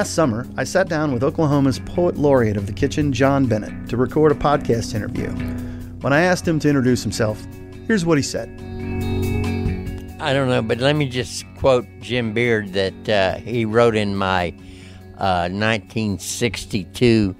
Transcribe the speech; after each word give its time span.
Last 0.00 0.14
summer, 0.14 0.46
I 0.56 0.64
sat 0.64 0.88
down 0.88 1.12
with 1.12 1.22
Oklahoma's 1.22 1.78
poet 1.80 2.16
laureate 2.16 2.56
of 2.56 2.66
the 2.66 2.72
kitchen, 2.72 3.12
John 3.12 3.44
Bennett, 3.44 3.86
to 3.90 3.98
record 3.98 4.32
a 4.32 4.34
podcast 4.34 4.94
interview. 4.94 5.28
When 6.00 6.14
I 6.14 6.22
asked 6.22 6.48
him 6.48 6.58
to 6.60 6.68
introduce 6.68 7.02
himself, 7.02 7.46
here's 7.86 8.06
what 8.06 8.16
he 8.16 8.22
said. 8.22 8.48
I 10.18 10.32
don't 10.32 10.48
know, 10.48 10.62
but 10.62 10.78
let 10.78 10.96
me 10.96 11.06
just 11.06 11.44
quote 11.58 11.84
Jim 12.00 12.32
Beard 12.32 12.72
that 12.72 13.08
uh, 13.10 13.34
he 13.40 13.66
wrote 13.66 13.94
in 13.94 14.16
my 14.16 14.54
uh, 15.18 15.52
1962 15.52 17.36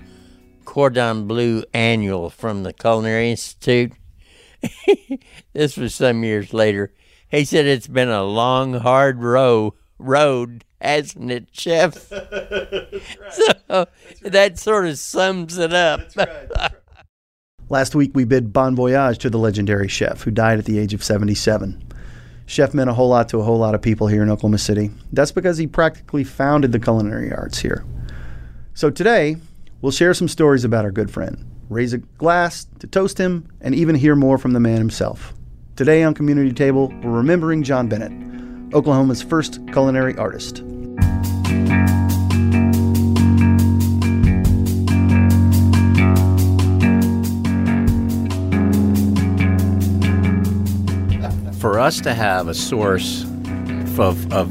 Cordon 0.67 1.27
Bleu 1.27 1.65
annual 1.73 2.29
from 2.29 2.63
the 2.63 2.75
Culinary 2.75 3.31
Institute. 3.31 3.93
this 5.55 5.79
was 5.79 5.95
some 5.95 6.25
years 6.25 6.53
later. 6.53 6.93
He 7.31 7.47
said 7.47 7.65
it's 7.65 7.87
been 7.87 8.11
a 8.11 8.23
long, 8.23 8.75
hard 8.75 9.23
row, 9.23 9.77
road 9.99 10.67
hasn't 10.81 11.31
it, 11.31 11.49
Chef? 11.53 12.11
right. 12.13 13.03
So 13.31 13.87
that 14.23 14.59
sort 14.59 14.87
of 14.87 14.99
sums 14.99 15.59
it 15.59 15.73
up. 15.73 16.01
Right. 16.17 16.49
Last 17.71 17.95
week, 17.95 18.11
we 18.15 18.25
bid 18.25 18.53
bon 18.53 18.75
voyage 18.75 19.19
to 19.19 19.31
the 19.31 19.39
legendary 19.39 19.87
chef 19.87 20.23
who 20.23 20.33
died 20.33 20.59
at 20.59 20.65
the 20.65 20.79
age 20.79 20.93
of 20.93 21.05
77. 21.05 21.81
Chef 22.47 22.75
meant 22.75 22.91
a 22.91 22.95
whole 22.95 23.09
lot 23.09 23.29
to 23.29 23.39
a 23.39 23.45
whole 23.45 23.59
lot 23.59 23.77
of 23.77 23.81
people 23.81 24.09
here 24.09 24.25
in 24.25 24.29
Oklahoma 24.29 24.59
City. 24.59 24.91
That's 25.13 25.31
because 25.31 25.57
he 25.57 25.69
practically 25.69 26.25
founded 26.25 26.73
the 26.73 26.81
culinary 26.81 27.33
arts 27.33 27.61
here. 27.61 27.85
So 28.75 28.91
today, 28.91 29.37
we'll 29.83 29.93
share 29.93 30.15
some 30.15 30.27
stories 30.27 30.65
about 30.65 30.85
our 30.85 30.91
good 30.91 31.13
friend, 31.13 31.49
raise 31.69 31.93
a 31.93 31.99
glass 31.99 32.67
to 32.81 32.89
toast 32.89 33.19
him, 33.19 33.49
and 33.61 33.73
even 33.73 33.95
hear 33.95 34.17
more 34.17 34.37
from 34.37 34.53
the 34.53 34.59
man 34.59 34.79
himself. 34.79 35.33
Today 35.77 36.03
on 36.03 36.13
Community 36.13 36.53
Table, 36.53 36.89
we're 37.05 37.11
remembering 37.11 37.63
John 37.63 37.89
Bennett, 37.89 38.75
Oklahoma's 38.75 39.23
first 39.23 39.65
culinary 39.69 40.17
artist. 40.17 40.65
For 51.61 51.79
us 51.79 52.01
to 52.01 52.15
have 52.15 52.49
a 52.49 52.55
source 52.55 53.25
of, 53.99 54.33
of 54.33 54.51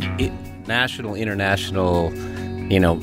national, 0.68 1.16
international, 1.16 2.14
you 2.72 2.80
know, 2.80 3.00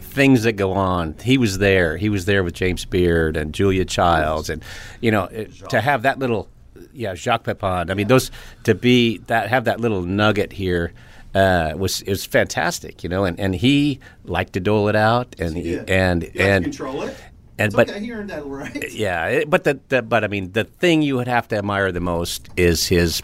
things 0.00 0.44
that 0.44 0.52
go 0.52 0.72
on. 0.72 1.16
He 1.22 1.38
was 1.38 1.58
there. 1.58 1.96
He 1.96 2.08
was 2.08 2.24
there 2.24 2.44
with 2.44 2.54
James 2.54 2.84
Beard 2.84 3.36
and 3.36 3.52
Julia 3.52 3.84
Childs, 3.84 4.48
and 4.48 4.62
you 5.00 5.10
know, 5.10 5.26
to 5.70 5.80
have 5.80 6.02
that 6.02 6.20
little, 6.20 6.48
yeah, 6.92 7.14
Jacques 7.14 7.44
Pepin. 7.44 7.90
I 7.90 7.94
mean, 7.94 8.06
those 8.06 8.30
to 8.62 8.76
be 8.76 9.18
that 9.26 9.48
have 9.48 9.64
that 9.64 9.80
little 9.80 10.02
nugget 10.02 10.52
here 10.52 10.92
uh, 11.34 11.74
was 11.76 12.02
it 12.02 12.10
was 12.10 12.24
fantastic, 12.24 13.02
you 13.02 13.08
know, 13.08 13.24
and, 13.24 13.38
and 13.40 13.56
he 13.56 13.98
liked 14.24 14.52
to 14.52 14.60
dole 14.60 14.88
it 14.88 14.96
out, 14.96 15.34
and 15.38 15.56
he 15.56 15.78
and 15.78 16.24
and 16.36 16.64
control 16.64 17.02
it. 17.02 17.16
And 17.58 17.66
it's 17.66 17.74
but 17.74 17.90
okay, 17.90 18.00
he 18.00 18.12
earned 18.12 18.30
that 18.30 18.46
right. 18.46 18.92
Yeah, 18.92 19.26
it, 19.26 19.50
but 19.50 19.64
the, 19.64 19.80
the 19.88 20.02
but 20.02 20.22
I 20.22 20.28
mean 20.28 20.52
the 20.52 20.64
thing 20.64 21.02
you 21.02 21.16
would 21.16 21.26
have 21.26 21.48
to 21.48 21.56
admire 21.56 21.90
the 21.90 22.00
most 22.00 22.48
is 22.56 22.86
his 22.86 23.20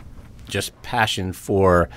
just 0.55 0.71
passion 0.83 1.35
for 1.35 1.91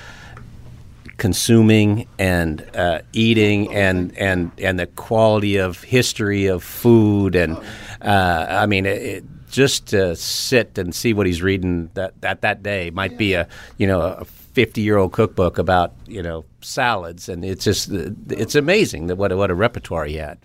consuming 1.15 2.07
and 2.19 2.65
uh, 2.75 2.99
eating 3.13 3.73
and 3.73 4.15
and 4.17 4.51
and 4.57 4.77
the 4.77 4.87
quality 4.87 5.55
of 5.55 5.81
history 5.83 6.47
of 6.47 6.61
food 6.63 7.35
and 7.35 7.57
uh, 8.01 8.45
I 8.49 8.65
mean 8.65 8.85
it, 8.85 9.01
it, 9.01 9.23
just 9.49 9.87
to 9.87 10.15
sit 10.15 10.77
and 10.77 10.93
see 10.93 11.13
what 11.13 11.25
he's 11.25 11.41
reading 11.41 11.89
that 11.93 12.19
that 12.21 12.41
that 12.41 12.61
day 12.61 12.89
might 12.89 13.17
be 13.17 13.33
a 13.33 13.47
you 13.77 13.87
know 13.87 14.01
a 14.01 14.25
50 14.25 14.81
year 14.81 14.97
old 14.97 15.13
cookbook 15.13 15.59
about 15.59 15.93
you 16.07 16.23
know 16.23 16.43
salads. 16.61 17.29
And 17.29 17.45
it's 17.45 17.63
just 17.63 17.91
it's 17.91 18.55
amazing 18.55 19.05
that 19.05 19.15
what 19.15 19.31
what 19.37 19.51
a 19.51 19.55
repertoire 19.55 20.05
he 20.05 20.15
had. 20.15 20.39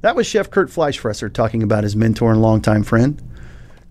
That 0.00 0.16
was 0.16 0.26
chef 0.26 0.50
kurt 0.50 0.70
fleischfresser 0.70 1.30
talking 1.30 1.62
about 1.62 1.84
his 1.84 1.94
mentor 1.94 2.32
and 2.32 2.40
longtime 2.40 2.82
friend 2.82 3.22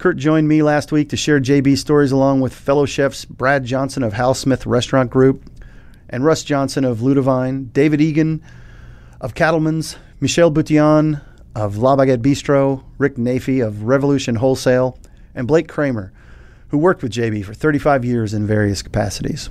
kurt 0.02 0.18
joined 0.18 0.48
me 0.48 0.64
last 0.64 0.92
week 0.92 1.10
to 1.10 1.16
share 1.16 1.40
jb 1.40 1.78
stories 1.78 2.12
along 2.12 2.42
with 2.42 2.52
fellow 2.52 2.88
chefs 2.88 3.24
brad 3.24 3.64
johnson 3.64 4.02
of 4.02 4.14
hal 4.14 4.34
smith 4.34 4.66
restaurant 4.66 5.12
group 5.12 5.48
and 6.10 6.26
russ 6.26 6.44
johnson 6.44 6.84
of 6.84 7.04
ludovine 7.04 7.66
david 7.66 8.02
egan 8.02 8.42
of 9.20 9.36
cattleman's 9.36 9.98
michel 10.20 10.50
boutillon 10.50 11.22
of 11.54 11.78
la 11.78 11.96
baguette 11.96 12.18
bistro 12.18 12.84
rick 12.98 13.14
nafy 13.16 13.64
of 13.64 13.84
revolution 13.84 14.38
wholesale 14.38 14.98
and 15.36 15.48
blake 15.48 15.68
kramer 15.68 16.12
who 16.70 16.80
worked 16.80 17.04
with 17.04 17.12
JB 17.12 17.44
for 17.44 17.54
35 17.54 18.06
years 18.06 18.34
in 18.34 18.48
various 18.48 18.82
capacities. 18.82 19.50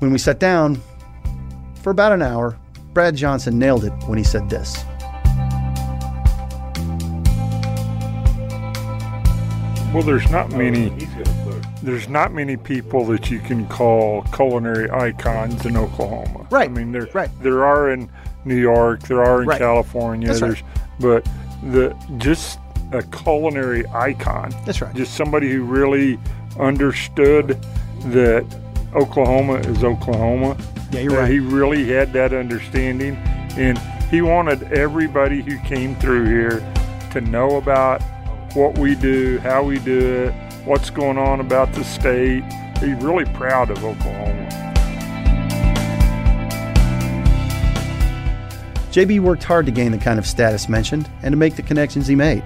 When 0.00 0.10
we 0.10 0.18
sat 0.18 0.40
down 0.40 0.82
for 1.80 1.90
about 1.90 2.10
an 2.10 2.22
hour, 2.22 2.58
Brad 2.92 3.14
Johnson 3.14 3.56
nailed 3.56 3.84
it 3.84 3.92
when 4.08 4.18
he 4.18 4.24
said 4.24 4.50
this. 4.50 4.84
Well, 9.94 10.02
there's 10.02 10.28
not 10.28 10.50
many. 10.50 10.88
There's 11.80 12.08
not 12.08 12.32
many 12.32 12.56
people 12.56 13.04
that 13.06 13.30
you 13.30 13.38
can 13.38 13.68
call 13.68 14.22
culinary 14.34 14.90
icons 14.90 15.64
in 15.66 15.76
Oklahoma. 15.76 16.48
Right. 16.50 16.68
I 16.68 16.72
mean, 16.72 16.90
there 16.90 17.08
right. 17.14 17.30
there 17.40 17.64
are 17.64 17.92
in 17.92 18.10
New 18.44 18.56
York, 18.56 19.02
there 19.02 19.22
are 19.22 19.42
in 19.42 19.48
right. 19.48 19.58
California. 19.58 20.26
That's 20.26 20.40
there's, 20.40 20.62
right. 20.62 20.70
but 20.98 21.28
the 21.70 21.96
just 22.18 22.58
a 22.90 23.04
culinary 23.04 23.86
icon. 23.90 24.52
That's 24.66 24.80
right. 24.80 24.92
Just 24.96 25.14
somebody 25.14 25.52
who 25.52 25.62
really 25.62 26.18
understood 26.58 27.64
that 28.06 28.44
Oklahoma 28.96 29.58
is 29.58 29.84
Oklahoma. 29.84 30.56
Yeah, 30.90 31.00
you're 31.02 31.18
right. 31.18 31.30
He 31.30 31.38
really 31.38 31.84
had 31.84 32.12
that 32.14 32.32
understanding, 32.32 33.14
and 33.56 33.78
he 34.10 34.22
wanted 34.22 34.72
everybody 34.72 35.40
who 35.40 35.56
came 35.60 35.94
through 35.94 36.24
here 36.26 36.60
to 37.12 37.20
know 37.20 37.58
about 37.58 38.02
what 38.54 38.78
we 38.78 38.94
do, 38.94 39.38
how 39.38 39.62
we 39.62 39.78
do 39.80 39.98
it, 39.98 40.32
what's 40.64 40.90
going 40.90 41.18
on 41.18 41.40
about 41.40 41.72
the 41.72 41.84
state. 41.84 42.44
He's 42.78 42.94
really 43.02 43.24
proud 43.24 43.70
of 43.70 43.84
Oklahoma. 43.84 44.48
JB 48.90 49.20
worked 49.20 49.42
hard 49.42 49.66
to 49.66 49.72
gain 49.72 49.90
the 49.90 49.98
kind 49.98 50.20
of 50.20 50.26
status 50.26 50.68
mentioned 50.68 51.10
and 51.22 51.32
to 51.32 51.36
make 51.36 51.56
the 51.56 51.62
connections 51.62 52.06
he 52.06 52.14
made. 52.14 52.44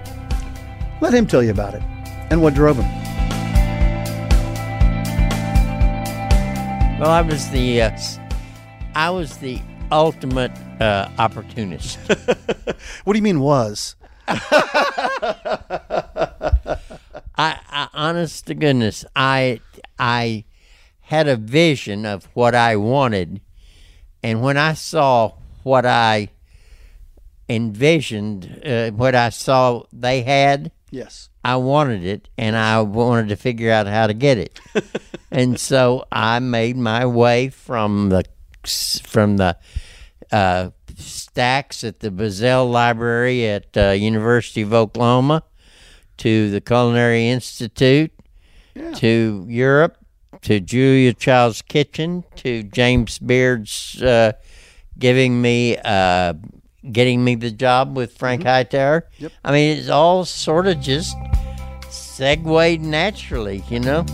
Let 0.99 1.13
him 1.13 1.27
tell 1.27 1.43
you 1.43 1.51
about 1.51 1.75
it 1.75 1.83
and 2.31 2.41
what 2.41 2.55
drove 2.55 2.77
him. 2.77 2.85
Well, 6.99 7.11
I 7.11 7.21
was 7.21 7.49
the 7.51 7.83
uh, 7.83 7.97
I 8.95 9.09
was 9.11 9.37
the 9.37 9.61
ultimate 9.91 10.51
uh, 10.81 11.09
opportunist. 11.17 11.97
what 13.03 13.13
do 13.13 13.17
you 13.17 13.23
mean 13.23 13.39
was? 13.39 13.95
I, 17.35 17.59
I, 17.69 17.87
honest 17.93 18.47
to 18.47 18.53
goodness, 18.53 19.05
I 19.15 19.61
I 19.97 20.45
had 21.01 21.27
a 21.27 21.35
vision 21.35 22.05
of 22.05 22.25
what 22.33 22.55
I 22.55 22.75
wanted, 22.75 23.41
and 24.21 24.41
when 24.41 24.57
I 24.57 24.73
saw 24.73 25.33
what 25.63 25.85
I 25.85 26.29
envisioned, 27.47 28.61
uh, 28.65 28.91
what 28.91 29.15
I 29.15 29.29
saw 29.29 29.83
they 29.91 30.21
had, 30.21 30.71
Yes. 30.91 31.29
I 31.43 31.55
wanted 31.57 32.03
it 32.03 32.29
and 32.37 32.55
I 32.55 32.81
wanted 32.81 33.29
to 33.29 33.35
figure 33.35 33.71
out 33.71 33.87
how 33.87 34.07
to 34.07 34.13
get 34.13 34.37
it. 34.37 34.59
and 35.31 35.59
so 35.59 36.05
I 36.11 36.39
made 36.39 36.77
my 36.77 37.05
way 37.05 37.49
from 37.49 38.09
the 38.09 38.23
from 39.03 39.37
the 39.37 39.57
uh, 40.31 40.69
stacks 40.99 41.83
at 41.83 41.99
the 41.99 42.09
Bizzell 42.09 42.69
Library 42.69 43.47
at 43.47 43.75
uh, 43.75 43.89
University 43.91 44.61
of 44.61 44.73
Oklahoma 44.73 45.43
to 46.17 46.49
the 46.51 46.61
Culinary 46.61 47.29
Institute 47.29 48.11
yeah. 48.75 48.91
to 48.93 49.45
Europe 49.47 49.97
to 50.41 50.59
Julia 50.59 51.13
Child's 51.13 51.61
Kitchen 51.61 52.23
to 52.37 52.63
James 52.63 53.19
Beard's 53.19 54.01
uh, 54.01 54.33
giving 54.97 55.41
me 55.41 55.75
a 55.77 56.35
getting 56.91 57.23
me 57.23 57.35
the 57.35 57.51
job 57.51 57.95
with 57.95 58.17
Frank 58.17 58.43
Hightower. 58.43 59.07
Yep. 59.17 59.31
I 59.43 59.51
mean, 59.51 59.77
it's 59.77 59.89
all 59.89 60.25
sort 60.25 60.67
of 60.67 60.79
just 60.79 61.15
segued 61.89 62.81
naturally, 62.81 63.63
you 63.69 63.79
know. 63.79 64.05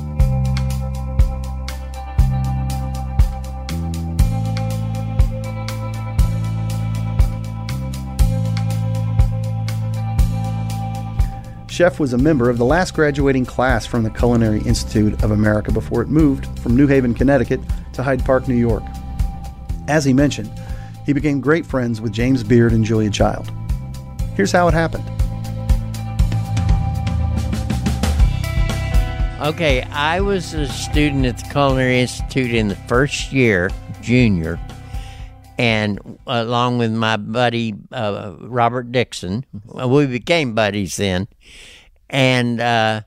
Chef 11.76 12.00
was 12.00 12.14
a 12.14 12.18
member 12.18 12.50
of 12.50 12.58
the 12.58 12.64
last 12.64 12.94
graduating 12.94 13.46
class 13.46 13.86
from 13.86 14.04
the 14.04 14.10
Culinary 14.10 14.62
Institute 14.62 15.22
of 15.22 15.32
America 15.32 15.74
before 15.74 16.02
it 16.02 16.08
moved 16.08 16.48
from 16.60 16.74
New 16.74 16.88
Haven, 16.88 17.14
Connecticut 17.14 17.60
to 17.92 18.02
Hyde 18.02 18.24
Park, 18.24 18.48
New 18.48 18.56
York. 18.56 18.82
As 19.90 20.06
he 20.06 20.14
mentioned, 20.14 20.50
he 21.06 21.12
became 21.12 21.42
great 21.42 21.66
friends 21.66 22.00
with 22.00 22.14
James 22.14 22.46
Beard 22.46 22.72
and 22.72 22.86
Julia 22.86 23.10
Child. 23.10 23.52
Here's 24.36 24.54
how 24.54 24.70
it 24.70 24.74
happened. 24.74 25.04
Okay, 29.42 29.82
I 29.92 30.22
was 30.22 30.54
a 30.54 30.68
student 30.68 31.26
at 31.26 31.40
the 31.40 31.50
Culinary 31.50 32.00
Institute 32.00 32.56
in 32.56 32.70
the 32.70 32.78
first 32.88 33.34
year, 33.34 33.70
junior, 34.00 34.58
and 35.58 36.20
along 36.28 36.78
with 36.78 36.92
my 36.92 37.18
buddy 37.18 37.74
uh, 37.92 38.36
Robert 38.40 38.92
Dixon, 38.92 39.46
we 39.66 40.06
became 40.06 40.54
buddies 40.54 40.98
then, 40.98 41.28
and 42.10 42.60
uh, 42.60 43.02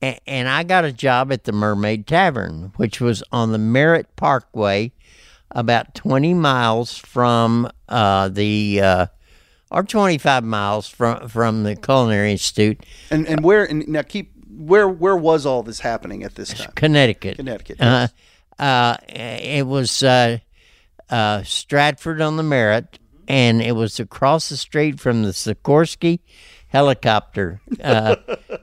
and 0.00 0.48
I 0.48 0.62
got 0.62 0.84
a 0.84 0.92
job 0.92 1.32
at 1.32 1.44
the 1.44 1.52
Mermaid 1.52 2.06
Tavern, 2.06 2.72
which 2.76 3.00
was 3.00 3.22
on 3.32 3.52
the 3.52 3.58
Merritt 3.58 4.14
Parkway, 4.16 4.92
about 5.50 5.94
twenty 5.94 6.34
miles 6.34 6.96
from 6.96 7.70
uh, 7.88 8.28
the. 8.28 8.80
Uh, 8.80 9.06
or 9.72 9.84
25 9.84 10.42
miles 10.42 10.88
from 10.88 11.28
from 11.28 11.62
the 11.62 11.76
Culinary 11.76 12.32
Institute, 12.32 12.84
And 13.12 13.24
and 13.28 13.44
where 13.44 13.64
and 13.64 13.86
now 13.86 14.02
keep 14.02 14.32
where 14.50 14.88
where 14.88 15.16
was 15.16 15.46
all 15.46 15.62
this 15.62 15.78
happening 15.78 16.24
at 16.24 16.34
this 16.34 16.52
time? 16.52 16.72
Connecticut. 16.74 17.36
Connecticut. 17.36 17.80
Uh, 17.80 18.08
uh, 18.58 18.96
it 19.08 19.64
was 19.68 20.02
uh, 21.10 21.42
Stratford 21.42 22.20
on 22.20 22.36
the 22.36 22.42
Merritt, 22.42 22.98
and 23.28 23.60
it 23.60 23.72
was 23.72 24.00
across 24.00 24.48
the 24.48 24.56
street 24.56 25.00
from 25.00 25.22
the 25.22 25.30
Sikorsky 25.30 26.20
helicopter. 26.70 27.60
Uh, 27.82 28.16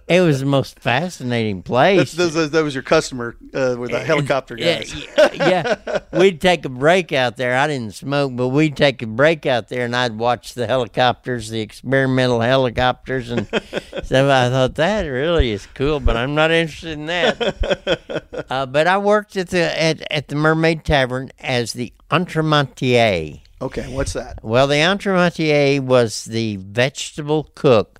it 0.07 0.21
was 0.21 0.39
the 0.39 0.45
most 0.45 0.79
fascinating 0.79 1.61
place. 1.61 2.13
That's, 2.13 2.33
those, 2.33 2.51
that 2.51 2.63
was 2.63 2.73
your 2.73 2.83
customer 2.83 3.35
uh, 3.53 3.75
with 3.77 3.91
the 3.91 3.99
helicopter 3.99 4.55
Yeah, 4.57 4.79
guys. 4.79 5.07
yeah, 5.17 5.33
yeah. 5.33 5.99
we'd 6.13 6.39
take 6.41 6.65
a 6.65 6.69
break 6.69 7.11
out 7.11 7.37
there. 7.37 7.55
I 7.57 7.67
didn't 7.67 7.93
smoke, 7.95 8.35
but 8.35 8.47
we'd 8.49 8.77
take 8.77 9.01
a 9.01 9.07
break 9.07 9.45
out 9.45 9.67
there, 9.67 9.85
and 9.85 9.95
I'd 9.95 10.17
watch 10.17 10.53
the 10.53 10.67
helicopters, 10.67 11.49
the 11.49 11.59
experimental 11.61 12.41
helicopters, 12.41 13.29
and 13.29 13.47
so 14.03 14.29
I 14.29 14.49
thought 14.49 14.75
that 14.75 15.03
really 15.03 15.51
is 15.51 15.67
cool. 15.73 15.99
But 15.99 16.15
I'm 16.17 16.33
not 16.35 16.51
interested 16.51 16.91
in 16.91 17.05
that. 17.07 18.23
Uh, 18.49 18.65
but 18.65 18.87
I 18.87 18.97
worked 18.97 19.35
at 19.35 19.49
the 19.49 19.81
at, 19.81 20.09
at 20.09 20.29
the 20.29 20.35
Mermaid 20.35 20.85
Tavern 20.85 21.31
as 21.39 21.73
the 21.73 21.91
entremetier. 22.09 23.41
Okay, 23.61 23.91
what's 23.93 24.13
that? 24.13 24.39
Well, 24.43 24.67
the 24.67 24.75
entremetier 24.75 25.79
was 25.81 26.25
the 26.25 26.57
vegetable 26.57 27.49
cook, 27.55 27.96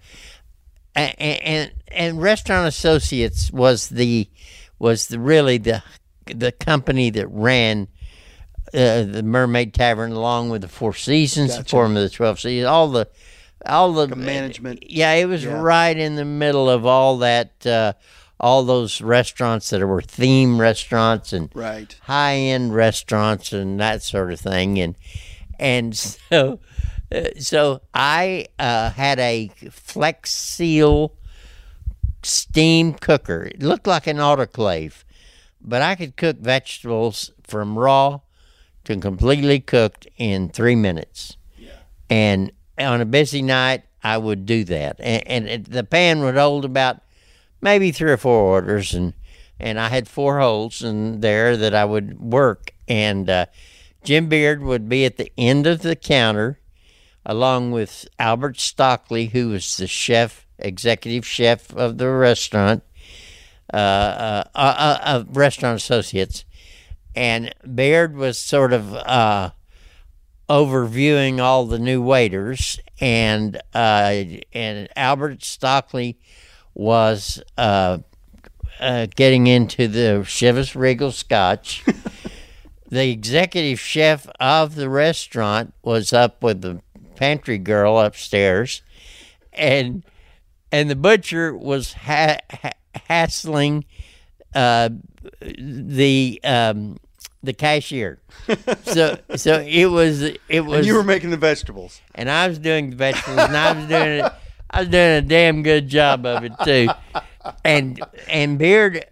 and 0.97 1.41
and, 1.41 1.71
and 1.89 2.21
Restaurant 2.21 2.67
Associates 2.67 3.51
was 3.51 3.89
the 3.89 4.27
was 4.79 5.07
the 5.07 5.19
really 5.19 5.57
the 5.57 5.83
the 6.25 6.51
company 6.51 7.09
that 7.11 7.27
ran 7.27 7.87
uh, 8.73 9.03
the 9.03 9.23
Mermaid 9.23 9.73
Tavern 9.73 10.11
along 10.11 10.49
with 10.49 10.61
the 10.61 10.67
Four 10.67 10.93
Seasons, 10.93 11.51
the 11.51 11.57
Gotcha. 11.59 11.69
Forum 11.69 11.95
of 11.95 12.03
the 12.03 12.09
Twelve 12.09 12.39
Caesars, 12.39 12.67
all 12.67 12.89
the 12.89 13.07
all 13.65 13.93
the 13.93 14.15
management. 14.15 14.89
Yeah, 14.89 15.13
it 15.13 15.25
was 15.25 15.43
Yeah. 15.43 15.59
right 15.61 15.97
in 15.97 16.15
the 16.15 16.25
middle 16.25 16.69
of 16.69 16.85
all 16.85 17.17
that. 17.19 17.65
Uh, 17.65 17.93
all 18.39 18.63
those 18.63 19.01
restaurants 19.01 19.71
that 19.71 19.83
were 19.83 19.99
theme 19.99 20.61
restaurants 20.61 21.33
and 21.33 21.49
Right. 21.55 21.95
high 22.03 22.35
end 22.35 22.75
restaurants 22.75 23.51
and 23.51 23.79
that 23.79 24.03
sort 24.03 24.31
of 24.31 24.39
thing, 24.39 24.77
and 24.79 24.95
and 25.59 25.95
so 26.29 26.59
so 27.39 27.81
I 27.93 28.47
uh, 28.59 28.91
had 28.91 29.19
a 29.19 29.49
Flex 29.71 30.31
Seal 30.31 31.13
steam 32.23 32.93
cooker. 32.93 33.43
It 33.43 33.61
looked 33.61 33.87
like 33.87 34.07
an 34.07 34.17
autoclave, 34.17 35.03
but 35.61 35.81
I 35.81 35.95
could 35.95 36.17
cook 36.17 36.37
vegetables 36.37 37.31
from 37.43 37.77
raw 37.77 38.19
to 38.83 38.97
completely 38.97 39.59
cooked 39.59 40.07
in 40.17 40.49
three 40.49 40.75
minutes. 40.75 41.37
And 42.09 42.51
on 42.77 43.01
a 43.01 43.05
busy 43.05 43.41
night, 43.41 43.83
I 44.03 44.17
would 44.17 44.45
do 44.45 44.63
that, 44.65 44.97
and, 44.99 45.27
and 45.27 45.47
it, 45.47 45.71
the 45.71 45.83
pan 45.83 46.21
would 46.21 46.35
hold 46.35 46.63
about 46.63 47.01
maybe 47.59 47.91
three 47.91 48.11
or 48.11 48.17
four 48.17 48.39
orders, 48.39 48.93
and 48.93 49.13
and 49.59 49.79
I 49.79 49.89
had 49.89 50.07
four 50.07 50.39
holes 50.39 50.83
in 50.83 51.21
there 51.21 51.57
that 51.57 51.73
I 51.73 51.83
would 51.83 52.19
work, 52.19 52.71
and 52.87 53.29
uh, 53.29 53.47
Jim 54.03 54.29
Beard 54.29 54.61
would 54.61 54.87
be 54.87 55.03
at 55.03 55.17
the 55.17 55.31
end 55.37 55.65
of 55.65 55.81
the 55.81 55.95
counter, 55.95 56.59
along 57.27 57.71
with 57.71 58.07
Albert 58.17 58.55
Stockli, 58.55 59.29
who 59.29 59.49
was 59.49 59.77
the 59.77 59.85
chef, 59.85 60.47
executive 60.57 61.27
chef 61.27 61.75
of 61.75 61.99
the 61.99 62.09
restaurant, 62.09 62.81
uh, 63.71 63.77
uh, 63.77 64.43
uh, 64.55 64.97
uh, 65.01 65.23
Restaurant 65.29 65.75
Associates, 65.75 66.45
and 67.15 67.53
Beard 67.75 68.15
was 68.15 68.39
sort 68.39 68.73
of. 68.73 68.95
Uh, 68.95 69.51
overviewing 70.49 71.41
all 71.41 71.65
the 71.65 71.77
new 71.77 72.01
waiters, 72.01 72.79
and 73.01 73.57
uh, 73.73 74.23
and 74.53 74.87
Albert 74.95 75.39
Stockli 75.39 76.15
was 76.73 77.41
uh, 77.57 77.97
uh, 78.79 79.07
getting 79.15 79.47
into 79.47 79.87
the 79.87 80.23
Chivas 80.25 80.75
Regal 80.75 81.11
Scotch. 81.11 81.83
the 82.89 83.09
executive 83.09 83.79
chef 83.79 84.27
of 84.39 84.75
the 84.75 84.89
restaurant 84.89 85.73
was 85.83 86.13
up 86.13 86.41
with 86.41 86.61
the 86.61 86.81
pantry 87.17 87.57
girl 87.57 87.99
upstairs, 87.99 88.81
and 89.53 90.03
and 90.71 90.89
the 90.89 90.95
butcher 90.95 91.55
was 91.55 91.93
ha- 91.93 92.37
ha- 92.49 92.71
hassling 93.07 93.83
uh, 94.55 94.89
the 95.41 96.39
um, 96.43 96.97
the 97.43 97.53
cashier. 97.53 98.19
so 98.83 99.17
so 99.35 99.59
it 99.67 99.85
was 99.87 100.21
it 100.21 100.61
was 100.61 100.77
And 100.79 100.85
you 100.85 100.95
were 100.95 101.03
making 101.03 101.31
the 101.31 101.37
vegetables. 101.37 102.01
and 102.15 102.29
I 102.29 102.47
was 102.47 102.59
doing 102.59 102.89
the 102.91 102.95
vegetables, 102.95 103.39
and 103.39 103.57
I 103.57 103.71
was 103.73 103.85
doing 103.87 104.19
it. 104.25 104.31
I 104.69 104.79
was 104.81 104.89
doing 104.89 105.11
a 105.11 105.21
damn 105.21 105.63
good 105.63 105.87
job 105.87 106.25
of 106.25 106.43
it 106.43 106.51
too. 106.63 106.87
And 107.63 108.01
and 108.27 108.57
Beard 108.59 109.05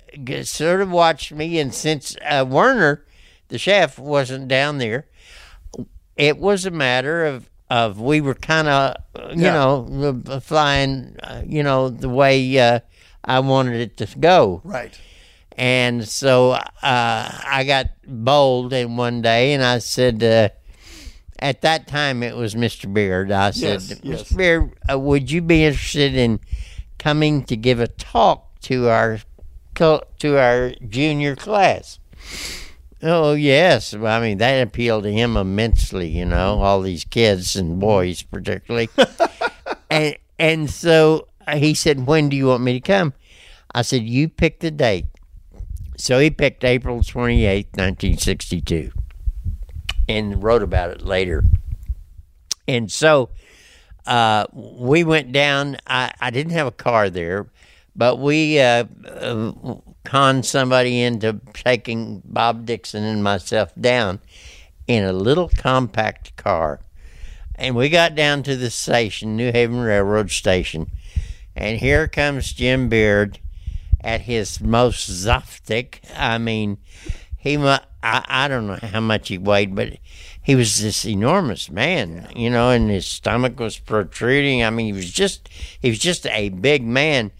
sort 0.44 0.82
of 0.82 0.92
watched 0.92 1.32
me, 1.32 1.58
and 1.60 1.74
since 1.74 2.18
uh, 2.26 2.46
Werner, 2.48 3.06
the 3.48 3.58
chef, 3.58 3.98
wasn't 3.98 4.50
down 4.50 4.78
there, 4.80 5.08
it 6.18 6.38
was 6.38 6.66
a 6.66 6.72
matter 6.72 7.26
of 7.26 7.50
of 7.70 8.00
we 8.00 8.22
were 8.22 8.36
kind 8.36 8.68
of 8.68 8.96
you 9.36 9.44
Yeah. 9.46 9.54
know 9.54 10.22
uh, 10.28 10.40
flying, 10.40 11.16
uh, 11.24 11.42
you 11.46 11.64
know 11.64 11.90
the 11.90 12.10
way 12.10 12.60
uh, 12.60 12.80
I 13.24 13.40
wanted 13.40 13.76
it 13.82 13.98
to 13.98 14.20
go. 14.20 14.62
Right. 14.64 14.98
And 15.58 16.06
so 16.08 16.52
uh, 16.52 16.66
I 16.84 17.64
got 17.66 17.88
bold 18.06 18.74
and 18.74 18.98
one 18.98 19.22
day, 19.22 19.54
and 19.54 19.64
I 19.64 19.78
said, 19.80 20.22
uh, 20.22 20.50
at 21.40 21.62
that 21.62 21.88
time 21.88 22.24
it 22.24 22.36
was 22.36 22.56
Mr. 22.56 22.94
Beard. 22.94 23.32
I 23.32 23.52
said, 23.52 23.82
Yes, 23.82 23.94
Mr. 23.94 24.00
yes. 24.04 24.32
Beard, 24.34 24.74
uh, 24.92 25.00
would 25.00 25.32
you 25.32 25.42
be 25.42 25.64
interested 25.64 26.14
in 26.14 26.42
coming 27.00 27.46
to 27.46 27.56
give 27.56 27.80
a 27.80 27.88
talk 27.88 28.60
to 28.62 28.90
our 28.90 29.20
to 29.76 30.38
our 30.38 30.72
junior 30.88 31.36
class? 31.36 32.00
Oh 33.04 33.34
yes, 33.34 33.94
I 33.94 34.20
mean 34.20 34.38
that 34.40 34.62
appealed 34.62 35.04
to 35.04 35.12
him 35.12 35.38
immensely. 35.38 36.08
You 36.08 36.26
know, 36.26 36.62
all 36.62 36.82
these 36.82 37.04
kids 37.04 37.56
and 37.56 37.80
boys 37.80 38.22
particularly, 38.22 38.90
and 39.90 40.18
and 40.40 40.70
so 40.70 41.28
he 41.54 41.74
said, 41.74 42.08
"When 42.08 42.30
do 42.30 42.38
you 42.38 42.48
want 42.48 42.64
me 42.64 42.74
to 42.74 42.80
come?" 42.80 43.14
I 43.74 43.82
said, 43.82 44.04
"You 44.04 44.30
pick 44.30 44.60
the 44.60 44.72
date." 44.72 45.06
So 45.98 46.20
he 46.20 46.30
picked 46.30 46.64
April 46.64 47.00
28th, 47.00 47.78
1962, 47.78 48.92
and 50.10 50.44
wrote 50.44 50.62
about 50.62 50.90
it 50.92 51.02
later. 51.02 51.44
And 52.68 52.92
so 52.92 53.30
uh, 54.06 54.46
we 54.52 55.04
went 55.04 55.32
down. 55.32 55.78
I, 55.88 56.14
I 56.20 56.32
didn't 56.32 56.52
have 56.54 56.68
a 56.68 56.72
car 56.72 57.10
there, 57.10 57.48
but 57.96 58.20
we 58.20 58.60
uh, 58.60 58.86
uh, 59.08 59.52
conned 60.06 60.46
somebody 60.46 61.02
into 61.02 61.42
taking 61.54 62.22
Bob 62.24 62.66
Dixon 62.66 63.04
and 63.04 63.24
myself 63.24 63.74
down 63.80 64.20
in 64.88 65.04
a 65.04 65.14
little 65.14 65.50
compact 65.50 66.36
car. 66.36 66.80
And 67.56 67.76
we 67.76 67.90
got 67.90 68.16
down 68.16 68.44
to 68.44 68.56
the 68.56 68.70
station, 68.70 69.36
New 69.36 69.52
Haven 69.52 69.80
Railroad 69.80 70.30
Station, 70.32 70.92
and 71.56 71.80
here 71.80 72.08
comes 72.08 72.54
Jim 72.54 72.90
Beard 72.90 73.40
at 74.02 74.22
his 74.22 74.62
most 74.62 75.10
zaftig. 75.10 76.00
I 76.16 76.38
mean, 76.38 76.78
he 77.38 77.58
I, 77.58 77.82
I 78.04 78.48
don't 78.48 78.68
know 78.68 78.80
how 78.82 79.00
much 79.00 79.30
he 79.30 79.38
weighed, 79.38 79.74
but 79.74 79.98
he 80.42 80.54
was 80.54 80.80
this 80.80 81.06
enormous 81.06 81.72
man, 81.72 82.28
you 82.36 82.52
know, 82.52 82.70
and 82.70 82.90
his 82.90 83.08
stomach 83.08 83.60
was 83.60 83.80
protruding. 83.80 84.64
I 84.64 84.70
mean, 84.70 84.86
he 84.86 84.94
was 84.94 85.12
just 85.12 85.50
he 85.80 85.90
was 85.90 85.98
just 85.98 86.28
a 86.28 86.50
big 86.50 86.84
man, 86.84 87.32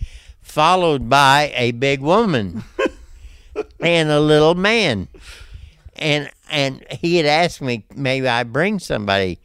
followed 0.56 1.10
by 1.10 1.52
a 1.54 1.72
big 1.72 2.00
woman 2.00 2.64
and 3.82 4.10
a 4.10 4.22
little 4.22 4.56
man, 4.56 5.10
and 5.98 6.32
and 6.50 6.86
he 6.90 7.18
had 7.18 7.26
asked 7.26 7.62
me 7.62 7.84
maybe 7.94 8.26
I 8.30 8.44
bring 8.44 8.80
somebody. 8.80 9.40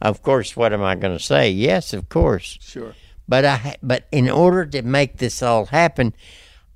Of 0.00 0.22
course, 0.22 0.56
what 0.56 0.72
am 0.72 0.80
I 0.80 0.94
going 0.94 1.18
to 1.18 1.22
say? 1.22 1.50
Yes, 1.50 1.92
of 1.92 2.08
course. 2.08 2.58
Sure. 2.60 2.94
But 3.26 3.44
I 3.44 3.76
but 3.82 4.06
in 4.12 4.30
order 4.30 4.64
to 4.66 4.82
make 4.82 5.18
this 5.18 5.42
all 5.42 5.66
happen, 5.66 6.14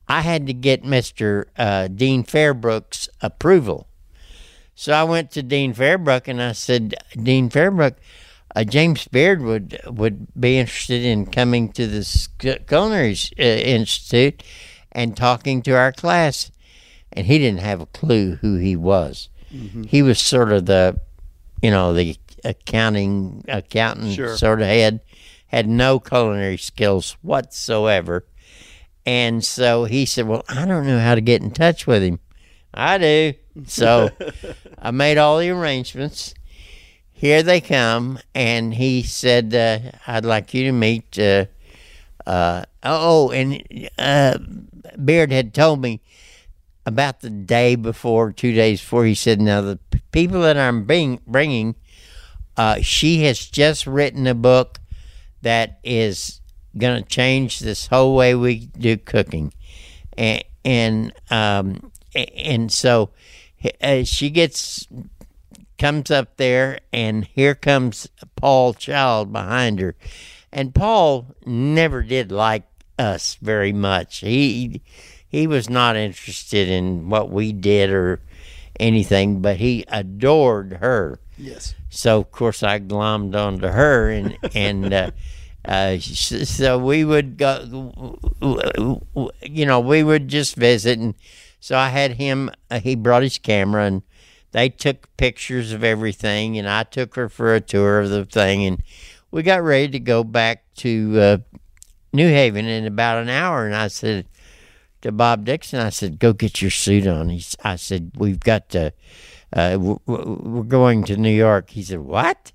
I 0.09 0.23
had 0.23 0.49
to 0.49 0.53
get 0.53 0.85
Mister 0.85 1.47
uh, 1.57 1.87
Dean 1.87 2.25
Fairbrook's 2.25 3.09
approval. 3.21 3.87
So 4.75 4.95
I 4.95 5.05
went 5.05 5.31
to 5.31 5.45
Dean 5.45 5.75
Fairbrook 5.75 6.27
and 6.27 6.43
I 6.43 6.53
said, 6.53 6.97
Dean 7.13 7.49
Fairbrook, 7.51 7.95
uh, 8.57 8.65
James 8.65 9.07
Beard 9.09 9.43
would 9.43 9.79
would 9.87 10.27
be 10.39 10.59
interested 10.59 11.05
in 11.05 11.27
coming 11.27 11.71
to 11.75 11.87
the 11.87 12.59
Culinary 12.67 13.17
uh, 13.39 13.43
Institute 13.43 14.43
and 14.93 15.17
talking 15.17 15.63
to 15.63 15.73
our 15.73 15.93
class. 15.93 16.51
And 17.13 17.27
he 17.27 17.39
didn't 17.39 17.61
have 17.61 17.81
a 17.81 17.87
clue 17.87 18.37
who 18.37 18.57
he 18.57 18.75
was. 18.77 19.29
He 19.89 20.03
was 20.03 20.19
sort 20.19 20.53
of 20.53 20.67
the, 20.67 21.01
you 21.63 21.71
know, 21.71 21.95
the 21.95 22.17
accounting 22.45 23.45
accountant 23.49 24.15
Sure. 24.15 24.37
sort 24.37 24.61
of 24.61 24.67
head, 24.67 25.01
had 25.47 25.67
no 25.69 25.99
culinary 26.01 26.59
skills 26.59 27.17
whatsoever. 27.23 28.27
And 29.07 29.45
so 29.45 29.85
he 29.85 30.05
said, 30.05 30.27
Well, 30.27 30.45
I 30.49 30.67
don't 30.67 30.87
know 30.87 30.99
how 30.99 31.15
to 31.15 31.21
get 31.21 31.41
in 31.43 31.53
touch 31.53 31.87
with 31.87 32.03
him. 32.03 32.19
I 32.75 32.99
do. 32.99 33.33
So 33.67 34.11
I 34.79 34.91
made 34.91 35.17
all 35.17 35.39
the 35.39 35.49
arrangements. 35.51 36.35
Here 37.19 37.43
they 37.43 37.63
come, 37.63 38.19
and 38.35 38.75
he 38.75 39.03
said, 39.03 39.55
uh, 39.55 39.97
"I'd 40.07 40.27
like 40.27 40.53
you 40.53 40.65
to 40.65 40.73
meet." 40.73 41.19
Uh, 41.19 41.47
uh, 42.27 42.67
oh, 42.83 43.31
and 43.31 43.89
uh, 43.97 44.37
Beard 45.03 45.33
had 45.33 45.55
told 45.55 45.81
me 45.81 46.03
about 46.85 47.21
the 47.21 47.31
day 47.31 47.75
before, 47.75 48.33
two 48.33 48.53
days 48.53 48.83
before. 48.83 49.07
He 49.07 49.15
said, 49.15 49.41
"Now 49.41 49.63
the 49.63 49.79
p- 49.91 50.03
people 50.13 50.43
that 50.43 50.59
I'm 50.59 50.85
bringing, 50.85 51.75
uh, 52.55 52.83
she 52.83 53.25
has 53.25 53.47
just 53.47 53.87
written 53.87 54.27
a 54.27 54.35
book 54.35 54.79
that 55.41 55.79
is 55.83 56.43
going 56.77 57.03
to 57.03 57.09
change 57.09 57.61
this 57.61 57.87
whole 57.87 58.15
way 58.15 58.35
we 58.35 58.67
do 58.79 58.99
cooking, 58.99 59.55
and 60.19 60.45
and 60.67 61.13
um, 61.31 61.93
and 62.15 62.71
so 62.71 63.09
uh, 63.81 64.05
she 64.05 64.29
gets 64.29 64.87
comes 65.79 66.11
up 66.11 66.37
there, 66.37 66.81
and 66.93 67.25
here 67.25 67.55
comes 67.55 68.09
Paul 68.37 68.75
Child 68.75 69.33
behind 69.33 69.79
her. 69.81 69.95
And 70.53 70.75
Paul 70.75 71.35
never 71.45 72.03
did 72.03 72.33
like 72.33 72.65
us 72.99 73.37
very 73.43 73.73
much. 73.73 74.19
He 74.19 74.83
he 75.29 75.47
was 75.47 75.69
not 75.69 75.97
interested 75.97 76.69
in 76.69 77.09
what 77.09 77.31
we 77.31 77.53
did 77.53 77.91
or 77.91 78.21
anything, 78.81 79.43
but 79.43 79.59
he 79.59 79.85
adored 79.89 80.79
her. 80.81 81.21
Yes. 81.37 81.75
So 81.91 82.21
of 82.21 82.31
course 82.31 82.63
I 82.63 82.79
glommed 82.79 83.35
onto 83.35 83.69
her, 83.69 84.11
and 84.11 84.39
and 84.55 84.93
uh, 84.93 85.11
uh, 85.65 85.99
so 85.99 86.79
we 86.79 87.05
would 87.05 87.37
go, 87.37 88.19
you 89.43 89.67
know, 89.67 89.81
we 89.81 90.03
would 90.03 90.29
just 90.29 90.57
visit, 90.57 90.99
and 90.99 91.15
so 91.61 91.77
I 91.77 91.89
had 91.89 92.13
him. 92.13 92.51
Uh, 92.71 92.81
he 92.81 92.95
brought 92.95 93.23
his 93.23 93.39
camera, 93.39 93.85
and 93.85 94.03
they 94.53 94.69
took 94.69 95.15
pictures 95.17 95.73
of 95.73 95.85
everything, 95.85 96.59
and 96.59 96.69
I 96.69 96.85
took 96.85 97.15
her 97.15 97.29
for 97.29 97.55
a 97.55 97.61
tour 97.61 98.01
of 98.01 98.11
the 98.11 98.25
thing, 98.25 98.65
and 98.65 98.83
we 99.31 99.43
got 99.43 99.63
ready 99.63 99.89
to 99.89 100.01
go 100.01 100.25
back 100.25 100.65
to 100.77 101.21
uh, 101.21 101.39
New 102.13 102.29
Haven 102.29 102.67
in 102.67 102.87
about 102.87 103.23
an 103.23 103.29
hour, 103.29 103.67
and 103.67 103.75
I 103.75 103.89
said 103.89 104.27
to 105.03 105.13
Bob 105.13 105.45
Dixon, 105.45 105.81
I 105.81 105.91
said, 105.91 106.19
"Go 106.19 106.33
get 106.33 106.63
your 106.63 106.71
suit 106.71 107.07
on." 107.07 107.31
I 107.63 107.77
said, 107.77 108.13
"We've 108.17 108.41
got 108.41 108.69
to." 108.71 108.93
Uh, 109.53 109.97
we're 110.07 110.63
going 110.65 111.05
to 111.05 111.17
New 111.17 111.31
York. 111.31 111.71
He 111.71 111.83
said, 111.83 112.01
What? 112.01 112.53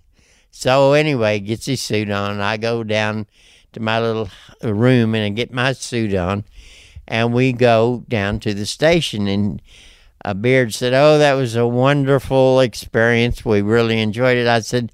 So, 0.51 0.93
anyway, 0.93 1.39
gets 1.39 1.65
his 1.65 1.81
suit 1.81 2.11
on. 2.11 2.41
I 2.41 2.57
go 2.57 2.83
down 2.83 3.27
to 3.73 3.79
my 3.79 3.99
little 3.99 4.29
room 4.61 5.15
and 5.15 5.23
I 5.23 5.29
get 5.29 5.53
my 5.53 5.73
suit 5.73 6.13
on. 6.13 6.43
And 7.07 7.33
we 7.33 7.53
go 7.53 8.03
down 8.07 8.39
to 8.41 8.53
the 8.53 8.65
station. 8.65 9.27
And 9.27 9.61
uh, 10.23 10.33
Beard 10.33 10.73
said, 10.73 10.93
Oh, 10.93 11.17
that 11.17 11.33
was 11.33 11.55
a 11.55 11.67
wonderful 11.67 12.59
experience. 12.59 13.43
We 13.45 13.61
really 13.61 13.99
enjoyed 14.01 14.37
it. 14.37 14.47
I 14.47 14.59
said, 14.61 14.91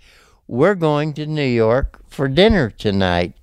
We're 0.48 0.76
going 0.76 1.14
to 1.14 1.26
New 1.26 1.48
York 1.48 2.00
for 2.08 2.28
dinner 2.28 2.70
tonight. 2.70 3.34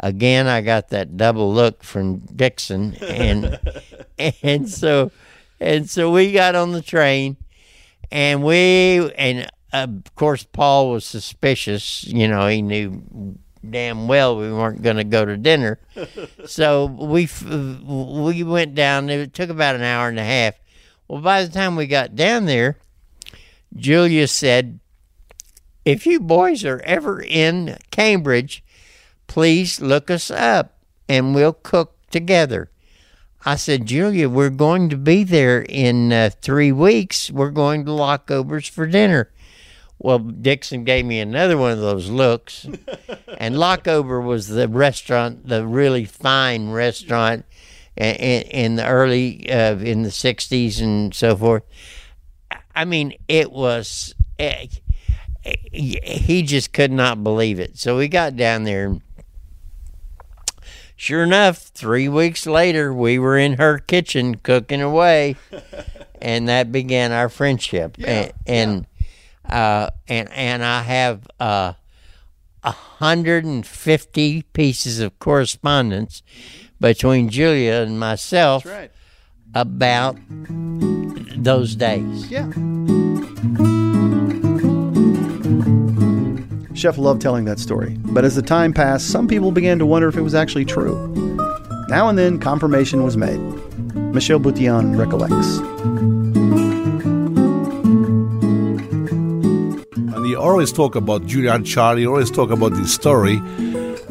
Again, 0.00 0.48
I 0.48 0.62
got 0.62 0.88
that 0.88 1.16
double 1.16 1.52
look 1.52 1.84
from 1.84 2.18
Dixon. 2.18 2.96
And, 3.02 3.58
and 4.42 4.68
so, 4.68 5.12
and 5.60 5.88
so 5.88 6.10
we 6.10 6.32
got 6.32 6.54
on 6.54 6.72
the 6.72 6.82
train 6.82 7.36
and 8.12 8.44
we 8.44 9.10
and 9.16 9.50
of 9.72 10.14
course 10.14 10.44
Paul 10.44 10.90
was 10.90 11.04
suspicious. 11.04 12.04
You 12.04 12.28
know, 12.28 12.46
he 12.46 12.62
knew 12.62 13.38
damn 13.68 14.06
well 14.06 14.36
we 14.36 14.52
weren't 14.52 14.82
going 14.82 14.96
to 14.96 15.04
go 15.04 15.24
to 15.24 15.36
dinner, 15.36 15.80
so 16.46 16.86
we 16.86 17.28
we 17.42 18.42
went 18.44 18.74
down. 18.74 19.08
It 19.08 19.32
took 19.32 19.50
about 19.50 19.74
an 19.74 19.82
hour 19.82 20.08
and 20.08 20.18
a 20.20 20.24
half. 20.24 20.54
Well, 21.12 21.20
by 21.20 21.44
the 21.44 21.52
time 21.52 21.76
we 21.76 21.86
got 21.88 22.16
down 22.16 22.46
there, 22.46 22.78
Julia 23.76 24.26
said, 24.26 24.80
"If 25.84 26.06
you 26.06 26.18
boys 26.18 26.64
are 26.64 26.80
ever 26.86 27.20
in 27.20 27.76
Cambridge, 27.90 28.64
please 29.26 29.78
look 29.78 30.10
us 30.10 30.30
up, 30.30 30.78
and 31.10 31.34
we'll 31.34 31.52
cook 31.52 31.98
together." 32.10 32.70
I 33.44 33.56
said, 33.56 33.84
Julia, 33.84 34.30
we're 34.30 34.48
going 34.48 34.88
to 34.88 34.96
be 34.96 35.22
there 35.22 35.60
in 35.60 36.14
uh, 36.14 36.30
three 36.40 36.72
weeks. 36.72 37.30
We're 37.30 37.50
going 37.50 37.84
to 37.84 37.92
Locke-Ober's 37.92 38.68
for 38.68 38.86
dinner. 38.86 39.30
Well, 39.98 40.18
Dixon 40.18 40.84
gave 40.84 41.04
me 41.04 41.20
another 41.20 41.58
one 41.58 41.72
of 41.72 41.80
those 41.80 42.08
looks, 42.08 42.64
and 43.36 43.56
Lockover 43.56 44.24
was 44.24 44.48
the 44.48 44.66
restaurant, 44.66 45.46
the 45.46 45.66
really 45.66 46.06
fine 46.06 46.70
restaurant 46.70 47.44
in, 47.96 48.42
in 48.42 48.76
the 48.76 48.86
early 48.86 49.50
uh, 49.50 49.76
in 49.76 50.02
the 50.02 50.10
'60s 50.10 50.80
and 50.82 51.14
so 51.14 51.36
forth. 51.36 51.62
I 52.74 52.84
mean, 52.84 53.14
it 53.28 53.52
was. 53.52 54.14
eh, 54.38 54.66
he 55.72 56.42
just 56.42 56.72
could 56.72 56.92
not 56.92 57.24
believe 57.24 57.58
it. 57.58 57.76
So 57.78 57.96
we 57.98 58.08
got 58.08 58.36
down 58.36 58.62
there. 58.64 58.98
Sure 60.94 61.24
enough, 61.24 61.58
three 61.58 62.08
weeks 62.08 62.46
later, 62.46 62.94
we 62.94 63.18
were 63.18 63.36
in 63.36 63.54
her 63.54 63.78
kitchen 63.78 64.36
cooking 64.36 64.80
away, 64.80 65.34
and 66.22 66.48
that 66.48 66.70
began 66.70 67.10
our 67.10 67.28
friendship. 67.28 67.96
and 67.98 68.32
and, 68.46 68.86
uh, 69.44 69.90
and 70.06 70.30
and 70.30 70.62
I 70.64 70.82
have 70.82 71.26
uh, 71.40 71.72
a 72.62 72.70
hundred 72.70 73.44
and 73.44 73.66
fifty 73.66 74.42
pieces 74.42 75.00
of 75.00 75.18
correspondence 75.18 76.22
between 76.82 77.30
Julia 77.30 77.74
and 77.86 77.98
myself 77.98 78.66
Right. 78.66 78.90
about 79.54 80.18
those 81.36 81.74
days. 81.76 82.30
Yeah. 82.30 82.48
Chef 86.74 86.98
loved 86.98 87.22
telling 87.22 87.44
that 87.44 87.58
story, 87.60 87.96
but 88.06 88.24
as 88.24 88.34
the 88.34 88.42
time 88.42 88.72
passed, 88.72 89.08
some 89.08 89.28
people 89.28 89.52
began 89.52 89.78
to 89.78 89.86
wonder 89.86 90.08
if 90.08 90.16
it 90.16 90.22
was 90.22 90.34
actually 90.34 90.64
true. 90.64 90.96
Now 91.88 92.08
and 92.08 92.18
then, 92.18 92.38
confirmation 92.38 93.04
was 93.04 93.16
made. 93.16 93.38
Michel 94.14 94.40
Boutillon 94.40 94.98
recollects. 94.98 95.58
And 100.14 100.26
he 100.26 100.34
always 100.34 100.72
talk 100.72 100.96
about 100.96 101.26
Julian 101.26 101.64
Charlie, 101.64 102.02
he 102.02 102.06
always 102.06 102.30
talk 102.30 102.50
about 102.50 102.72
this 102.74 102.92
story. 102.92 103.40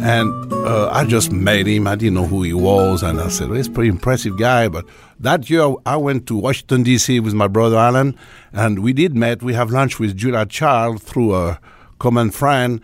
And 0.01 0.51
uh, 0.51 0.89
I 0.91 1.05
just 1.05 1.31
met 1.31 1.67
him. 1.67 1.85
I 1.85 1.95
didn't 1.95 2.15
know 2.15 2.25
who 2.25 2.41
he 2.41 2.53
was. 2.53 3.03
And 3.03 3.21
I 3.21 3.27
said, 3.27 3.49
well, 3.49 3.57
he's 3.57 3.67
a 3.67 3.71
pretty 3.71 3.89
impressive 3.89 4.35
guy. 4.37 4.67
But 4.67 4.85
that 5.19 5.47
year, 5.47 5.75
I 5.85 5.95
went 5.97 6.25
to 6.27 6.37
Washington, 6.37 6.81
D.C. 6.81 7.19
with 7.19 7.35
my 7.35 7.47
brother 7.47 7.77
Alan. 7.77 8.17
And 8.51 8.79
we 8.79 8.93
did 8.93 9.15
meet. 9.15 9.43
We 9.43 9.53
have 9.53 9.69
lunch 9.69 9.99
with 9.99 10.17
Julia 10.17 10.45
Child 10.47 11.03
through 11.03 11.35
a 11.35 11.59
common 11.99 12.31
friend. 12.31 12.81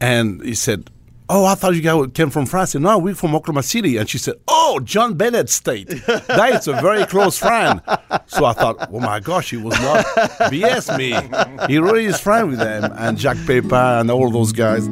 And 0.00 0.42
he 0.44 0.54
said, 0.54 0.90
Oh, 1.30 1.46
I 1.46 1.54
thought 1.54 1.74
you 1.74 1.80
guys 1.80 2.08
came 2.12 2.28
from 2.28 2.44
France. 2.44 2.70
I 2.70 2.72
said, 2.72 2.82
No, 2.82 2.98
we're 2.98 3.14
from 3.14 3.34
Oklahoma 3.34 3.62
City. 3.62 3.96
And 3.96 4.06
she 4.06 4.18
said, 4.18 4.34
Oh, 4.46 4.80
John 4.84 5.14
Bennett 5.14 5.48
State. 5.48 5.88
that 6.06 6.56
is 6.60 6.68
a 6.68 6.74
very 6.74 7.06
close 7.06 7.38
friend. 7.38 7.80
So 8.26 8.44
I 8.44 8.52
thought, 8.52 8.90
Oh 8.92 9.00
my 9.00 9.20
gosh, 9.20 9.48
he 9.48 9.56
was 9.56 9.80
not 9.80 10.04
BS 10.50 10.98
me. 10.98 11.66
He 11.72 11.78
really 11.78 12.04
is 12.04 12.20
friend 12.20 12.50
with 12.50 12.58
them 12.58 12.92
and 12.98 13.16
Jack 13.16 13.38
Pepin 13.46 13.72
and 13.72 14.10
all 14.10 14.30
those 14.30 14.52
guys. 14.52 14.86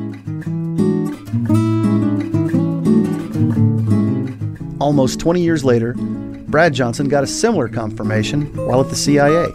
Almost 4.80 5.20
20 5.20 5.40
years 5.40 5.64
later, 5.64 5.94
Brad 5.94 6.74
Johnson 6.74 7.08
got 7.08 7.24
a 7.24 7.26
similar 7.26 7.68
confirmation 7.68 8.54
while 8.54 8.82
at 8.82 8.90
the 8.90 8.96
CIA. 8.96 9.46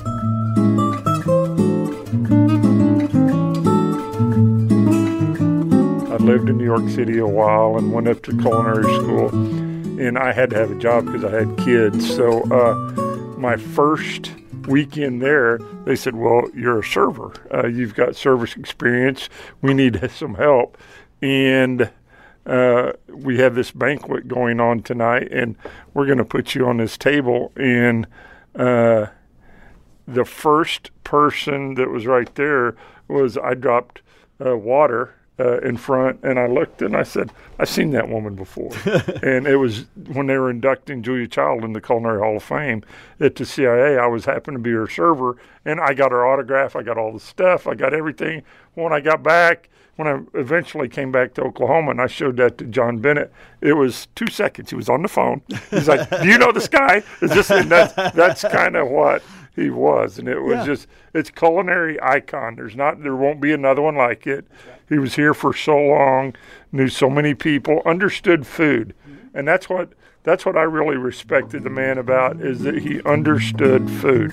I 6.10 6.18
lived 6.18 6.50
in 6.50 6.58
New 6.58 6.66
York 6.66 6.90
City 6.90 7.20
a 7.20 7.28
while 7.28 7.78
and 7.78 7.94
went 7.94 8.08
up 8.08 8.24
to 8.24 8.32
culinary 8.32 8.92
school, 8.96 9.30
and 9.30 10.18
I 10.18 10.34
had 10.34 10.50
to 10.50 10.56
have 10.56 10.72
a 10.72 10.80
job 10.80 11.06
because 11.06 11.24
I 11.24 11.30
had 11.30 11.58
kids. 11.60 12.12
So, 12.16 12.42
uh, 12.52 12.74
my 13.38 13.56
first 13.56 14.32
weekend 14.68 15.22
there, 15.22 15.60
they 15.86 15.96
said, 15.96 16.16
Well, 16.16 16.50
you're 16.56 16.80
a 16.80 16.84
server. 16.84 17.34
Uh, 17.54 17.68
you've 17.68 17.94
got 17.94 18.16
service 18.16 18.56
experience. 18.56 19.30
We 19.62 19.76
need 19.76 20.10
some 20.16 20.34
help. 20.34 20.76
And 21.22 21.92
uh, 22.46 22.94
we 23.10 23.40
have 23.40 23.56
this 23.56 23.72
banquet 23.72 24.28
going 24.28 24.60
on 24.60 24.82
tonight, 24.82 25.32
and 25.32 25.56
we're 25.94 26.06
going 26.06 26.18
to 26.18 26.26
put 26.26 26.56
you 26.56 26.68
on 26.68 26.78
this 26.78 26.98
table. 26.98 27.52
And 27.56 28.08
uh, 28.56 29.08
the 30.08 30.26
first 30.26 30.92
person 31.04 31.76
that 31.76 31.90
was 31.90 32.06
right 32.06 32.34
there 32.36 32.76
was 33.08 33.38
I 33.38 33.54
dropped 33.54 34.02
uh, 34.44 34.58
water 34.58 35.14
uh, 35.40 35.60
in 35.60 35.78
front, 35.78 36.20
and 36.24 36.40
I 36.40 36.48
looked 36.48 36.82
and 36.82 36.96
I 36.96 37.04
said, 37.04 37.32
"I've 37.60 37.70
seen 37.70 37.92
that 37.92 38.10
woman 38.10 38.36
before." 38.36 38.72
and 39.22 39.46
it 39.46 39.58
was 39.58 39.86
when 40.12 40.28
they 40.28 40.38
were 40.38 40.50
inducting 40.50 41.04
Julia 41.04 41.28
Child 41.28 41.64
in 41.64 41.74
the 41.74 41.82
Culinary 41.82 42.20
Hall 42.20 42.38
of 42.38 42.44
Fame 42.44 42.84
at 43.20 43.36
the 43.36 43.46
CIA. 43.46 43.98
I 43.98 44.08
was 44.08 44.26
happened 44.26 44.56
to 44.56 44.62
be 44.62 44.72
her 44.72 44.88
server, 44.88 45.38
and 45.66 45.80
I 45.80 45.94
got 45.94 46.12
her 46.12 46.26
autograph. 46.26 46.76
I 46.76 46.82
got 46.82 46.98
all 46.98 47.14
the 47.14 47.20
stuff. 47.20 47.68
I 47.68 47.76
got 47.76 47.94
everything. 47.94 48.44
When 48.74 48.94
I 48.94 49.00
got 49.00 49.22
back, 49.22 49.70
when 49.98 50.08
I 50.08 50.20
eventually 50.40 50.88
came 50.88 51.12
back 51.12 51.34
to 51.36 51.42
Oklahoma, 51.44 51.92
and 51.92 52.02
I 52.02 52.08
showed 52.08 52.38
that 52.38 52.58
to 52.60 52.66
John 52.66 53.00
Bennett, 53.00 53.32
it 53.62 53.74
was 53.74 54.08
two 54.16 54.28
seconds. 54.28 54.70
He 54.70 54.76
was 54.76 54.88
on 54.90 55.02
the 55.02 55.08
phone. 55.10 55.42
He's 55.70 55.88
like, 55.88 56.10
"Do 56.22 56.28
you 56.28 56.38
know 56.38 56.52
this 56.52 56.68
guy?" 56.70 57.04
Is 57.22 57.32
this? 57.32 57.52
And 57.52 57.70
that's 57.70 57.94
that's 58.14 58.42
kind 58.44 58.76
of 58.76 58.88
what 58.90 59.22
he 59.56 59.70
was, 59.70 60.20
and 60.20 60.28
it 60.30 60.40
was 60.40 60.58
Yeah. 60.58 60.66
just 60.66 60.88
it's 61.14 61.30
culinary 61.32 62.02
icon. 62.02 62.56
There's 62.56 62.76
not 62.76 63.02
there 63.04 63.16
won't 63.16 63.42
be 63.42 63.52
another 63.52 63.82
one 63.82 63.96
like 63.96 64.26
it. 64.28 64.46
He 64.88 64.98
was 65.00 65.16
here 65.16 65.34
for 65.34 65.54
so 65.54 65.76
long, 65.78 66.34
knew 66.72 66.88
so 66.88 67.10
many 67.10 67.34
people, 67.34 67.82
understood 67.86 68.48
food, 68.48 68.94
and 69.34 69.48
that's 69.48 69.68
what 69.68 69.90
that's 70.24 70.46
what 70.46 70.56
I 70.58 70.62
really 70.64 70.98
respected 70.98 71.64
the 71.64 71.70
man 71.70 71.98
about 71.98 72.40
is 72.40 72.62
that 72.64 72.78
he 72.80 73.02
understood 73.04 73.90
food. 73.90 74.32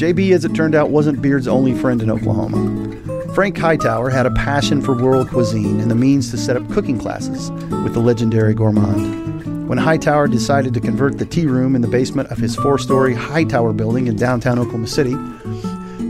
JB, 0.00 0.32
as 0.32 0.46
it 0.46 0.54
turned 0.54 0.74
out, 0.74 0.88
wasn't 0.88 1.20
Beard's 1.20 1.46
only 1.46 1.74
friend 1.74 2.00
in 2.00 2.10
Oklahoma. 2.10 3.34
Frank 3.34 3.58
Hightower 3.58 4.08
had 4.08 4.24
a 4.24 4.30
passion 4.30 4.80
for 4.80 4.94
world 4.94 5.28
cuisine 5.28 5.78
and 5.78 5.90
the 5.90 5.94
means 5.94 6.30
to 6.30 6.38
set 6.38 6.56
up 6.56 6.66
cooking 6.70 6.98
classes 6.98 7.50
with 7.84 7.92
the 7.92 8.00
legendary 8.00 8.54
gourmand. 8.54 9.68
When 9.68 9.76
Hightower 9.76 10.26
decided 10.26 10.72
to 10.72 10.80
convert 10.80 11.18
the 11.18 11.26
tea 11.26 11.44
room 11.44 11.76
in 11.76 11.82
the 11.82 11.86
basement 11.86 12.30
of 12.30 12.38
his 12.38 12.56
four 12.56 12.78
story 12.78 13.12
Hightower 13.12 13.74
building 13.74 14.06
in 14.06 14.16
downtown 14.16 14.58
Oklahoma 14.58 14.86
City 14.86 15.12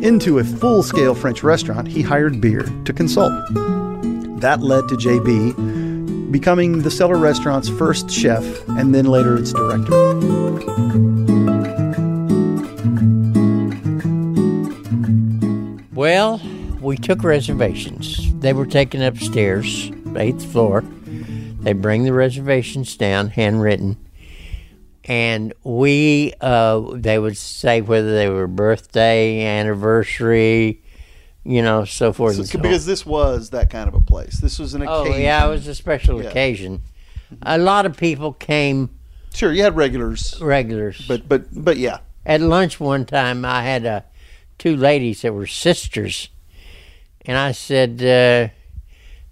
into 0.07 0.39
a 0.39 0.45
full 0.45 0.85
scale 0.85 1.17
French 1.17 1.43
restaurant, 1.43 1.89
he 1.89 2.01
hired 2.01 2.41
Beard 2.41 2.87
to 2.87 2.93
consult. 2.93 3.33
That 4.41 4.61
led 4.63 4.87
to 4.87 4.95
JB 4.95 6.31
becoming 6.31 6.83
the 6.83 6.93
Cellar 6.93 7.19
Restaurant's 7.19 7.69
first 7.69 8.09
chef 8.09 8.45
and 8.69 8.95
then 8.95 9.07
later 9.07 9.37
its 9.37 9.53
director. 9.53 11.20
Well, 16.01 16.41
we 16.81 16.97
took 16.97 17.23
reservations. 17.23 18.33
They 18.41 18.55
were 18.55 18.65
taken 18.65 19.03
upstairs, 19.03 19.93
eighth 20.17 20.51
floor. 20.51 20.81
They 20.81 21.75
bring 21.75 22.05
the 22.05 22.15
reservations 22.15 22.97
down, 22.97 23.29
handwritten, 23.29 23.99
and 25.05 25.53
we 25.63 26.33
uh, 26.41 26.93
they 26.95 27.19
would 27.19 27.37
say 27.37 27.83
whether 27.83 28.15
they 28.15 28.31
were 28.31 28.47
birthday, 28.47 29.45
anniversary, 29.45 30.81
you 31.45 31.61
know, 31.61 31.85
so 31.85 32.15
forth 32.15 32.39
and 32.39 32.49
so 32.49 32.59
on. 32.59 32.63
because 32.63 32.87
this 32.87 33.05
was 33.05 33.51
that 33.51 33.69
kind 33.69 33.87
of 33.87 33.93
a 33.95 34.01
place. 34.01 34.41
This 34.41 34.59
was 34.59 34.73
an 34.73 34.81
occasion. 34.81 35.13
Oh 35.13 35.17
yeah, 35.19 35.47
it 35.47 35.51
was 35.51 35.67
a 35.67 35.75
special 35.75 36.23
Yeah. 36.23 36.31
occasion. 36.31 36.81
A 37.43 37.59
lot 37.59 37.85
of 37.85 37.99
people 37.99 38.33
came 38.33 38.89
Sure, 39.35 39.53
you 39.53 39.63
had 39.65 39.77
regulars, 39.77 40.41
regulars. 40.41 41.05
but 41.07 41.29
but 41.29 41.45
but 41.53 41.77
yeah. 41.77 41.99
at 42.25 42.41
lunch 42.41 42.81
one 42.81 43.05
time, 43.05 43.45
I 43.45 43.63
had 43.65 43.85
uh, 43.85 44.01
two 44.61 44.77
ladies 44.77 45.23
that 45.23 45.33
were 45.33 45.47
sisters, 45.47 46.29
and 47.23 47.37
I 47.37 47.53
said, 47.53 48.01
uh, 48.03 48.53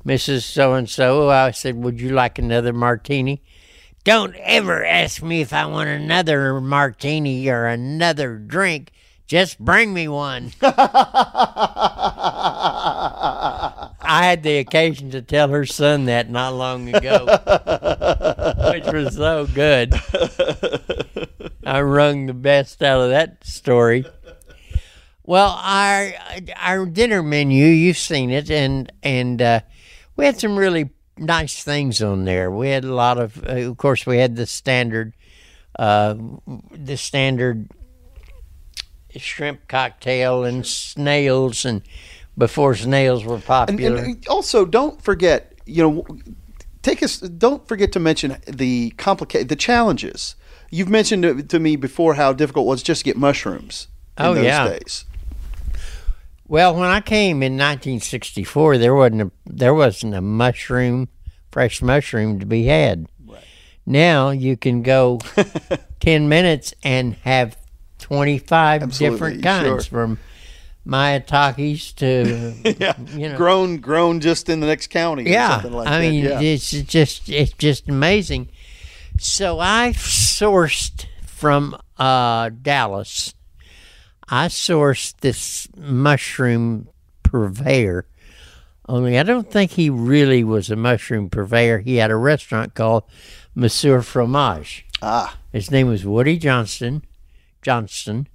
"Mrs. 0.04 0.42
So 0.42 0.72
and 0.72 0.88
So," 0.88 1.28
I 1.28 1.50
said, 1.52 1.76
"Would 1.76 2.00
you 2.00 2.08
like 2.10 2.38
another 2.38 2.72
martini?" 2.72 3.42
Don't 4.04 4.34
ever 4.36 4.84
ask 4.86 5.22
me 5.22 5.42
if 5.42 5.52
I 5.52 5.66
want 5.66 5.90
another 5.90 6.60
martini 6.62 7.46
or 7.50 7.66
another 7.66 8.38
drink. 8.38 8.90
Just 9.26 9.58
bring 9.58 9.92
me 9.92 10.08
one. 10.08 10.52
I 10.62 10.70
had 14.00 14.42
the 14.42 14.56
occasion 14.56 15.10
to 15.10 15.20
tell 15.20 15.48
her 15.50 15.66
son 15.66 16.06
that 16.06 16.30
not 16.30 16.54
long 16.54 16.88
ago, 16.94 17.26
which 18.72 18.86
was 18.90 19.16
so 19.16 19.46
good. 19.46 19.92
I 21.62 21.82
wrung 21.82 22.24
the 22.24 22.32
best 22.32 22.82
out 22.82 23.02
of 23.02 23.10
that 23.10 23.46
story. 23.46 24.06
Well, 25.28 25.60
our 25.62 26.14
our 26.56 26.86
dinner 26.86 27.22
menu, 27.22 27.66
you've 27.66 27.98
seen 27.98 28.30
it, 28.30 28.50
and 28.50 28.90
and 29.02 29.42
uh, 29.42 29.60
we 30.16 30.24
had 30.24 30.40
some 30.40 30.56
really 30.56 30.88
nice 31.18 31.62
things 31.62 32.00
on 32.00 32.24
there. 32.24 32.50
We 32.50 32.70
had 32.70 32.82
a 32.82 32.94
lot 32.94 33.18
of, 33.18 33.44
uh, 33.46 33.68
of 33.68 33.76
course, 33.76 34.06
we 34.06 34.16
had 34.16 34.36
the 34.36 34.46
standard, 34.46 35.12
uh, 35.78 36.14
the 36.72 36.96
standard 36.96 37.68
shrimp 39.16 39.68
cocktail 39.68 40.44
and 40.44 40.66
snails, 40.66 41.66
and 41.66 41.82
before 42.38 42.74
snails 42.74 43.22
were 43.22 43.38
popular. 43.38 43.98
and 43.98 44.26
also, 44.28 44.64
don't 44.64 45.02
forget, 45.02 45.52
you 45.66 45.82
know, 45.82 46.06
take 46.80 47.02
us. 47.02 47.18
Don't 47.18 47.68
forget 47.68 47.92
to 47.92 48.00
mention 48.00 48.38
the 48.46 48.94
complicate 48.96 49.50
the 49.50 49.56
challenges. 49.56 50.36
You've 50.70 50.88
mentioned 50.88 51.22
to, 51.24 51.42
to 51.42 51.58
me 51.58 51.76
before 51.76 52.14
how 52.14 52.32
difficult 52.32 52.64
it 52.64 52.68
was 52.70 52.82
just 52.82 53.00
to 53.00 53.04
get 53.04 53.18
mushrooms. 53.18 53.88
In 54.18 54.24
Oh, 54.24 54.32
those 54.34 54.44
yeah. 54.46 54.68
days. 54.70 55.04
Well, 56.48 56.74
when 56.74 56.88
I 56.88 57.00
came 57.02 57.42
in 57.42 57.52
1964, 57.52 58.78
there 58.78 58.94
wasn't 58.94 59.22
a 59.22 59.30
there 59.46 59.74
wasn't 59.74 60.14
a 60.14 60.22
mushroom, 60.22 61.08
fresh 61.52 61.82
mushroom 61.82 62.40
to 62.40 62.46
be 62.46 62.64
had. 62.64 63.06
Now 63.84 64.30
you 64.30 64.56
can 64.56 64.82
go 64.82 65.18
10 66.00 66.28
minutes 66.28 66.74
and 66.82 67.14
have 67.24 67.56
25 68.00 68.82
Absolutely, 68.82 69.14
different 69.14 69.42
kinds 69.42 69.86
sure. 69.86 69.90
from 69.90 70.18
maitakes 70.84 71.92
to 71.94 72.54
Yeah, 72.78 72.94
you 73.14 73.28
know 73.30 73.36
grown 73.36 73.78
grown 73.78 74.20
just 74.20 74.48
in 74.48 74.60
the 74.60 74.66
next 74.66 74.86
county. 74.88 75.24
or 75.24 75.28
yeah, 75.28 75.50
something 75.60 75.72
like 75.72 75.88
I 75.88 75.98
that. 75.98 76.00
mean, 76.10 76.24
yeah. 76.24 76.40
it's 76.40 76.70
just 76.70 77.28
it's 77.28 77.52
just 77.52 77.88
amazing. 77.88 78.48
So 79.18 79.58
I 79.58 79.92
sourced 79.96 81.06
from 81.26 81.76
uh, 81.98 82.50
Dallas. 82.50 83.34
I 84.30 84.48
sourced 84.48 85.16
this 85.20 85.68
mushroom 85.76 86.88
purveyor. 87.22 88.06
Only 88.88 89.18
I 89.18 89.22
don't 89.22 89.50
think 89.50 89.72
he 89.72 89.90
really 89.90 90.44
was 90.44 90.70
a 90.70 90.76
mushroom 90.76 91.30
purveyor. 91.30 91.78
He 91.78 91.96
had 91.96 92.10
a 92.10 92.16
restaurant 92.16 92.74
called 92.74 93.04
Monsieur 93.54 94.00
Fromage. 94.02 94.86
ah, 95.02 95.36
His 95.52 95.70
name 95.70 95.88
was 95.88 96.04
Woody 96.04 96.38
Johnston, 96.38 97.04
Johnston, 97.62 98.28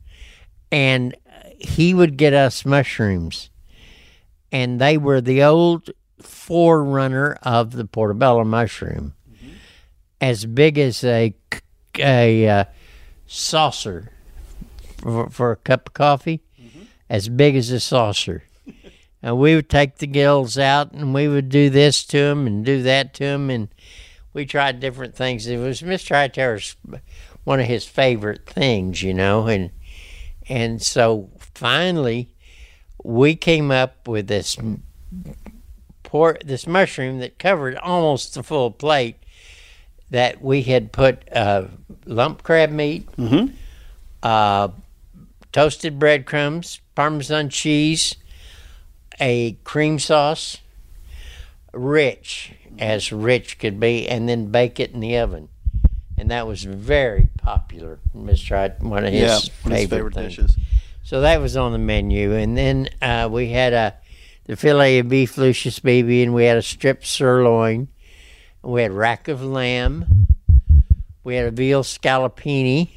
and 0.71 1.15
he 1.57 1.93
would 1.93 2.17
get 2.17 2.33
us 2.33 2.65
mushrooms, 2.65 3.49
and 4.51 4.79
they 4.79 4.97
were 4.97 5.21
the 5.21 5.43
old 5.43 5.89
forerunner 6.21 7.37
of 7.41 7.71
the 7.71 7.85
portobello 7.85 8.43
mushroom, 8.43 9.13
as 10.19 10.45
big 10.45 10.77
as 10.77 11.03
a 11.03 11.33
a 11.99 12.47
uh, 12.47 12.65
saucer 13.27 14.11
for, 15.03 15.29
for 15.29 15.51
a 15.51 15.55
cup 15.57 15.89
of 15.89 15.93
coffee, 15.93 16.41
as 17.09 17.29
big 17.29 17.55
as 17.55 17.69
a 17.69 17.79
saucer. 17.79 18.43
And 19.25 19.37
we 19.39 19.55
would 19.55 19.69
take 19.69 19.99
the 19.99 20.07
gills 20.07 20.57
out, 20.57 20.91
and 20.91 21.13
we 21.13 21.29
would 21.29 21.47
do 21.47 21.69
this 21.69 22.03
to 22.07 22.17
them 22.17 22.45
and 22.45 22.65
do 22.65 22.83
that 22.83 23.13
to 23.13 23.23
them, 23.23 23.49
and 23.49 23.69
we 24.33 24.45
tried 24.45 24.81
different 24.81 25.15
things. 25.15 25.47
It 25.47 25.59
was 25.59 25.81
Mr. 25.81 26.13
Hightower's 26.13 26.75
one 27.45 27.61
of 27.61 27.65
his 27.65 27.85
favorite 27.85 28.45
things, 28.45 29.01
you 29.01 29.13
know, 29.13 29.47
and 29.47 29.71
and 30.49 30.81
so 30.81 31.29
finally 31.37 32.35
we 33.01 33.35
came 33.37 33.71
up 33.71 34.09
with 34.09 34.27
this 34.27 34.57
por- 36.03 36.37
this 36.43 36.67
mushroom 36.67 37.19
that 37.19 37.39
covered 37.39 37.77
almost 37.77 38.33
the 38.33 38.43
full 38.43 38.71
plate 38.71 39.15
that 40.09 40.41
we 40.41 40.63
had 40.63 40.91
put 40.91 41.23
uh, 41.33 41.63
lump 42.05 42.43
crab 42.43 42.69
meat, 42.71 43.07
uh, 44.21 44.67
toasted 45.53 45.97
breadcrumbs, 45.97 46.81
Parmesan 46.95 47.47
cheese, 47.47 48.15
a 49.21 49.53
cream 49.63 49.99
sauce, 49.99 50.57
rich 51.71 52.53
as 52.77 53.11
rich 53.13 53.59
could 53.59 53.79
be, 53.79 54.07
and 54.09 54.27
then 54.27 54.47
bake 54.47 54.79
it 54.79 54.91
in 54.91 54.99
the 54.99 55.17
oven. 55.17 55.47
And 56.17 56.29
that 56.31 56.47
was 56.47 56.63
very 56.63 57.29
popular. 57.37 57.99
Mr. 58.15 58.79
One 58.81 59.05
of 59.05 59.13
his 59.13 59.21
yeah, 59.21 59.39
favorite, 59.39 59.63
one 59.63 59.71
his 59.71 59.89
favorite 59.89 60.15
dishes. 60.15 60.57
So 61.03 61.21
that 61.21 61.39
was 61.39 61.55
on 61.55 61.71
the 61.71 61.77
menu, 61.77 62.33
and 62.33 62.57
then 62.57 62.89
uh, 63.01 63.29
we 63.31 63.49
had 63.49 63.73
a 63.73 63.95
the 64.45 64.55
fillet 64.55 64.99
of 64.99 65.09
beef 65.09 65.37
Lucius 65.37 65.79
baby, 65.79 66.23
and 66.23 66.33
we 66.33 66.45
had 66.45 66.57
a 66.57 66.61
strip 66.61 67.05
sirloin. 67.05 67.87
We 68.61 68.81
had 68.81 68.91
rack 68.91 69.27
of 69.27 69.43
lamb. 69.43 70.27
We 71.23 71.35
had 71.35 71.45
a 71.45 71.51
veal 71.51 71.83
scallopini. 71.83 72.89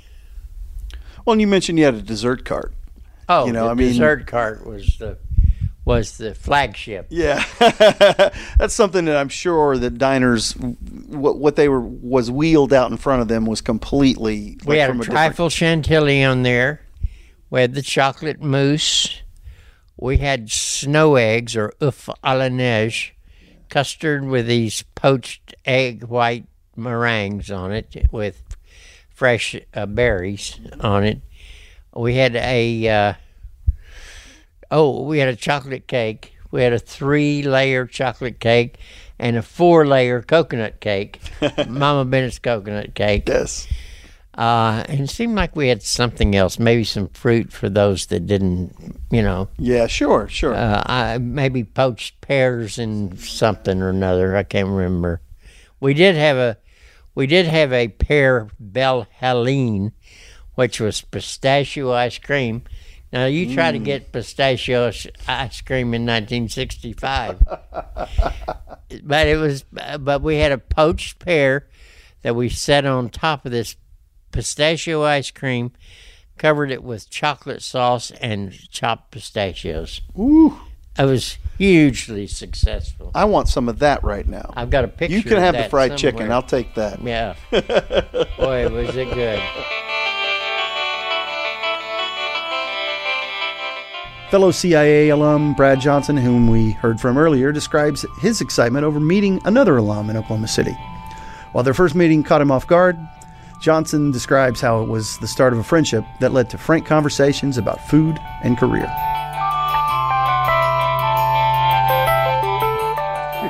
Well, 1.26 1.32
and 1.32 1.40
you 1.40 1.46
mentioned 1.46 1.78
you 1.78 1.84
had 1.84 1.94
a 1.94 2.00
dessert 2.02 2.44
cart. 2.46 2.72
Oh, 3.28 3.46
You 3.46 3.52
know, 3.52 3.64
the 3.64 3.70
I 3.70 3.74
mean- 3.74 3.88
dessert 3.88 4.26
cart 4.26 4.64
was 4.66 4.96
the 4.98 5.18
was 5.84 6.16
the 6.18 6.34
flagship. 6.34 7.06
Yeah, 7.10 7.44
that's 8.58 8.74
something 8.74 9.04
that 9.04 9.16
I'm 9.16 9.28
sure 9.28 9.76
that 9.78 9.98
diners, 9.98 10.52
what 10.52 11.38
what 11.38 11.54
they 11.56 11.68
were 11.68 11.80
was 11.80 12.28
wheeled 12.30 12.72
out 12.72 12.90
in 12.90 12.96
front 12.96 13.22
of 13.22 13.28
them 13.28 13.44
was 13.46 13.60
completely. 13.60 14.56
We 14.64 14.74
like, 14.76 14.78
had 14.80 14.88
from 14.90 15.00
a 15.00 15.04
different- 15.04 15.16
trifle 15.16 15.48
chantilly 15.50 16.24
on 16.24 16.42
there. 16.42 16.80
We 17.50 17.60
had 17.60 17.74
the 17.74 17.82
chocolate 17.82 18.40
mousse. 18.40 19.22
We 19.96 20.18
had 20.18 20.50
snow 20.50 21.14
eggs 21.16 21.56
or 21.56 21.72
oeuf 21.80 22.08
à 22.24 22.36
la 22.38 22.48
neige, 22.48 23.12
custard 23.68 24.24
with 24.26 24.46
these 24.48 24.82
poached 24.94 25.54
egg 25.64 26.02
white 26.04 26.46
meringues 26.76 27.50
on 27.50 27.72
it 27.72 28.08
with 28.10 28.42
fresh 29.16 29.56
uh, 29.74 29.86
berries 29.86 30.60
on 30.78 31.02
it. 31.04 31.20
We 31.94 32.14
had 32.14 32.36
a 32.36 32.88
uh, 32.88 33.14
oh, 34.70 35.02
we 35.02 35.18
had 35.18 35.28
a 35.28 35.36
chocolate 35.36 35.88
cake. 35.88 36.34
We 36.50 36.62
had 36.62 36.72
a 36.72 36.78
three-layer 36.78 37.86
chocolate 37.86 38.38
cake 38.38 38.78
and 39.18 39.36
a 39.36 39.42
four-layer 39.42 40.22
coconut 40.22 40.80
cake, 40.80 41.20
Mama 41.68 42.04
Bennett's 42.04 42.38
coconut 42.38 42.94
cake. 42.94 43.24
Yes. 43.28 43.66
Uh, 44.36 44.84
and 44.88 45.00
it 45.00 45.10
seemed 45.10 45.34
like 45.34 45.56
we 45.56 45.68
had 45.68 45.82
something 45.82 46.36
else, 46.36 46.58
maybe 46.58 46.84
some 46.84 47.08
fruit 47.08 47.50
for 47.50 47.70
those 47.70 48.06
that 48.06 48.26
didn't, 48.26 49.00
you 49.10 49.22
know, 49.22 49.48
Yeah. 49.58 49.86
Sure. 49.86 50.28
Sure. 50.28 50.54
uh, 50.54 50.82
I, 50.84 51.16
maybe 51.18 51.64
poached 51.64 52.20
pears 52.20 52.78
and 52.78 53.18
something 53.18 53.80
or 53.80 53.88
another. 53.88 54.36
I 54.36 54.42
can't 54.42 54.68
remember. 54.68 55.22
We 55.80 55.94
did 55.94 56.14
have 56.16 56.36
a, 56.36 56.58
we 57.16 57.26
did 57.26 57.46
have 57.46 57.72
a 57.72 57.88
pear 57.88 58.48
Belle 58.60 59.08
Helene, 59.10 59.92
which 60.54 60.78
was 60.78 61.00
pistachio 61.00 61.90
ice 61.90 62.18
cream. 62.18 62.62
Now 63.12 63.24
you 63.24 63.54
try 63.54 63.72
to 63.72 63.78
mm. 63.78 63.84
get 63.84 64.12
pistachio 64.12 64.92
ice 65.26 65.60
cream 65.62 65.94
in 65.94 66.02
1965, 66.02 67.38
but 69.02 69.26
it 69.26 69.38
was, 69.38 69.64
but 69.98 70.22
we 70.22 70.36
had 70.36 70.52
a 70.52 70.58
poached 70.58 71.18
pear 71.18 71.66
that 72.20 72.36
we 72.36 72.50
set 72.50 72.84
on 72.84 73.08
top 73.08 73.46
of 73.46 73.52
this 73.52 73.76
pistachio 74.30 75.02
ice 75.02 75.30
cream, 75.30 75.72
covered 76.36 76.70
it 76.70 76.82
with 76.82 77.08
chocolate 77.08 77.62
sauce 77.62 78.10
and 78.20 78.52
chopped 78.70 79.10
pistachios. 79.10 80.02
Ooh. 80.18 80.60
It 80.98 81.04
was 81.04 81.38
hugely 81.58 82.26
successful. 82.26 83.10
I 83.14 83.24
want 83.24 83.48
some 83.48 83.68
of 83.68 83.78
that 83.80 84.02
right 84.02 84.26
now. 84.26 84.52
I've 84.56 84.70
got 84.70 84.84
a 84.84 84.88
picture. 84.88 85.16
You 85.16 85.22
can 85.22 85.34
of 85.34 85.42
have 85.42 85.54
the 85.54 85.62
that 85.62 85.70
fried 85.70 85.96
chicken. 85.96 86.30
I'll 86.32 86.42
take 86.42 86.74
that. 86.74 87.02
Yeah. 87.02 87.34
Boy, 87.50 88.68
was 88.68 88.96
it 88.96 89.12
good. 89.14 89.42
Fellow 94.30 94.50
CIA 94.50 95.10
alum 95.10 95.54
Brad 95.54 95.80
Johnson, 95.80 96.16
whom 96.16 96.48
we 96.48 96.72
heard 96.72 97.00
from 97.00 97.16
earlier, 97.16 97.52
describes 97.52 98.04
his 98.20 98.40
excitement 98.40 98.84
over 98.84 98.98
meeting 98.98 99.40
another 99.44 99.76
alum 99.76 100.10
in 100.10 100.16
Oklahoma 100.16 100.48
City. 100.48 100.76
While 101.52 101.62
their 101.62 101.74
first 101.74 101.94
meeting 101.94 102.22
caught 102.24 102.40
him 102.40 102.50
off 102.50 102.66
guard, 102.66 102.98
Johnson 103.60 104.10
describes 104.10 104.60
how 104.60 104.82
it 104.82 104.88
was 104.88 105.16
the 105.18 105.28
start 105.28 105.52
of 105.52 105.58
a 105.58 105.64
friendship 105.64 106.04
that 106.20 106.32
led 106.32 106.50
to 106.50 106.58
frank 106.58 106.86
conversations 106.86 107.56
about 107.56 107.80
food 107.88 108.18
and 108.42 108.58
career. 108.58 108.92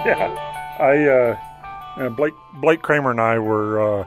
Yeah, 0.07 0.77
I 0.81 1.05
uh, 1.05 2.03
uh, 2.03 2.09
Blake 2.11 2.35
Blake 2.55 2.83
Kramer 2.83 3.11
and 3.11 3.21
I 3.21 3.38
were 3.38 4.01
uh, 4.01 4.07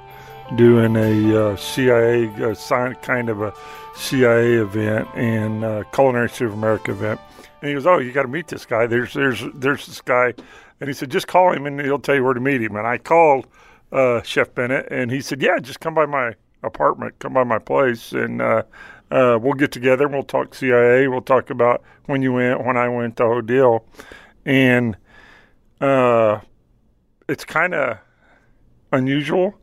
doing 0.55 0.95
a 0.95 1.51
uh, 1.51 1.55
CIA 1.55 2.27
kind 3.01 3.29
of 3.29 3.41
a 3.41 3.53
CIA 3.95 4.53
event 4.53 5.09
and 5.15 5.63
uh, 5.63 5.83
Culinary 5.93 6.29
of 6.45 6.53
America 6.53 6.91
event, 6.91 7.19
and 7.61 7.69
he 7.69 7.73
goes, 7.73 7.85
"Oh, 7.85 7.99
you 7.99 8.11
got 8.11 8.23
to 8.23 8.29
meet 8.29 8.47
this 8.47 8.65
guy. 8.65 8.87
There's 8.87 9.13
there's 9.13 9.43
there's 9.53 9.85
this 9.85 10.01
guy," 10.01 10.33
and 10.79 10.87
he 10.87 10.93
said, 10.93 11.11
"Just 11.11 11.27
call 11.27 11.51
him 11.51 11.65
and 11.65 11.79
he'll 11.81 11.99
tell 11.99 12.15
you 12.15 12.23
where 12.23 12.33
to 12.33 12.39
meet 12.39 12.61
him." 12.61 12.75
And 12.75 12.87
I 12.87 12.97
called 12.97 13.47
uh, 13.91 14.21
Chef 14.21 14.53
Bennett, 14.55 14.87
and 14.89 15.11
he 15.11 15.21
said, 15.21 15.41
"Yeah, 15.41 15.59
just 15.59 15.79
come 15.79 15.93
by 15.93 16.05
my 16.05 16.35
apartment, 16.63 17.19
come 17.19 17.33
by 17.33 17.43
my 17.43 17.59
place, 17.59 18.13
and." 18.13 18.41
Uh, 18.41 18.63
uh, 19.11 19.39
we'll 19.41 19.53
get 19.53 19.71
together 19.71 20.05
and 20.05 20.13
we'll 20.13 20.21
talk 20.21 20.53
CIA. 20.53 21.07
We'll 21.07 21.21
talk 21.21 21.49
about 21.49 21.81
when 22.05 22.21
you 22.21 22.33
went, 22.33 22.63
when 22.63 22.77
I 22.77 22.87
went, 22.89 23.15
the 23.15 23.25
whole 23.25 23.41
deal. 23.41 23.83
And 24.45 24.95
uh, 25.81 26.39
it's 27.27 27.45
kind 27.45 27.73
of 27.73 27.97
unusual 28.91 29.55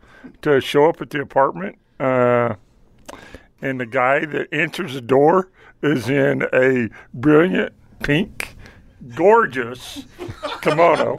to 0.42 0.60
show 0.60 0.88
up 0.88 1.00
at 1.00 1.10
the 1.10 1.20
apartment 1.20 1.78
uh, 2.00 2.54
and 3.62 3.80
the 3.80 3.86
guy 3.86 4.24
that 4.24 4.52
answers 4.52 4.94
the 4.94 5.00
door 5.00 5.50
is 5.82 6.08
in 6.08 6.42
a 6.52 6.88
brilliant 7.14 7.72
pink 8.02 8.56
gorgeous 9.14 10.04
kimono 10.62 11.18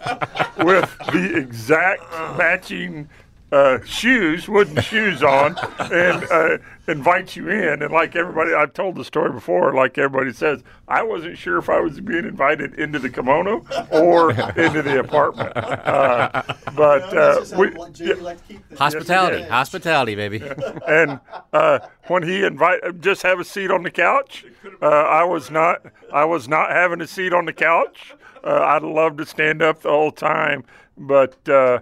with 0.58 0.98
the 1.12 1.38
exact 1.38 2.02
matching 2.38 3.08
uh, 3.52 3.80
shoes, 3.86 4.50
wooden 4.50 4.82
shoes 4.82 5.24
on, 5.24 5.56
and 5.80 6.24
uh, 6.32 6.58
invites 6.88 7.36
you 7.36 7.50
in. 7.50 7.82
And 7.82 7.92
like 7.94 8.16
everybody, 8.16 8.54
I've 8.54 8.74
told 8.74 8.96
the 8.96 9.06
story 9.06 9.32
before. 9.32 9.74
Like 9.74 9.98
everybody 9.98 10.34
says, 10.34 10.64
I 10.88 11.04
wasn't 11.04 11.38
sure 11.38 11.58
if 11.58 11.70
I 11.70 11.80
was 11.80 12.00
being 12.02 12.26
invited 12.26 12.74
into 12.78 13.00
the 13.00 13.10
kimono 13.10 13.66
or 13.92 14.32
into 14.58 14.82
the 14.82 15.00
apartment. 15.00 15.56
Uh, 15.56 16.44
but 16.76 17.18
uh, 17.18 17.46
we, 17.58 17.72
yeah, 17.96 18.36
Hospitality, 18.78 19.38
did. 19.38 19.50
hospitality, 19.50 20.16
baby. 20.16 20.44
and 20.88 21.20
uh, 21.54 21.80
when 22.08 22.24
he 22.24 22.44
invite, 22.44 23.00
just 23.02 23.22
have 23.24 23.40
a 23.40 23.46
seat 23.46 23.72
on 23.72 23.84
the 23.84 23.92
couch. 23.92 24.46
Uh, 24.82 24.86
I 24.88 25.24
was 25.24 25.50
not. 25.50 25.82
I 26.14 26.26
was 26.26 26.48
not 26.48 26.72
having 26.72 27.02
a 27.02 27.08
seat 27.08 27.34
on 27.34 27.46
the 27.46 27.54
couch. 27.54 28.14
Uh, 28.44 28.62
I'd 28.62 28.84
love 28.84 29.18
to 29.18 29.26
stand 29.26 29.62
up 29.62 29.82
the 29.82 29.90
whole 29.90 30.12
time, 30.12 30.64
but 30.98 31.36
uh, 31.50 31.80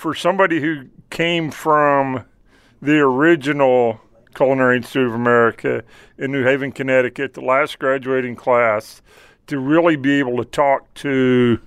for 0.00 0.14
somebody 0.14 0.62
who 0.62 0.86
came 1.10 1.50
from 1.50 2.24
the 2.80 2.98
original 2.98 4.00
Culinary 4.34 4.78
Institute 4.78 5.06
of 5.06 5.14
America 5.14 5.84
in 6.16 6.32
New 6.32 6.42
Haven, 6.42 6.72
Connecticut, 6.72 7.34
the 7.34 7.42
last 7.42 7.78
graduating 7.78 8.34
class, 8.34 9.02
to 9.46 9.58
really 9.58 9.96
be 9.96 10.18
able 10.18 10.38
to 10.38 10.44
talk 10.46 10.92
to 10.94 11.60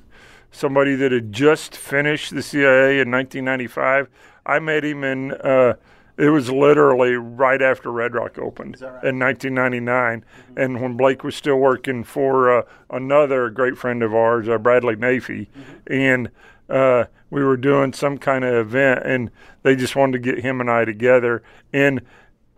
somebody 0.51 0.95
that 0.95 1.11
had 1.11 1.31
just 1.31 1.77
finished 1.77 2.33
the 2.33 2.41
CIA 2.41 2.99
in 2.99 3.11
1995. 3.11 4.09
I 4.47 4.57
met 4.57 4.83
him 4.83 5.03
in, 5.03 5.33
uh, 5.33 5.75
it 6.17 6.29
was 6.29 6.49
literally 6.49 7.11
right 7.11 7.61
after 7.61 7.91
Red 7.91 8.15
Rock 8.15 8.39
opened 8.39 8.77
in 9.03 9.19
1999. 9.19 10.25
And 10.57 10.81
when 10.81 10.97
Blake 10.97 11.23
was 11.23 11.35
still 11.35 11.57
working 11.57 12.03
for 12.03 12.51
uh, 12.51 12.63
another 12.89 13.51
great 13.51 13.77
friend 13.77 14.01
of 14.01 14.15
ours, 14.15 14.49
uh, 14.49 14.57
Bradley 14.57 14.95
Nafee. 14.95 15.49
And 15.85 16.31
uh, 16.69 17.05
we 17.29 17.43
were 17.43 17.57
doing 17.57 17.93
some 17.93 18.17
kind 18.17 18.43
of 18.43 18.53
event, 18.53 19.05
and 19.05 19.31
they 19.63 19.75
just 19.75 19.95
wanted 19.95 20.13
to 20.13 20.31
get 20.31 20.43
him 20.43 20.61
and 20.61 20.69
I 20.69 20.85
together. 20.85 21.43
And 21.71 22.01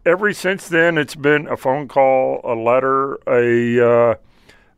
ever 0.05 0.33
since 0.33 0.67
then, 0.67 0.97
it's 0.97 1.15
been 1.15 1.47
a 1.47 1.57
phone 1.57 1.87
call, 1.87 2.41
a 2.43 2.53
letter, 2.53 3.15
a 3.27 4.11
uh, 4.11 4.15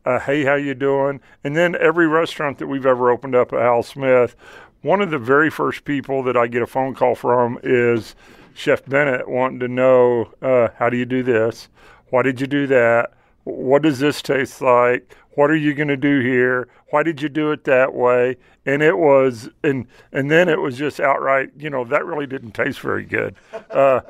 uh, 0.04 0.20
hey, 0.20 0.44
how 0.44 0.54
you 0.54 0.74
doing? 0.74 1.20
And 1.44 1.54
then 1.54 1.76
every 1.76 2.06
restaurant 2.06 2.58
that 2.58 2.66
we've 2.66 2.86
ever 2.86 3.10
opened 3.10 3.34
up 3.34 3.52
at 3.52 3.60
Hal 3.60 3.82
Smith, 3.82 4.34
one 4.80 5.02
of 5.02 5.10
the 5.10 5.18
very 5.18 5.50
first 5.50 5.84
people 5.84 6.22
that 6.22 6.36
I 6.36 6.46
get 6.46 6.62
a 6.62 6.66
phone 6.66 6.94
call 6.94 7.14
from 7.14 7.58
is 7.62 8.14
Chef 8.54 8.84
Bennett 8.86 9.28
wanting 9.28 9.60
to 9.60 9.68
know 9.68 10.32
uh, 10.40 10.68
how 10.76 10.88
do 10.88 10.96
you 10.96 11.04
do 11.04 11.22
this? 11.22 11.68
Why 12.10 12.22
did 12.22 12.40
you 12.40 12.46
do 12.46 12.66
that? 12.68 13.12
What 13.48 13.82
does 13.82 13.98
this 13.98 14.22
taste 14.22 14.60
like? 14.60 15.14
What 15.32 15.50
are 15.50 15.56
you 15.56 15.72
going 15.72 15.88
to 15.88 15.96
do 15.96 16.20
here? 16.20 16.68
Why 16.90 17.02
did 17.02 17.22
you 17.22 17.28
do 17.28 17.52
it 17.52 17.64
that 17.64 17.94
way? 17.94 18.36
And 18.66 18.82
it 18.82 18.98
was, 18.98 19.48
and 19.62 19.86
and 20.12 20.30
then 20.30 20.48
it 20.48 20.60
was 20.60 20.76
just 20.76 21.00
outright, 21.00 21.50
you 21.56 21.70
know, 21.70 21.84
that 21.84 22.04
really 22.04 22.26
didn't 22.26 22.52
taste 22.52 22.80
very 22.80 23.04
good. 23.04 23.36
Uh, 23.70 24.00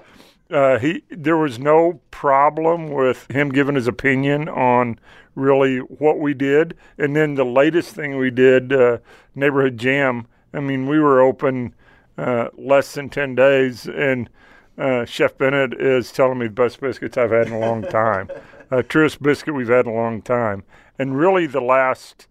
uh, 0.51 0.79
he 0.79 1.05
there 1.11 1.37
was 1.37 1.59
no 1.59 2.01
problem 2.11 2.91
with 2.91 3.31
him 3.31 3.51
giving 3.51 3.75
his 3.75 3.87
opinion 3.87 4.49
on 4.49 4.99
really 5.35 5.79
what 5.79 6.19
we 6.19 6.35
did. 6.35 6.77
And 6.97 7.15
then 7.15 7.35
the 7.35 7.45
latest 7.45 7.95
thing 7.95 8.17
we 8.17 8.31
did, 8.31 8.73
uh, 8.73 8.99
neighborhood 9.35 9.79
jam. 9.79 10.27
I 10.53 10.61
mean, 10.61 10.89
we 10.89 10.99
were 10.99 11.21
open 11.21 11.75
uh, 12.17 12.49
less 12.57 12.95
than 12.95 13.11
ten 13.11 13.35
days, 13.35 13.87
and 13.87 14.31
uh, 14.79 15.05
Chef 15.05 15.37
Bennett 15.37 15.75
is 15.75 16.11
telling 16.11 16.39
me 16.39 16.47
the 16.47 16.53
best 16.53 16.81
biscuits 16.81 17.19
I've 17.19 17.31
had 17.31 17.49
in 17.49 17.53
a 17.53 17.61
long 17.61 17.83
time, 17.83 18.31
uh, 18.71 18.83
truest 18.83 19.23
biscuit 19.23 19.55
we've 19.55 19.69
had 19.69 19.87
in 19.87 19.93
a 19.93 19.95
long 19.95 20.23
time. 20.23 20.65
And 20.99 21.17
really, 21.17 21.47
the 21.47 21.61
last 21.61 22.27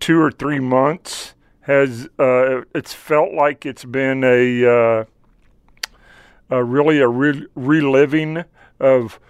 two 0.00 0.20
or 0.20 0.30
three 0.30 0.58
months 0.58 1.34
has 1.62 2.08
uh, 2.18 2.62
it's 2.74 2.92
felt 2.92 3.32
like 3.32 3.64
it's 3.64 3.84
been 3.84 4.24
a 4.24 4.66
uh, 4.66 5.04
uh, 6.50 6.62
really 6.62 6.98
a 6.98 7.08
re- 7.08 7.46
reliving 7.54 8.44
of 8.80 9.20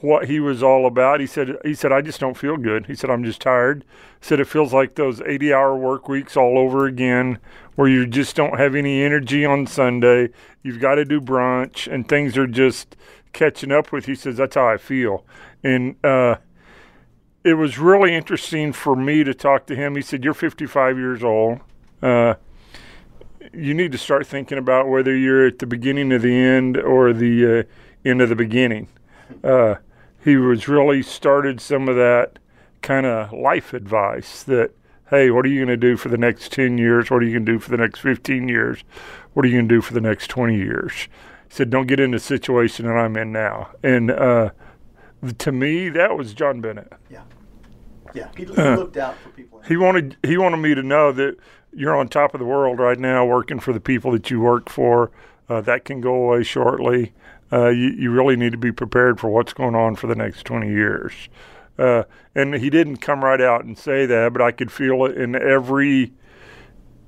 what 0.00 0.28
he 0.28 0.40
was 0.40 0.62
all 0.62 0.86
about. 0.86 1.20
He 1.20 1.26
said 1.26 1.56
he 1.64 1.74
said 1.74 1.92
I 1.92 2.02
just 2.02 2.20
don't 2.20 2.36
feel 2.36 2.56
good. 2.56 2.86
He 2.86 2.94
said 2.94 3.08
I'm 3.08 3.24
just 3.24 3.40
tired. 3.40 3.84
He 4.20 4.26
said 4.26 4.40
it 4.40 4.48
feels 4.48 4.72
like 4.72 4.94
those 4.94 5.20
80-hour 5.20 5.76
work 5.76 6.08
weeks 6.08 6.36
all 6.36 6.58
over 6.58 6.86
again 6.86 7.38
where 7.76 7.88
you 7.88 8.06
just 8.06 8.34
don't 8.34 8.58
have 8.58 8.74
any 8.74 9.02
energy 9.02 9.44
on 9.44 9.66
Sunday. 9.66 10.30
You've 10.62 10.80
got 10.80 10.96
to 10.96 11.04
do 11.04 11.20
brunch 11.20 11.90
and 11.92 12.08
things 12.08 12.36
are 12.36 12.46
just 12.46 12.96
catching 13.36 13.70
up 13.70 13.92
with. 13.92 14.06
He 14.06 14.14
says 14.14 14.36
that's 14.38 14.56
how 14.56 14.66
I 14.68 14.76
feel. 14.78 15.24
And 15.62 16.04
uh 16.04 16.36
it 17.46 17.54
was 17.54 17.78
really 17.78 18.12
interesting 18.12 18.72
for 18.72 18.96
me 18.96 19.22
to 19.22 19.32
talk 19.32 19.66
to 19.66 19.76
him. 19.76 19.94
He 19.94 20.02
said, 20.02 20.24
You're 20.24 20.34
55 20.34 20.98
years 20.98 21.22
old. 21.22 21.60
Uh, 22.02 22.34
you 23.52 23.72
need 23.72 23.92
to 23.92 23.98
start 23.98 24.26
thinking 24.26 24.58
about 24.58 24.88
whether 24.88 25.16
you're 25.16 25.46
at 25.46 25.60
the 25.60 25.66
beginning 25.66 26.12
of 26.12 26.22
the 26.22 26.34
end 26.34 26.76
or 26.76 27.12
the 27.12 27.60
uh, 27.60 27.62
end 28.04 28.20
of 28.20 28.30
the 28.30 28.34
beginning. 28.34 28.88
Uh, 29.44 29.76
he 30.24 30.36
was 30.36 30.66
really 30.66 31.02
started 31.02 31.60
some 31.60 31.88
of 31.88 31.94
that 31.94 32.40
kind 32.82 33.06
of 33.06 33.32
life 33.32 33.72
advice 33.72 34.42
that, 34.42 34.72
hey, 35.10 35.30
what 35.30 35.44
are 35.46 35.48
you 35.48 35.64
going 35.64 35.68
to 35.68 35.76
do 35.76 35.96
for 35.96 36.08
the 36.08 36.18
next 36.18 36.50
10 36.50 36.78
years? 36.78 37.12
What 37.12 37.22
are 37.22 37.26
you 37.26 37.32
going 37.32 37.46
to 37.46 37.52
do 37.52 37.58
for 37.60 37.70
the 37.70 37.76
next 37.76 38.00
15 38.00 38.48
years? 38.48 38.82
What 39.34 39.44
are 39.44 39.48
you 39.48 39.54
going 39.54 39.68
to 39.68 39.74
do 39.76 39.80
for 39.80 39.94
the 39.94 40.00
next 40.00 40.26
20 40.26 40.56
years? 40.56 41.06
Said, 41.48 41.70
don't 41.70 41.86
get 41.86 42.00
in 42.00 42.10
the 42.10 42.18
situation 42.18 42.86
that 42.86 42.92
I'm 42.92 43.16
in 43.16 43.32
now. 43.32 43.70
And 43.82 44.10
uh, 44.10 44.50
to 45.38 45.52
me, 45.52 45.88
that 45.90 46.16
was 46.16 46.34
John 46.34 46.60
Bennett. 46.60 46.92
Yeah. 47.10 47.22
Yeah. 48.14 48.28
He, 48.36 48.44
he 48.44 48.52
looked 48.52 48.96
out 48.96 49.16
for 49.18 49.30
people. 49.30 49.60
He 49.66 49.76
wanted 49.76 50.16
he 50.22 50.36
wanted 50.36 50.58
me 50.58 50.74
to 50.74 50.82
know 50.82 51.12
that 51.12 51.36
you're 51.72 51.96
on 51.96 52.08
top 52.08 52.34
of 52.34 52.40
the 52.40 52.46
world 52.46 52.78
right 52.78 52.98
now, 52.98 53.24
working 53.24 53.60
for 53.60 53.72
the 53.72 53.80
people 53.80 54.10
that 54.12 54.30
you 54.30 54.40
work 54.40 54.68
for. 54.68 55.10
Uh, 55.48 55.60
that 55.60 55.84
can 55.84 56.00
go 56.00 56.14
away 56.14 56.42
shortly. 56.42 57.12
Uh, 57.52 57.68
you, 57.68 57.90
you 57.90 58.10
really 58.10 58.36
need 58.36 58.52
to 58.52 58.58
be 58.58 58.72
prepared 58.72 59.20
for 59.20 59.28
what's 59.28 59.52
going 59.52 59.74
on 59.74 59.94
for 59.94 60.08
the 60.08 60.16
next 60.16 60.44
20 60.44 60.68
years. 60.68 61.12
Uh, 61.78 62.02
and 62.34 62.54
he 62.54 62.70
didn't 62.70 62.96
come 62.96 63.22
right 63.22 63.40
out 63.40 63.64
and 63.64 63.78
say 63.78 64.06
that, 64.06 64.32
but 64.32 64.42
I 64.42 64.50
could 64.50 64.72
feel 64.72 65.04
it 65.04 65.16
in 65.16 65.34
every. 65.36 66.12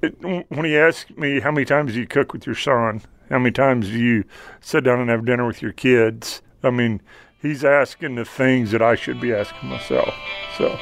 It, 0.01 0.17
when 0.23 0.65
he 0.65 0.77
asked 0.77 1.17
me 1.17 1.41
how 1.41 1.51
many 1.51 1.65
times 1.65 1.97
you 1.97 2.07
cook 2.07 2.33
with 2.33 2.47
your 2.47 2.55
son, 2.55 3.03
how 3.29 3.39
many 3.39 3.51
times 3.51 3.89
do 3.89 3.99
you 3.99 4.25
sit 4.61 4.85
down 4.85 5.01
and 5.01 5.11
have 5.11 5.25
dinner 5.25 5.47
with 5.47 5.61
your 5.61 5.73
kids? 5.73 6.41
I 6.63 6.71
mean, 6.71 7.03
he's 7.41 7.65
asking 7.65 8.15
the 8.15 8.25
things 8.25 8.71
that 8.71 8.83
I 8.83 8.95
should 8.95 9.21
be 9.21 9.33
asking 9.35 9.69
myself. 9.69 10.15
So. 10.57 10.79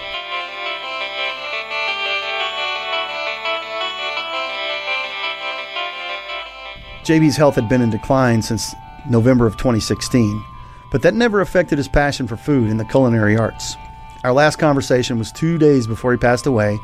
JB's 7.03 7.37
health 7.37 7.55
had 7.55 7.69
been 7.69 7.83
in 7.83 7.91
decline 7.91 8.43
since 8.43 8.75
November 9.09 9.47
of 9.47 9.57
2016, 9.57 10.45
but 10.91 11.03
that 11.03 11.15
never 11.15 11.41
affected 11.41 11.79
his 11.79 11.87
passion 11.89 12.27
for 12.27 12.37
food 12.37 12.69
and 12.69 12.81
the 12.81 12.85
culinary 12.85 13.37
arts. 13.37 13.77
Our 14.25 14.33
last 14.33 14.57
conversation 14.57 15.19
was 15.19 15.31
two 15.31 15.57
days 15.57 15.87
before 15.87 16.11
he 16.11 16.19
passed 16.19 16.47
away, 16.47 16.79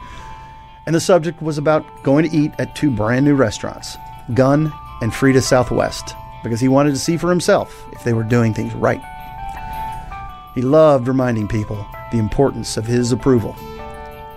and 0.87 0.95
the 0.95 1.01
subject 1.01 1.43
was 1.43 1.59
about 1.59 1.85
going 2.05 2.29
to 2.29 2.37
eat 2.37 2.53
at 2.59 2.77
two 2.77 2.91
brand 2.91 3.25
new 3.25 3.35
restaurants, 3.35 3.97
Gun 4.35 4.73
and 5.03 5.13
Frida 5.13 5.43
Southwest, 5.43 6.15
because 6.45 6.61
he 6.61 6.69
wanted 6.69 6.91
to 6.93 6.99
see 6.99 7.17
for 7.17 7.29
himself 7.29 7.85
if 7.93 8.05
they 8.05 8.13
were 8.13 8.23
doing 8.23 8.55
things 8.55 8.73
right. 8.73 9.03
He 10.55 10.63
loved 10.63 11.09
reminding 11.09 11.49
people 11.49 11.85
the 12.13 12.19
importance 12.19 12.77
of 12.77 12.87
his 12.87 13.11
approval. 13.11 13.57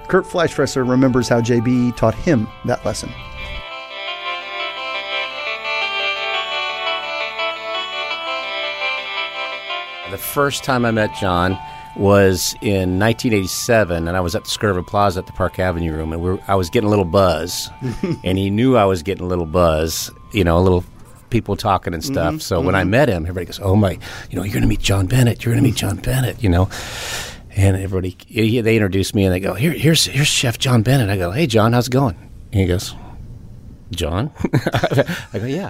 Kurt 0.08 0.26
Fleischfresser 0.26 0.88
remembers 0.88 1.30
how 1.30 1.40
JB 1.40 1.96
taught 1.96 2.16
him 2.16 2.48
that 2.66 2.84
lesson. 2.84 3.12
The 10.10 10.18
first 10.18 10.64
time 10.64 10.84
I 10.84 10.92
met 10.92 11.14
John 11.16 11.60
was 11.96 12.56
in 12.62 13.00
1987, 13.00 14.08
and 14.08 14.18
I 14.18 14.20
was 14.20 14.36
at 14.36 14.46
the 14.46 14.50
Skirvin 14.50 14.86
Plaza 14.86 15.20
at 15.20 15.28
the 15.28 15.34
Park 15.34 15.60
Avenue 15.60 15.94
room, 15.94 16.12
and 16.12 16.22
we 16.22 16.32
were, 16.32 16.40
I 16.48 16.56
was 16.56 16.70
getting 16.70 16.88
a 16.88 16.90
little 16.90 17.06
buzz, 17.06 17.70
and 18.24 18.38
he 18.38 18.50
knew 18.50 18.76
I 18.76 18.86
was 18.86 19.04
getting 19.04 19.26
a 19.26 19.28
little 19.28 19.46
buzz, 19.46 20.12
you 20.36 20.44
know, 20.44 20.58
a 20.58 20.62
little 20.62 20.84
people 21.32 21.56
talking 21.56 21.94
and 21.94 22.04
stuff. 22.04 22.42
so 22.42 22.62
when 22.62 22.76
I 22.76 22.84
met 22.84 23.10
him, 23.10 23.24
everybody 23.24 23.46
goes, 23.48 23.60
"Oh 23.62 23.76
my, 23.76 23.92
you 24.30 24.36
know, 24.38 24.44
you're 24.44 24.54
going 24.54 24.62
to 24.62 24.68
meet 24.70 24.80
John 24.82 25.08
Bennett. 25.08 25.44
You're 25.44 25.54
going 25.54 25.64
to 25.64 25.70
meet 25.70 25.78
John 25.78 25.98
Bennett," 25.98 26.44
you 26.44 26.50
know. 26.50 26.70
And 27.58 27.78
everybody, 27.78 28.18
he, 28.28 28.60
they 28.62 28.76
introduced 28.76 29.16
me, 29.16 29.24
and 29.26 29.34
they 29.34 29.40
go, 29.40 29.54
"Here, 29.54 29.72
here's 29.72 30.06
here's 30.06 30.28
Chef 30.28 30.58
John 30.60 30.82
Bennett." 30.84 31.10
I 31.10 31.18
go, 31.18 31.32
"Hey, 31.32 31.48
John, 31.48 31.74
how's 31.74 31.88
it 31.88 31.92
going?" 31.92 32.16
And 32.52 32.62
he 32.62 32.68
goes, 32.68 32.94
"John." 33.92 34.32
I 35.34 35.40
go, 35.40 35.46
"Yeah." 35.46 35.70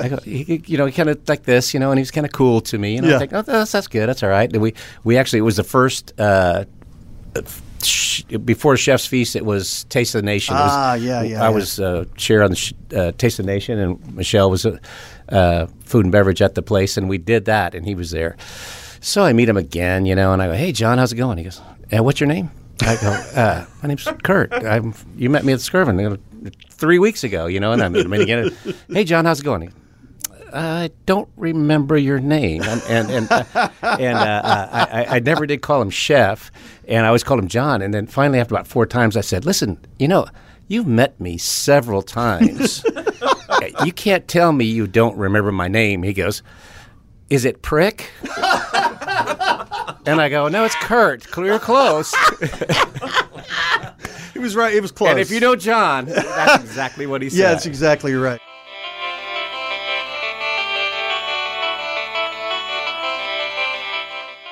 I 0.00 0.08
go, 0.08 0.16
he, 0.16 0.62
you 0.66 0.78
know, 0.78 0.90
kind 0.90 1.08
of 1.10 1.20
like 1.28 1.44
this, 1.44 1.72
you 1.72 1.78
know, 1.80 1.90
and 1.92 1.98
he 1.98 2.02
was 2.02 2.10
kind 2.10 2.26
of 2.26 2.32
cool 2.32 2.60
to 2.62 2.76
me. 2.78 2.96
And 2.96 3.06
I 3.06 3.10
Yeah. 3.10 3.14
was 3.16 3.20
like, 3.20 3.32
oh, 3.34 3.42
that's, 3.42 3.70
that's 3.70 3.86
good. 3.86 4.08
That's 4.08 4.22
all 4.24 4.28
right. 4.30 4.52
And 4.52 4.60
we, 4.60 4.74
we 5.04 5.16
actually, 5.16 5.38
it 5.38 5.42
was 5.42 5.56
the 5.56 5.62
first, 5.64 6.12
uh, 6.18 6.64
sh- 7.84 8.22
before 8.44 8.76
Chef's 8.76 9.06
Feast, 9.06 9.36
it 9.36 9.44
was 9.44 9.84
Taste 9.84 10.14
of 10.14 10.22
the 10.22 10.26
Nation. 10.26 10.54
Was- 10.54 10.70
Ah, 10.72 10.94
yeah, 10.94 11.22
yeah, 11.22 11.40
I 11.42 11.48
yeah. 11.48 11.48
was 11.50 11.80
uh, 11.80 12.04
chair 12.16 12.42
on 12.42 12.50
the 12.50 12.56
sh- 12.56 12.72
uh, 12.96 13.12
Taste 13.18 13.38
of 13.38 13.46
the 13.46 13.52
Nation, 13.52 13.78
and 13.78 14.14
Michelle 14.14 14.50
was 14.50 14.64
uh, 14.66 14.78
uh, 15.28 15.66
food 15.84 16.04
and 16.04 16.12
beverage 16.12 16.42
at 16.42 16.54
the 16.54 16.62
place, 16.62 16.96
and 16.96 17.08
we 17.08 17.18
did 17.18 17.44
that, 17.46 17.74
and 17.74 17.84
he 17.86 17.94
was 17.94 18.10
there. 18.10 18.36
So 19.00 19.24
I 19.24 19.32
meet 19.32 19.48
him 19.48 19.56
again, 19.56 20.06
you 20.06 20.14
know, 20.14 20.32
and 20.32 20.40
I 20.42 20.46
go, 20.46 20.54
hey, 20.54 20.72
John, 20.72 20.98
how's 20.98 21.12
it 21.12 21.16
going? 21.16 21.38
He 21.38 21.44
goes, 21.44 21.60
uh, 21.92 22.02
what's 22.02 22.20
your 22.20 22.28
name? 22.28 22.50
I 22.82 22.96
go, 22.96 23.08
uh, 23.36 23.66
my 23.82 23.88
name's 23.88 24.06
Kurt. 24.22 24.52
I'm, 24.52 24.94
you 25.16 25.28
met 25.30 25.44
me 25.44 25.52
at 25.52 25.58
Skirvin 25.60 26.18
three 26.70 26.98
weeks 26.98 27.24
ago, 27.24 27.46
you 27.46 27.60
know, 27.60 27.72
and 27.72 27.82
I 27.82 27.88
meet 27.88 28.04
him 28.06 28.12
again. 28.12 28.56
Hey, 28.88 29.04
John, 29.04 29.24
how's 29.24 29.40
it 29.40 29.44
going? 29.44 29.72
He 30.52 30.58
goes, 30.58 30.62
I 30.64 30.90
don't 31.06 31.28
remember 31.36 31.96
your 31.96 32.20
name, 32.20 32.62
and 32.62 32.82
and 32.88 33.10
and, 33.10 33.32
uh, 33.32 33.68
and 33.82 34.18
uh, 34.18 34.20
uh, 34.44 34.68
I, 34.72 35.02
I- 35.04 35.16
I 35.16 35.18
never 35.20 35.46
did 35.46 35.62
call 35.62 35.80
him 35.82 35.90
Chef, 35.90 36.50
and 36.88 37.04
I 37.04 37.08
always 37.08 37.22
called 37.24 37.40
him 37.40 37.48
John. 37.48 37.82
And 37.82 37.92
then 37.94 38.06
finally, 38.06 38.38
after 38.40 38.54
about 38.54 38.66
four 38.66 38.86
times, 38.86 39.16
I 39.16 39.20
said, 39.22 39.44
"Listen, 39.44 39.78
you 39.98 40.08
know, 40.08 40.26
you've 40.68 40.86
met 40.86 41.18
me 41.20 41.38
several 41.38 42.02
times. 42.02 42.84
you 43.84 43.92
can't 43.92 44.26
tell 44.28 44.52
me 44.52 44.64
you 44.64 44.86
don't 44.86 45.16
remember 45.16 45.52
my 45.52 45.68
name." 45.68 46.02
He 46.02 46.12
goes, 46.12 46.42
"Is 47.30 47.44
it 47.44 47.62
Prick?" 47.62 48.10
and 50.04 50.20
I 50.20 50.28
go, 50.30 50.48
"No, 50.48 50.64
it's 50.64 50.74
Kurt. 50.76 51.24
Clear 51.30 51.58
close." 51.58 52.14
He 54.32 54.38
was 54.38 54.56
right. 54.56 54.74
It 54.74 54.80
was 54.80 54.90
close. 54.90 55.10
and 55.10 55.20
if 55.20 55.30
you 55.30 55.38
know 55.40 55.54
John, 55.54 56.06
that's 56.06 56.64
exactly 56.64 57.06
what 57.06 57.20
he 57.22 57.28
said. 57.30 57.38
yeah, 57.38 57.48
that's 57.52 57.66
exactly 57.66 58.14
right. 58.14 58.40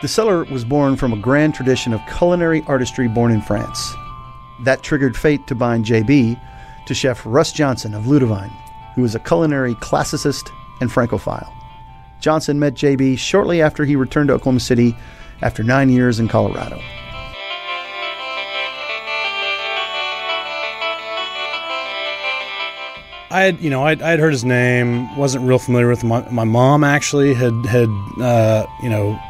The 0.00 0.08
cellar 0.08 0.44
was 0.44 0.64
born 0.64 0.96
from 0.96 1.12
a 1.12 1.16
grand 1.18 1.54
tradition 1.54 1.92
of 1.92 2.00
culinary 2.16 2.64
artistry 2.66 3.06
born 3.06 3.30
in 3.30 3.42
France. 3.42 3.94
That 4.60 4.82
triggered 4.82 5.14
fate 5.14 5.46
to 5.48 5.54
bind 5.54 5.84
JB 5.84 6.40
to 6.86 6.94
chef 6.94 7.20
Russ 7.26 7.52
Johnson 7.52 7.92
of 7.92 8.06
Ludovine, 8.06 8.50
who 8.94 9.02
was 9.02 9.14
a 9.14 9.18
culinary 9.18 9.74
classicist 9.74 10.50
and 10.80 10.90
francophile. 10.90 11.52
Johnson 12.18 12.58
met 12.58 12.72
JB 12.72 13.18
shortly 13.18 13.60
after 13.60 13.84
he 13.84 13.94
returned 13.94 14.28
to 14.28 14.34
Oklahoma 14.34 14.60
City 14.60 14.96
after 15.42 15.62
nine 15.62 15.90
years 15.90 16.18
in 16.18 16.28
Colorado. 16.28 16.80
I 23.32 23.42
had, 23.42 23.60
you 23.60 23.68
know, 23.68 23.84
I'd, 23.84 24.00
I'd 24.00 24.18
heard 24.18 24.32
his 24.32 24.46
name, 24.46 25.14
wasn't 25.18 25.44
real 25.44 25.58
familiar 25.58 25.88
with 25.88 26.02
him. 26.02 26.08
My, 26.08 26.26
my 26.30 26.44
mom 26.44 26.84
actually 26.84 27.34
had 27.34 27.66
had, 27.66 27.88
uh, 28.18 28.66
you 28.82 28.88
know, 28.88 29.20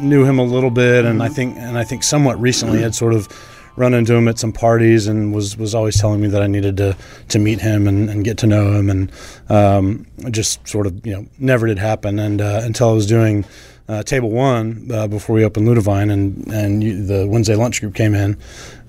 knew 0.00 0.24
him 0.24 0.38
a 0.38 0.44
little 0.44 0.70
bit, 0.70 1.04
and 1.04 1.22
I 1.22 1.28
think, 1.28 1.56
and 1.56 1.78
I 1.78 1.84
think 1.84 2.02
somewhat 2.02 2.40
recently 2.40 2.80
had 2.80 2.94
sort 2.94 3.14
of 3.14 3.28
run 3.76 3.94
into 3.94 4.14
him 4.14 4.26
at 4.28 4.38
some 4.38 4.52
parties, 4.52 5.06
and 5.06 5.32
was 5.34 5.56
was 5.56 5.74
always 5.74 5.98
telling 6.00 6.20
me 6.20 6.28
that 6.28 6.42
I 6.42 6.46
needed 6.46 6.76
to 6.78 6.96
to 7.28 7.38
meet 7.38 7.60
him 7.60 7.86
and, 7.86 8.10
and 8.10 8.24
get 8.24 8.38
to 8.38 8.46
know 8.46 8.72
him, 8.72 8.90
and 8.90 9.12
um, 9.48 10.06
just 10.30 10.66
sort 10.66 10.86
of, 10.86 11.06
you 11.06 11.12
know, 11.12 11.26
never 11.38 11.66
did 11.66 11.78
happen, 11.78 12.18
and 12.18 12.40
uh, 12.40 12.60
until 12.64 12.90
I 12.90 12.92
was 12.92 13.06
doing. 13.06 13.44
Uh, 13.90 14.02
table 14.02 14.30
one 14.30 14.86
uh, 14.92 15.08
before 15.08 15.34
we 15.34 15.42
opened 15.42 15.66
Ludovine, 15.66 16.10
and 16.10 16.46
and 16.52 16.84
you, 16.84 17.02
the 17.06 17.26
Wednesday 17.26 17.54
lunch 17.54 17.80
group 17.80 17.94
came 17.94 18.14
in, 18.14 18.36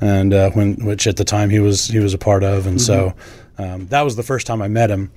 and 0.01 0.33
uh, 0.33 0.49
when 0.49 0.75
which 0.85 1.07
at 1.07 1.15
the 1.15 1.23
time 1.23 1.49
he 1.49 1.59
was 1.59 1.87
he 1.87 1.99
was 1.99 2.13
a 2.13 2.17
part 2.17 2.43
of, 2.43 2.67
and 2.67 2.81
so 2.81 3.13
um, 3.57 3.87
that 3.87 4.01
was 4.01 4.17
the 4.17 4.23
first 4.23 4.45
time 4.45 4.61
I 4.61 4.67
met 4.67 4.91
him. 4.91 5.09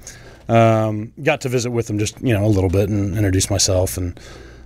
Um, 0.49 1.13
got 1.21 1.41
to 1.41 1.49
visit 1.49 1.73
with 1.73 1.91
him 1.91 1.99
just 1.99 2.21
you 2.21 2.33
know 2.33 2.45
a 2.45 2.47
little 2.47 2.71
bit 2.71 2.91
and 2.91 3.17
introduce 3.17 3.51
myself, 3.51 3.97
and 3.97 4.21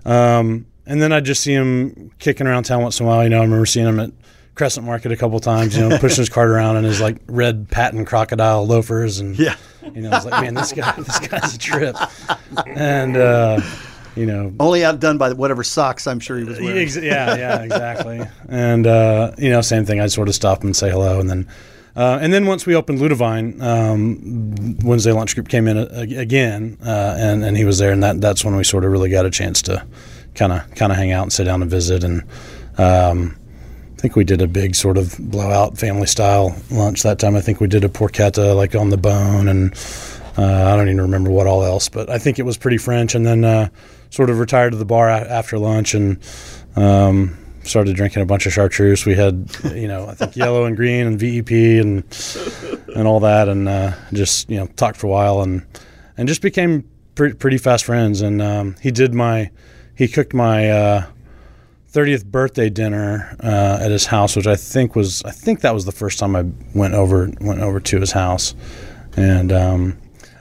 um, 0.05 0.67
and 0.87 1.01
then 1.03 1.13
I 1.13 1.21
just 1.21 1.43
see 1.43 1.53
him 1.53 2.11
kicking 2.19 2.47
around 2.47 2.65
town 2.65 2.83
once 2.83 3.01
in 3.01 3.07
a 3.07 3.09
while. 3.09 3.23
You 3.23 3.29
know, 3.31 3.39
I 3.39 3.43
remember 3.45 3.67
seeing 3.67 3.87
him 3.87 4.01
at 4.01 4.11
Crescent 4.55 4.87
Market 4.87 5.13
a 5.13 5.17
couple 5.17 5.39
times. 5.41 5.77
You 5.77 5.89
know, 5.89 5.99
pushing 6.01 6.23
his 6.23 6.29
cart 6.29 6.49
around 6.49 6.77
in 6.77 6.85
his 6.85 7.01
like 7.01 7.17
red 7.27 7.69
patent 7.71 8.07
crocodile 8.07 8.67
loafers, 8.67 9.19
and 9.21 9.39
Yeah. 9.39 9.57
you 9.95 10.03
know, 10.03 10.11
I 10.11 10.15
was 10.17 10.25
like, 10.27 10.43
man, 10.43 10.55
this 10.55 10.73
guy, 10.73 10.93
this 10.99 11.19
guy's 11.21 11.55
a 11.55 11.59
trip, 11.59 11.97
and 12.67 13.17
uh, 13.17 13.61
you 14.17 14.27
know, 14.27 14.53
Only 14.59 14.85
outdone 14.85 15.19
by 15.19 15.33
whatever 15.33 15.63
socks 15.63 16.07
I'm 16.07 16.21
sure 16.21 16.39
he 16.39 16.45
was 16.45 16.59
wearing. 16.59 16.79
Ex- 16.83 16.97
yeah, 16.97 17.37
yeah, 17.37 17.61
exactly. 17.63 18.23
and 18.49 18.87
uh, 18.87 19.33
you 19.39 19.51
know, 19.51 19.61
same 19.61 19.85
thing. 19.85 20.01
I'd 20.01 20.13
sort 20.13 20.29
of 20.29 20.35
stop 20.35 20.65
and 20.65 20.75
say 20.75 20.91
hello, 20.91 21.21
and 21.21 21.29
then, 21.29 21.47
uh, 21.95 22.19
and 22.21 22.33
then 22.33 22.47
once 22.47 22.65
we 22.67 22.75
opened 22.75 22.99
Ludovine, 23.01 23.61
um, 23.61 24.77
Wednesday 24.83 25.13
lunch 25.13 25.35
group 25.35 25.49
came 25.49 25.69
in 25.69 25.77
a, 25.77 25.87
a- 25.93 26.17
again, 26.17 26.79
uh, 26.85 27.17
and 27.19 27.45
and 27.45 27.57
he 27.57 27.65
was 27.65 27.79
there, 27.79 27.93
and 27.93 28.03
that 28.03 28.21
that's 28.21 28.45
when 28.45 28.57
we 28.57 28.65
sort 28.65 28.85
of 28.85 28.91
really 28.93 29.11
got 29.11 29.27
a 29.27 29.31
chance 29.31 29.61
to 29.63 29.85
kind 30.37 30.53
of 30.53 30.75
kind 30.75 30.93
of 30.93 30.99
hang 30.99 31.13
out 31.13 31.23
and 31.23 31.33
sit 31.33 31.45
down 31.45 31.63
and 31.63 31.71
visit. 31.71 32.05
And 32.05 32.23
um, 32.79 33.37
I 33.97 34.01
think 34.01 34.17
we 34.17 34.25
did 34.25 34.43
a 34.43 34.47
big 34.47 34.75
sort 34.75 34.99
of 34.99 35.17
blowout 35.19 35.79
family 35.79 36.07
style 36.07 36.55
lunch 36.71 37.03
that 37.03 37.19
time. 37.19 37.35
I 37.35 37.41
think 37.41 37.61
we 37.61 37.67
did 37.67 37.85
a 37.85 37.89
porchetta 37.89 38.55
like 38.55 38.75
on 38.75 38.91
the 38.91 38.97
bone, 38.97 39.49
and 39.49 39.73
uh, 40.39 40.73
I 40.73 40.77
don't 40.77 40.89
even 40.89 41.01
remember 41.01 41.31
what 41.31 41.47
all 41.47 41.65
else, 41.65 41.89
but 41.89 42.09
I 42.11 42.19
think 42.19 42.39
it 42.39 42.43
was 42.45 42.57
pretty 42.57 42.79
French. 42.79 43.15
And 43.15 43.27
then 43.27 43.45
uh, 43.45 43.69
sort 44.11 44.31
of 44.31 44.39
retired 44.39 44.71
to 44.71 44.77
the 44.77 44.85
bar 44.85 45.09
a- 45.09 45.29
after 45.29 45.59
lunch 45.59 45.95
and. 45.95 46.19
Um, 46.77 47.39
started 47.63 47.97
drinking 47.97 48.23
a 48.23 48.27
bunch 48.27 48.47
of 48.47 48.53
chartreuse. 48.53 49.05
We 49.05 49.17
had, 49.17 49.51
you 49.75 49.89
know, 49.89 50.07
I 50.07 50.15
think 50.15 50.37
yellow 50.37 50.67
and 50.67 50.77
green 50.77 51.05
and 51.07 51.19
VEP 51.19 51.51
and 51.83 52.05
and 52.95 53.09
all 53.09 53.19
that, 53.21 53.49
and 53.49 53.69
uh, 53.69 53.93
just 54.13 54.49
you 54.49 54.57
know 54.59 54.67
talked 54.77 54.97
for 54.97 55.09
a 55.09 55.11
while 55.11 55.43
and 55.43 55.67
and 56.17 56.29
just 56.29 56.43
became 56.43 56.89
pre- 57.15 57.35
pretty 57.35 57.59
fast 57.59 57.85
friends. 57.85 58.23
And 58.23 58.41
um, 58.41 58.77
he 58.81 58.91
did 58.91 59.15
my, 59.15 59.51
he 59.97 60.09
cooked 60.09 60.35
my 60.35 60.71
uh, 60.71 61.07
30th 61.93 62.27
birthday 62.27 62.69
dinner 62.69 63.37
uh, 63.43 63.79
at 63.81 63.91
his 63.91 64.07
house, 64.07 64.37
which 64.37 64.47
I 64.47 64.57
think 64.57 64.95
was 64.95 65.23
I 65.25 65.31
think 65.31 65.63
that 65.63 65.75
was 65.75 65.85
the 65.85 65.93
first 65.93 66.19
time 66.19 66.37
I 66.37 66.45
went 66.75 66.95
over 66.95 67.31
went 67.41 67.61
over 67.61 67.81
to 67.81 68.01
his 68.01 68.13
house, 68.13 68.55
and. 69.17 69.53
Um, 69.53 69.99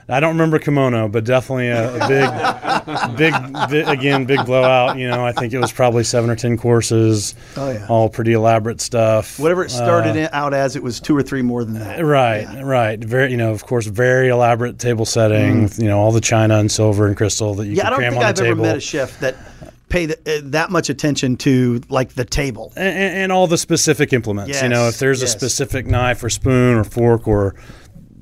I 0.08 0.20
don't 0.20 0.30
remember 0.34 0.58
kimono, 0.60 1.08
but 1.08 1.24
definitely 1.24 1.66
a, 1.68 1.92
a 1.96 2.08
big, 2.08 3.16
big, 3.16 3.32
bi- 3.52 3.92
again, 3.92 4.24
big 4.24 4.44
blowout. 4.46 4.96
You 4.98 5.08
know, 5.08 5.24
I 5.26 5.32
think 5.32 5.52
it 5.52 5.58
was 5.58 5.72
probably 5.72 6.04
seven 6.04 6.30
or 6.30 6.36
ten 6.36 6.56
courses. 6.56 7.34
Oh, 7.56 7.70
yeah. 7.72 7.86
all 7.88 8.08
pretty 8.08 8.32
elaborate 8.32 8.80
stuff. 8.80 9.38
Whatever 9.40 9.64
it 9.64 9.70
started 9.70 10.16
Uh, 10.16 10.28
out 10.32 10.54
as, 10.54 10.76
it 10.76 10.82
was 10.82 11.00
two 11.00 11.16
or 11.16 11.22
three 11.22 11.42
more 11.42 11.64
than 11.64 11.74
that. 11.74 12.04
Right, 12.04 12.46
right. 12.62 13.00
Very, 13.02 13.32
you 13.32 13.36
know, 13.36 13.50
of 13.50 13.66
course, 13.66 13.86
very 13.86 14.28
elaborate 14.28 14.78
table 14.78 15.04
setting. 15.06 15.64
with, 15.64 15.78
You 15.80 15.86
know, 15.88 15.98
all 15.98 16.12
the 16.12 16.20
china 16.20 16.58
and 16.58 16.70
silver 16.70 17.06
and 17.08 17.16
crystal 17.16 17.54
that 17.54 17.66
you 17.66 17.72
Mm. 17.72 17.76
Yeah, 17.78 17.86
I 17.86 17.90
don't 17.90 18.00
think 18.00 18.14
I've 18.14 18.38
ever 18.38 18.44
table, 18.44 18.62
met 18.62 18.76
a 18.76 18.80
chef 18.80 19.18
that 19.20 19.34
paid 19.88 20.12
uh, 20.12 20.14
that 20.44 20.70
much 20.70 20.88
attention 20.88 21.36
to 21.38 21.80
like 21.88 22.10
the 22.14 22.24
table. 22.24 22.72
and, 22.76 22.96
and 22.96 23.32
all 23.32 23.46
the 23.48 23.58
specific 23.58 24.12
implements. 24.12 24.62
you 24.62 24.68
know, 24.68 24.86
if 24.88 24.98
there's 25.00 25.20
yes. 25.20 25.34
a 25.34 25.38
specific 25.38 25.86
knife 25.86 26.22
or 26.22 26.30
spoon 26.30 26.76
or 26.76 26.84
fork 26.84 27.26
or 27.26 27.54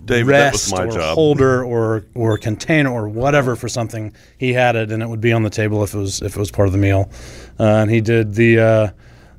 David, 0.06 0.34
that 0.34 0.52
rest 0.52 0.70
was 0.72 0.78
my 0.80 0.84
or 0.86 0.90
job. 0.92 1.14
holder 1.14 1.64
or 1.64 2.04
or 2.14 2.38
container 2.38 2.90
or 2.90 3.08
whatever 3.08 3.56
for 3.56 3.68
something, 3.68 4.12
he 4.38 4.52
had 4.52 4.76
it, 4.76 4.90
and 4.92 5.02
it 5.02 5.08
would 5.08 5.20
be 5.20 5.32
on 5.32 5.42
the 5.42 5.50
table 5.50 5.82
if 5.84 5.94
it 5.94 5.98
was 5.98 6.20
if 6.22 6.36
it 6.36 6.38
was 6.38 6.50
part 6.50 6.66
of 6.68 6.72
the 6.72 6.78
meal. 6.78 7.10
Uh, 7.58 7.64
and 7.64 7.90
he 7.90 8.00
did 8.00 8.34
the. 8.34 8.58
Uh, 8.60 8.88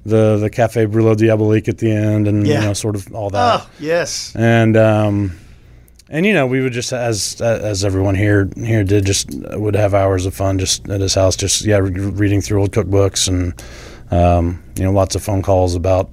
the, 0.07 0.37
the 0.37 0.51
cafe 0.51 0.85
brûlot 0.85 1.17
diabolique 1.17 1.67
at 1.67 1.79
the 1.79 1.89
end 1.91 2.27
and 2.27 2.45
Yeah. 2.45 2.59
you 2.61 2.67
know 2.67 2.73
sort 2.73 2.95
of 2.95 3.11
all 3.15 3.31
that 3.31 3.61
Oh, 3.63 3.69
yes. 3.79 4.35
and 4.35 4.77
um, 4.77 5.35
and 6.11 6.27
you 6.27 6.33
know 6.35 6.45
we 6.45 6.61
would 6.61 6.73
just 6.73 6.93
as 6.93 7.41
as 7.41 7.83
everyone 7.83 8.13
here 8.13 8.47
here 8.55 8.83
did 8.83 9.03
just 9.03 9.29
would 9.33 9.73
have 9.75 9.95
hours 9.95 10.27
of 10.27 10.35
fun 10.35 10.59
just 10.59 10.87
at 10.89 11.01
his 11.01 11.15
house 11.15 11.35
just 11.35 11.65
yeah 11.65 11.77
re- 11.77 11.89
reading 11.89 12.39
through 12.39 12.61
old 12.61 12.71
cookbooks 12.71 13.27
and 13.27 13.59
um, 14.11 14.61
you 14.77 14.83
know 14.83 14.91
lots 14.91 15.15
of 15.15 15.23
phone 15.23 15.41
calls 15.41 15.73
about 15.73 16.11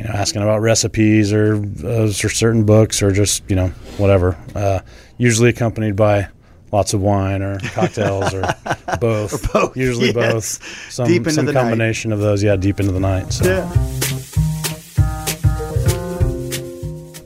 you 0.00 0.06
know 0.06 0.14
asking 0.14 0.40
about 0.40 0.62
recipes 0.62 1.30
or 1.30 1.56
uh, 1.84 2.04
or 2.04 2.08
certain 2.08 2.64
books 2.64 3.02
or 3.02 3.12
just 3.12 3.42
you 3.50 3.54
know 3.54 3.68
whatever 3.98 4.34
uh, 4.54 4.80
usually 5.18 5.50
accompanied 5.50 5.94
by 5.94 6.26
lots 6.72 6.94
of 6.94 7.02
wine 7.02 7.42
or 7.42 7.58
cocktails 7.58 8.32
or 8.32 8.40
both 9.00 9.52
both, 9.52 9.76
usually 9.76 10.06
yes. 10.06 10.58
both 10.58 10.90
some, 10.90 11.24
some 11.30 11.44
the 11.44 11.52
night. 11.52 11.60
combination 11.60 12.12
of 12.12 12.20
those 12.20 12.42
yeah 12.42 12.56
deep 12.56 12.80
into 12.80 12.92
the 12.92 13.00
night 13.00 13.30
so. 13.30 13.44
Yeah. 13.44 13.68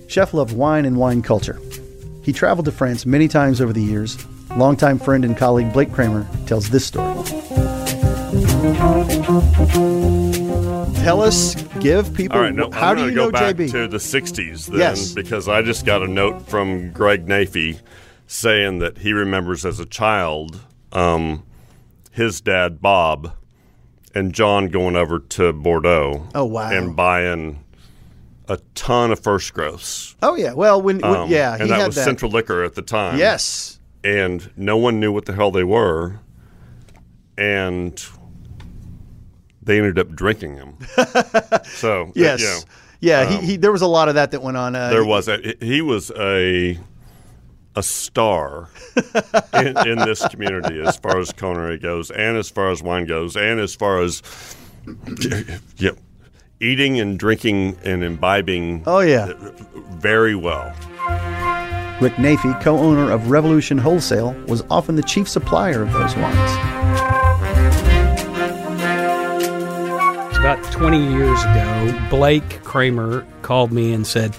Chef 0.09 0.35
loved 0.35 0.57
wine 0.57 0.85
and 0.85 0.97
wine 0.97 1.23
culture. 1.23 1.61
He 2.23 2.33
traveled 2.33 2.65
to 2.67 2.73
France 2.73 3.05
many 3.05 3.27
times 3.29 3.61
over 3.61 3.73
the 3.73 3.83
years. 3.83 4.17
Longtime 4.57 4.99
friend 4.99 5.25
and 5.25 5.37
colleague 5.37 5.73
Blake 5.73 5.93
Kramer 5.93 6.27
tells 6.47 6.71
this 6.71 6.87
story. 6.87 7.15
Tell 11.03 11.21
us, 11.21 11.64
give 11.85 12.15
people. 12.15 12.37
All 12.37 12.43
right, 12.43 12.55
no, 12.55 12.71
how 12.71 12.91
I'm 12.91 12.97
do 12.97 13.05
you 13.09 13.15
go 13.15 13.27
know 13.27 13.31
back 13.33 13.55
JB? 13.57 13.71
to 13.71 13.87
the 13.89 13.99
60s 13.99 14.67
then, 14.67 14.79
Yes. 14.81 15.13
because 15.13 15.49
I 15.49 15.63
just 15.63 15.87
got 15.87 16.03
a 16.03 16.09
note 16.09 16.49
from 16.49 16.91
Greg 16.93 17.27
Nafee 17.27 17.81
saying 18.27 18.81
that 18.81 18.99
he 18.99 19.13
remembers 19.13 19.65
as 19.65 19.79
a 19.79 19.87
child 19.87 20.61
um, 20.93 21.45
his 22.11 22.41
dad, 22.41 22.81
Bob, 22.81 23.33
and 24.15 24.33
John 24.33 24.69
going 24.69 24.97
over 24.97 25.19
to 25.19 25.53
Bordeaux. 25.53 26.29
Oh, 26.35 26.45
wow. 26.45 26.71
And 26.71 26.95
buying 26.97 27.65
a 28.49 28.59
ton 28.75 29.11
of 29.11 29.19
first 29.21 29.53
growths. 29.55 30.15
oh 30.23 30.35
yeah, 30.37 30.53
well 30.53 30.81
when, 30.83 30.99
when 30.99 31.05
Um, 31.17 31.31
yeah 31.31 31.57
he 31.57 31.63
and 31.63 31.71
that 31.71 31.79
had 31.81 31.87
was 31.87 31.95
that. 31.97 32.05
Central 32.05 32.31
Liquor 32.31 32.63
at 32.63 32.75
the 32.75 32.83
time. 32.83 33.19
Yes. 33.19 33.81
and 34.05 34.51
no 34.57 34.77
one 34.77 35.01
knew 35.01 35.11
what 35.13 35.25
the 35.25 35.33
hell 35.33 35.51
they 35.51 35.65
were, 35.65 36.21
and 37.37 38.05
they 39.65 39.79
ended 39.79 39.99
up 39.99 40.11
drinking 40.15 40.57
him. 40.57 40.77
so 41.65 42.05
uh, 42.05 42.13
Yes. 42.15 42.41
you 42.41 42.47
know, 42.47 42.59
yeah. 43.01 43.21
um, 43.21 43.41
he, 43.41 43.47
he 43.53 43.57
there 43.57 43.73
was 43.73 43.83
a 43.83 43.87
lot 43.87 44.09
of 44.09 44.15
that 44.17 44.31
that 44.33 44.43
went 44.43 44.57
on. 44.57 44.75
Uh, 44.77 44.91
there 44.91 45.05
was 45.05 45.29
a, 45.29 45.55
he 45.61 45.81
was 45.83 46.11
a 46.19 46.79
a 47.77 47.83
star 47.83 48.69
in, 49.55 49.77
in 49.89 49.99
this 49.99 50.27
community 50.29 50.81
as 50.81 50.97
far 50.97 51.19
as 51.19 51.33
culinary 51.33 51.79
goes, 51.79 52.11
and 52.11 52.37
as 52.37 52.49
far 52.49 52.71
as 52.71 52.83
wine 52.83 53.07
goes, 53.07 53.37
and 53.37 53.59
as 53.59 53.75
far 53.75 54.01
as 54.01 54.23
yeah, 55.77 55.91
eating 56.61 57.01
and 57.01 57.19
drinking 57.19 57.77
and 57.85 58.05
imbibing 58.05 58.83
Oh 58.87 59.01
yeah. 59.01 59.33
very 59.97 60.35
well. 60.37 60.73
Rick 62.01 62.15
Nafee, 62.15 62.61
co-owner 62.61 63.11
of 63.13 63.31
Revolution 63.31 63.79
Wholesale, 63.79 64.33
was 64.47 64.63
often 64.71 64.97
the 64.97 65.03
chief 65.03 65.29
supplier 65.29 65.83
of 65.83 65.93
those 65.93 66.15
wines. 66.17 67.14
About 70.45 70.63
20 70.73 70.99
years 70.99 71.43
ago, 71.43 72.07
Blake 72.11 72.63
Kramer 72.65 73.27
called 73.41 73.73
me 73.73 73.95
and 73.95 74.07
said, 74.07 74.37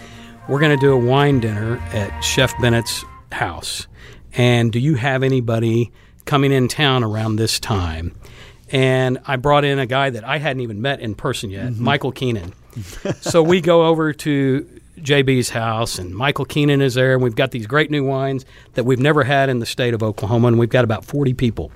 We're 0.47 0.59
going 0.59 0.77
to 0.77 0.79
do 0.79 0.93
a 0.93 0.99
wine 0.99 1.39
dinner 1.39 1.77
at 1.93 2.21
Chef 2.21 2.53
Bennett's 2.61 3.03
house. 3.31 3.87
And 4.33 4.71
do 4.71 4.77
you 4.77 4.93
have 4.93 5.23
anybody 5.23 5.91
coming 6.25 6.51
in 6.51 6.67
town 6.67 7.03
around 7.03 7.37
this 7.37 7.59
time? 7.59 8.15
And 8.69 9.17
I 9.25 9.37
brought 9.37 9.65
in 9.65 9.79
a 9.79 9.87
guy 9.87 10.11
that 10.11 10.23
I 10.23 10.37
hadn't 10.37 10.61
even 10.61 10.79
met 10.79 10.99
in 10.99 11.15
person 11.15 11.49
yet, 11.49 11.71
mm-hmm. 11.71 11.83
Michael 11.83 12.11
Keenan. 12.11 12.53
so 13.21 13.41
we 13.41 13.59
go 13.59 13.87
over 13.87 14.13
to 14.13 14.69
JB's 14.99 15.49
house, 15.49 15.97
and 15.97 16.13
Michael 16.13 16.45
Keenan 16.45 16.83
is 16.83 16.93
there, 16.93 17.15
and 17.15 17.23
we've 17.23 17.35
got 17.35 17.49
these 17.49 17.65
great 17.65 17.89
new 17.89 18.05
wines 18.05 18.45
that 18.75 18.83
we've 18.83 18.99
never 18.99 19.23
had 19.23 19.49
in 19.49 19.57
the 19.57 19.65
state 19.65 19.95
of 19.95 20.03
Oklahoma, 20.03 20.49
and 20.49 20.59
we've 20.59 20.69
got 20.69 20.83
about 20.83 21.03
40 21.03 21.33
people. 21.33 21.71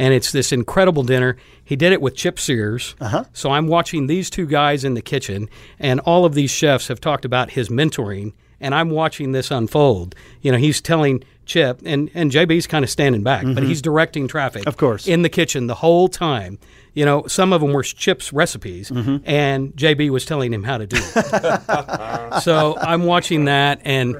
And 0.00 0.14
it's 0.14 0.32
this 0.32 0.50
incredible 0.50 1.02
dinner. 1.02 1.36
He 1.62 1.76
did 1.76 1.92
it 1.92 2.00
with 2.00 2.16
Chip 2.16 2.38
Sears. 2.38 2.94
Uh-huh. 3.00 3.24
So 3.34 3.50
I'm 3.50 3.66
watching 3.66 4.06
these 4.06 4.30
two 4.30 4.46
guys 4.46 4.82
in 4.82 4.94
the 4.94 5.02
kitchen, 5.02 5.48
and 5.78 6.00
all 6.00 6.24
of 6.24 6.34
these 6.34 6.50
chefs 6.50 6.88
have 6.88 7.00
talked 7.00 7.26
about 7.26 7.50
his 7.50 7.68
mentoring, 7.68 8.32
and 8.60 8.74
I'm 8.74 8.88
watching 8.90 9.32
this 9.32 9.50
unfold. 9.50 10.14
You 10.40 10.52
know, 10.52 10.58
he's 10.58 10.80
telling 10.80 11.22
Chip, 11.44 11.82
and, 11.84 12.10
and 12.14 12.30
JB's 12.30 12.66
kind 12.66 12.84
of 12.84 12.90
standing 12.90 13.22
back, 13.22 13.44
but 13.44 13.62
he's 13.62 13.82
directing 13.82 14.26
traffic. 14.26 14.66
Of 14.66 14.76
course. 14.76 15.06
In 15.06 15.22
the 15.22 15.28
kitchen 15.28 15.66
the 15.66 15.74
whole 15.74 16.08
time. 16.08 16.58
You 16.94 17.04
know, 17.04 17.26
some 17.26 17.52
of 17.52 17.60
them 17.60 17.72
were 17.72 17.82
Chip's 17.82 18.32
recipes, 18.32 18.90
and 18.90 19.72
JB 19.74 20.10
was 20.10 20.24
telling 20.24 20.52
him 20.52 20.64
how 20.64 20.78
to 20.78 20.86
do 20.86 20.96
it. 20.98 22.42
so 22.42 22.76
I'm 22.78 23.04
watching 23.04 23.44
that, 23.44 23.80
and 23.84 24.16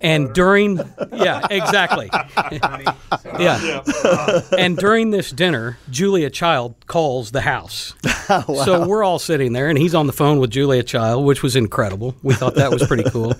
and 0.00 0.32
during 0.32 0.78
yeah, 1.12 1.46
exactly, 1.50 2.08
yeah, 3.38 3.82
and 4.58 4.76
during 4.76 5.10
this 5.10 5.30
dinner, 5.30 5.78
Julia 5.90 6.30
Child 6.30 6.74
calls 6.86 7.30
the 7.30 7.42
house. 7.42 7.94
So 8.30 8.86
we're 8.86 9.02
all 9.02 9.18
sitting 9.18 9.54
there, 9.54 9.68
and 9.68 9.76
he's 9.76 9.92
on 9.92 10.06
the 10.06 10.12
phone 10.12 10.38
with 10.38 10.50
Julia 10.50 10.84
Child, 10.84 11.24
which 11.24 11.42
was 11.42 11.56
incredible. 11.56 12.14
We 12.22 12.32
thought 12.34 12.54
that 12.54 12.70
was 12.70 12.86
pretty 12.86 13.02
cool. 13.10 13.34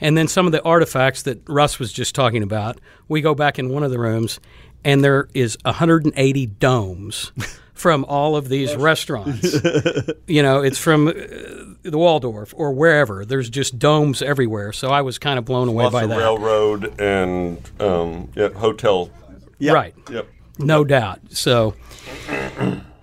And 0.00 0.18
then 0.18 0.26
some 0.26 0.46
of 0.46 0.52
the 0.52 0.60
artifacts 0.64 1.22
that 1.22 1.48
Russ 1.48 1.78
was 1.78 1.92
just 1.92 2.12
talking 2.16 2.42
about, 2.42 2.80
we 3.06 3.20
go 3.20 3.36
back 3.36 3.60
in 3.60 3.68
one 3.68 3.84
of 3.84 3.92
the 3.92 4.00
rooms, 4.00 4.40
and 4.84 5.04
there 5.04 5.28
is 5.32 5.56
180 5.64 6.46
domes 6.46 7.30
from 7.82 8.04
all 8.04 8.36
of 8.36 8.48
these 8.48 8.76
restaurants. 8.76 9.56
you 10.28 10.40
know, 10.40 10.62
it's 10.62 10.78
from 10.78 11.08
uh, 11.08 11.12
the 11.82 11.98
Waldorf 11.98 12.54
or 12.56 12.72
wherever. 12.72 13.24
There's 13.24 13.50
just 13.50 13.76
domes 13.76 14.22
everywhere. 14.22 14.72
So 14.72 14.90
I 14.90 15.02
was 15.02 15.18
kind 15.18 15.36
of 15.36 15.44
blown 15.44 15.66
away 15.66 15.84
Lots 15.84 15.92
by 15.92 16.02
of 16.04 16.10
that. 16.10 16.18
railroad 16.18 17.00
and 17.00 17.58
um, 17.80 18.30
yeah, 18.36 18.50
hotel. 18.50 19.10
Right. 19.60 19.96
Yep. 20.08 20.28
No 20.58 20.84
doubt. 20.84 21.20
So, 21.30 21.74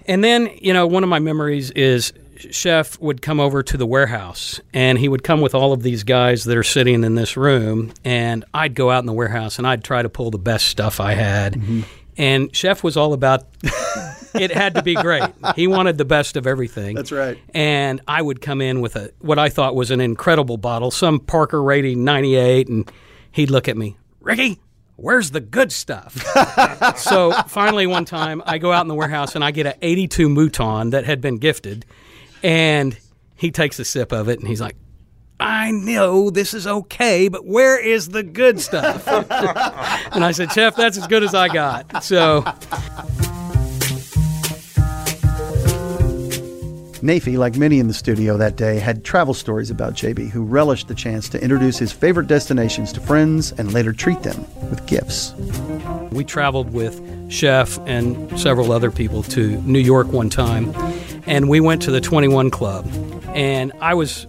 and 0.06 0.24
then, 0.24 0.50
you 0.62 0.72
know, 0.72 0.88
one 0.88 1.04
of 1.04 1.10
my 1.10 1.20
memories 1.20 1.72
is 1.72 2.14
Chef 2.38 2.98
would 3.02 3.22
come 3.22 3.42
over 3.42 3.62
to 3.62 3.76
the 3.76 3.86
warehouse 3.86 4.62
and 4.74 4.98
he 4.98 5.10
would 5.10 5.24
come 5.24 5.42
with 5.42 5.54
all 5.54 5.74
of 5.74 5.84
these 5.84 6.06
guys 6.06 6.46
that 6.46 6.56
are 6.56 6.64
sitting 6.64 7.04
in 7.04 7.16
this 7.16 7.36
room. 7.36 7.92
And 8.06 8.46
I'd 8.54 8.76
go 8.76 8.92
out 8.92 9.00
in 9.00 9.08
the 9.08 9.14
warehouse 9.14 9.58
and 9.58 9.68
I'd 9.68 9.84
try 9.84 10.02
to 10.02 10.10
pull 10.10 10.32
the 10.32 10.38
best 10.38 10.68
stuff 10.68 11.02
I 11.02 11.16
had. 11.16 11.56
Mm-hmm. 11.56 11.82
And 12.18 12.56
Chef 12.56 12.82
was 12.82 12.96
all 12.96 13.12
about 13.12 13.46
it 14.34 14.52
had 14.52 14.76
to 14.76 14.84
be 14.84 14.96
great. 14.96 15.24
He 15.56 15.68
wanted 15.68 15.98
the 15.98 16.06
best 16.06 16.36
of 16.36 16.48
everything. 16.48 16.96
That's 16.96 17.12
right. 17.12 17.38
And 17.54 18.02
I 18.08 18.22
would 18.22 18.42
come 18.42 18.62
in 18.62 18.82
with 18.82 18.96
a 18.96 19.12
what 19.20 19.40
I 19.40 19.50
thought 19.50 19.76
was 19.76 19.92
an 19.92 20.02
incredible 20.02 20.58
bottle, 20.58 20.92
some 20.92 21.20
Parker 21.20 21.62
rating 21.62 22.04
98, 22.04 22.68
and 22.68 22.92
he'd 23.32 23.50
look 23.50 23.68
at 23.68 23.78
me, 23.78 23.98
Ricky, 24.22 24.60
Where's 25.02 25.32
the 25.32 25.40
good 25.40 25.72
stuff? 25.72 26.22
so 26.98 27.32
finally, 27.48 27.88
one 27.88 28.04
time, 28.04 28.44
I 28.46 28.58
go 28.58 28.74
out 28.74 28.82
in 28.82 28.90
the 28.90 28.96
warehouse 28.96 29.34
and 29.34 29.46
I 29.46 29.52
get 29.52 29.66
an 29.66 29.76
82 29.82 30.28
Mouton 30.28 30.92
that 30.92 31.06
had 31.06 31.22
been 31.22 31.38
gifted, 31.38 31.86
and 32.44 32.98
he 33.36 33.50
takes 33.50 33.80
a 33.80 33.86
sip 33.86 34.12
of 34.12 34.28
it 34.28 34.40
and 34.40 34.48
he's 34.48 34.60
like, 34.60 34.76
I 35.40 35.72
know 35.72 36.30
this 36.30 36.54
is 36.54 36.68
okay, 36.68 37.30
but 37.30 37.46
where 37.46 37.80
is 37.80 38.10
the 38.10 38.24
good 38.24 38.60
stuff? 38.60 39.08
and 40.12 40.26
I 40.26 40.32
said, 40.34 40.52
Chef, 40.52 40.76
that's 40.76 40.98
as 40.98 41.08
good 41.08 41.24
as 41.24 41.34
I 41.34 41.48
got. 41.48 42.04
So 42.04 42.44
Nafee, 47.02 47.38
like 47.38 47.56
many 47.56 47.80
in 47.80 47.88
the 47.88 47.94
studio 47.94 48.38
that 48.38 48.56
day, 48.56 48.78
had 48.80 49.04
travel 49.04 49.34
stories 49.34 49.72
about 49.72 49.94
JB, 49.94 50.30
who 50.30 50.44
relished 50.44 50.88
the 50.88 50.96
chance 50.96 51.30
to 51.30 51.42
introduce 51.42 51.78
his 51.78 51.92
favorite 51.92 52.28
destinations 52.28 52.92
to 52.94 53.00
friends 53.00 53.52
and 53.54 53.74
later 53.74 53.94
treat 53.94 54.22
them 54.24 54.46
with 54.70 54.86
gifts. 54.86 55.34
we 56.12 56.24
traveled 56.24 56.74
with 56.74 57.00
Chef 57.32 57.80
and 57.86 58.40
several 58.40 58.72
other 58.72 58.92
people 58.92 59.24
to 59.24 59.62
New 59.62 59.80
York 59.80 60.08
one 60.08 60.30
time, 60.30 60.74
and 61.26 61.48
we 61.48 61.60
went 61.60 61.82
to 61.84 61.92
the 61.92 62.02
21 62.02 62.50
Club. 62.50 62.90
And 63.36 63.72
I 63.80 63.94
was 63.94 64.28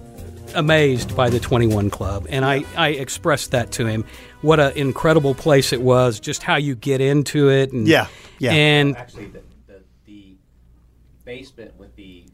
amazed 0.55 1.17
by 1.17 1.31
the 1.31 1.41
21 1.41 1.91
Club, 1.91 2.27
and 2.29 2.45
I, 2.45 2.65
I 2.77 2.91
expressed 2.91 3.53
that 3.53 3.73
to 3.73 3.87
him. 3.87 4.05
What 4.43 4.61
an 4.61 4.77
incredible 4.77 5.35
place 5.35 5.73
it 5.73 5.83
was, 5.83 6.21
just 6.21 6.43
how 6.43 6.57
you 6.57 6.75
get 6.75 7.01
into 7.01 7.51
it. 7.51 7.73
And, 7.73 7.89
Yeah, 7.89 8.07
yeah. 8.39 8.53
And 8.53 8.97
Actually, 8.97 9.27
the, 9.27 9.43
the, 9.67 9.83
the 10.07 10.37
basement 11.25 11.77
with 11.79 11.95
the, 11.97 12.27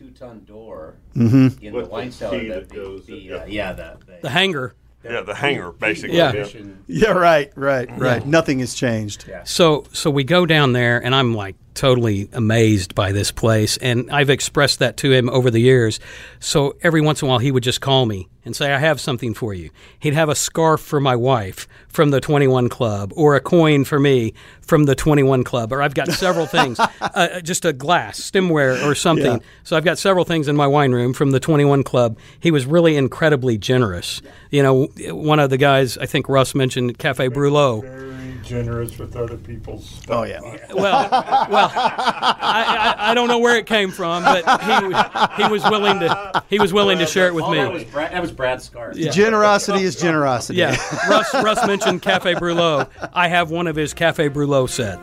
the 0.00 0.06
two 0.06 0.10
ton 0.12 0.42
door 0.46 0.94
Mhm. 1.16 1.62
in 1.62 1.72
With 1.74 1.84
the 1.84 1.88
the 1.88 1.92
wine 1.92 2.12
cellar. 2.12 2.40
key 2.40 2.48
that 2.48 2.68
the, 2.68 2.74
goes- 2.74 3.06
the, 3.06 3.16
yeah. 3.16 3.34
uh, 3.36 3.44
yeah, 3.46 3.72
the, 3.72 3.96
the, 4.06 4.12
the 4.22 4.30
hangar. 4.30 4.74
Yeah, 5.04 5.22
the 5.22 5.34
hangar, 5.34 5.72
basically. 5.72 6.16
Yeah. 6.18 6.46
Yeah, 6.86 7.10
right, 7.12 7.50
right, 7.56 7.88
right. 7.98 8.26
Nothing 8.26 8.58
has 8.58 8.74
changed. 8.74 9.24
So 9.44 9.84
so 9.92 10.10
we 10.10 10.24
go 10.24 10.44
down 10.44 10.74
there 10.74 11.02
and 11.02 11.14
I'm 11.14 11.34
like 11.34 11.56
totally 11.74 12.28
amazed 12.32 12.94
by 12.94 13.12
this 13.12 13.30
place 13.30 13.76
and 13.78 14.10
I've 14.10 14.30
expressed 14.30 14.78
that 14.80 14.96
to 14.98 15.12
him 15.12 15.28
over 15.30 15.50
the 15.50 15.60
years. 15.60 16.00
So 16.38 16.76
every 16.82 17.00
once 17.00 17.22
in 17.22 17.26
a 17.26 17.28
while 17.28 17.38
he 17.38 17.50
would 17.50 17.62
just 17.62 17.80
call 17.80 18.06
me 18.06 18.28
and 18.44 18.56
say 18.56 18.72
I 18.72 18.78
have 18.78 19.00
something 19.00 19.34
for 19.34 19.54
you. 19.54 19.70
He'd 19.98 20.14
have 20.14 20.28
a 20.28 20.34
scarf 20.34 20.80
for 20.80 21.00
my 21.00 21.14
wife 21.14 21.68
from 21.88 22.10
the 22.10 22.20
21 22.20 22.68
club 22.68 23.12
or 23.16 23.36
a 23.36 23.40
coin 23.40 23.84
for 23.84 24.00
me 24.00 24.34
from 24.62 24.84
the 24.84 24.94
21 24.94 25.44
club 25.44 25.72
or 25.72 25.82
I've 25.82 25.94
got 25.94 26.08
several 26.08 26.46
things 26.46 26.80
uh, 27.00 27.40
just 27.40 27.64
a 27.64 27.72
glass 27.72 28.20
stemware 28.20 28.84
or 28.84 28.94
something. 28.94 29.34
Yeah. 29.34 29.46
So 29.64 29.76
I've 29.76 29.84
got 29.84 29.98
several 29.98 30.24
things 30.24 30.48
in 30.48 30.56
my 30.56 30.66
wine 30.66 30.92
room 30.92 31.12
from 31.12 31.30
the 31.30 31.40
21 31.40 31.82
Club. 31.84 32.18
He 32.38 32.50
was 32.50 32.66
really 32.66 32.96
incredibly 32.96 33.58
generous. 33.58 34.22
You 34.50 34.62
know, 34.62 34.86
one 35.14 35.40
of 35.40 35.50
the 35.50 35.58
guys, 35.58 35.98
I 35.98 36.06
think 36.06 36.28
Russ 36.28 36.54
mentioned 36.54 36.98
Cafe 36.98 37.28
Brulot. 37.28 38.19
Very 38.42 38.62
generous 38.62 38.98
with 38.98 39.16
other 39.16 39.36
people's 39.36 39.82
oh, 39.82 40.02
stuff. 40.02 40.16
Oh, 40.16 40.24
yeah. 40.24 40.40
Well, 40.74 41.08
well, 41.50 41.72
I, 41.74 42.94
I, 42.98 43.10
I 43.10 43.14
don't 43.14 43.28
know 43.28 43.38
where 43.38 43.56
it 43.56 43.66
came 43.66 43.90
from, 43.90 44.22
but 44.22 44.44
he 44.62 45.42
he 45.42 45.48
was 45.48 45.62
willing 45.64 46.00
to 46.00 46.44
he 46.48 46.58
was 46.58 46.72
willing 46.72 46.98
to 46.98 47.06
share 47.06 47.26
it 47.26 47.34
with 47.34 47.44
oh, 47.44 47.50
me. 47.50 47.58
that 47.58 47.72
was 47.72 47.84
Brad, 47.84 48.12
that 48.12 48.22
was 48.22 48.32
Brad's 48.32 48.64
scarf. 48.64 48.96
Generosity 48.96 49.84
is 49.84 49.96
generosity. 49.96 50.58
Yeah, 50.58 50.76
Russ 51.08 51.32
Russ 51.34 51.66
mentioned 51.66 52.02
Cafe 52.02 52.34
Brulot. 52.34 52.88
I 53.12 53.28
have 53.28 53.50
one 53.50 53.66
of 53.66 53.76
his 53.76 53.94
Cafe 53.94 54.28
Brulot 54.28 54.70
set. 54.70 54.98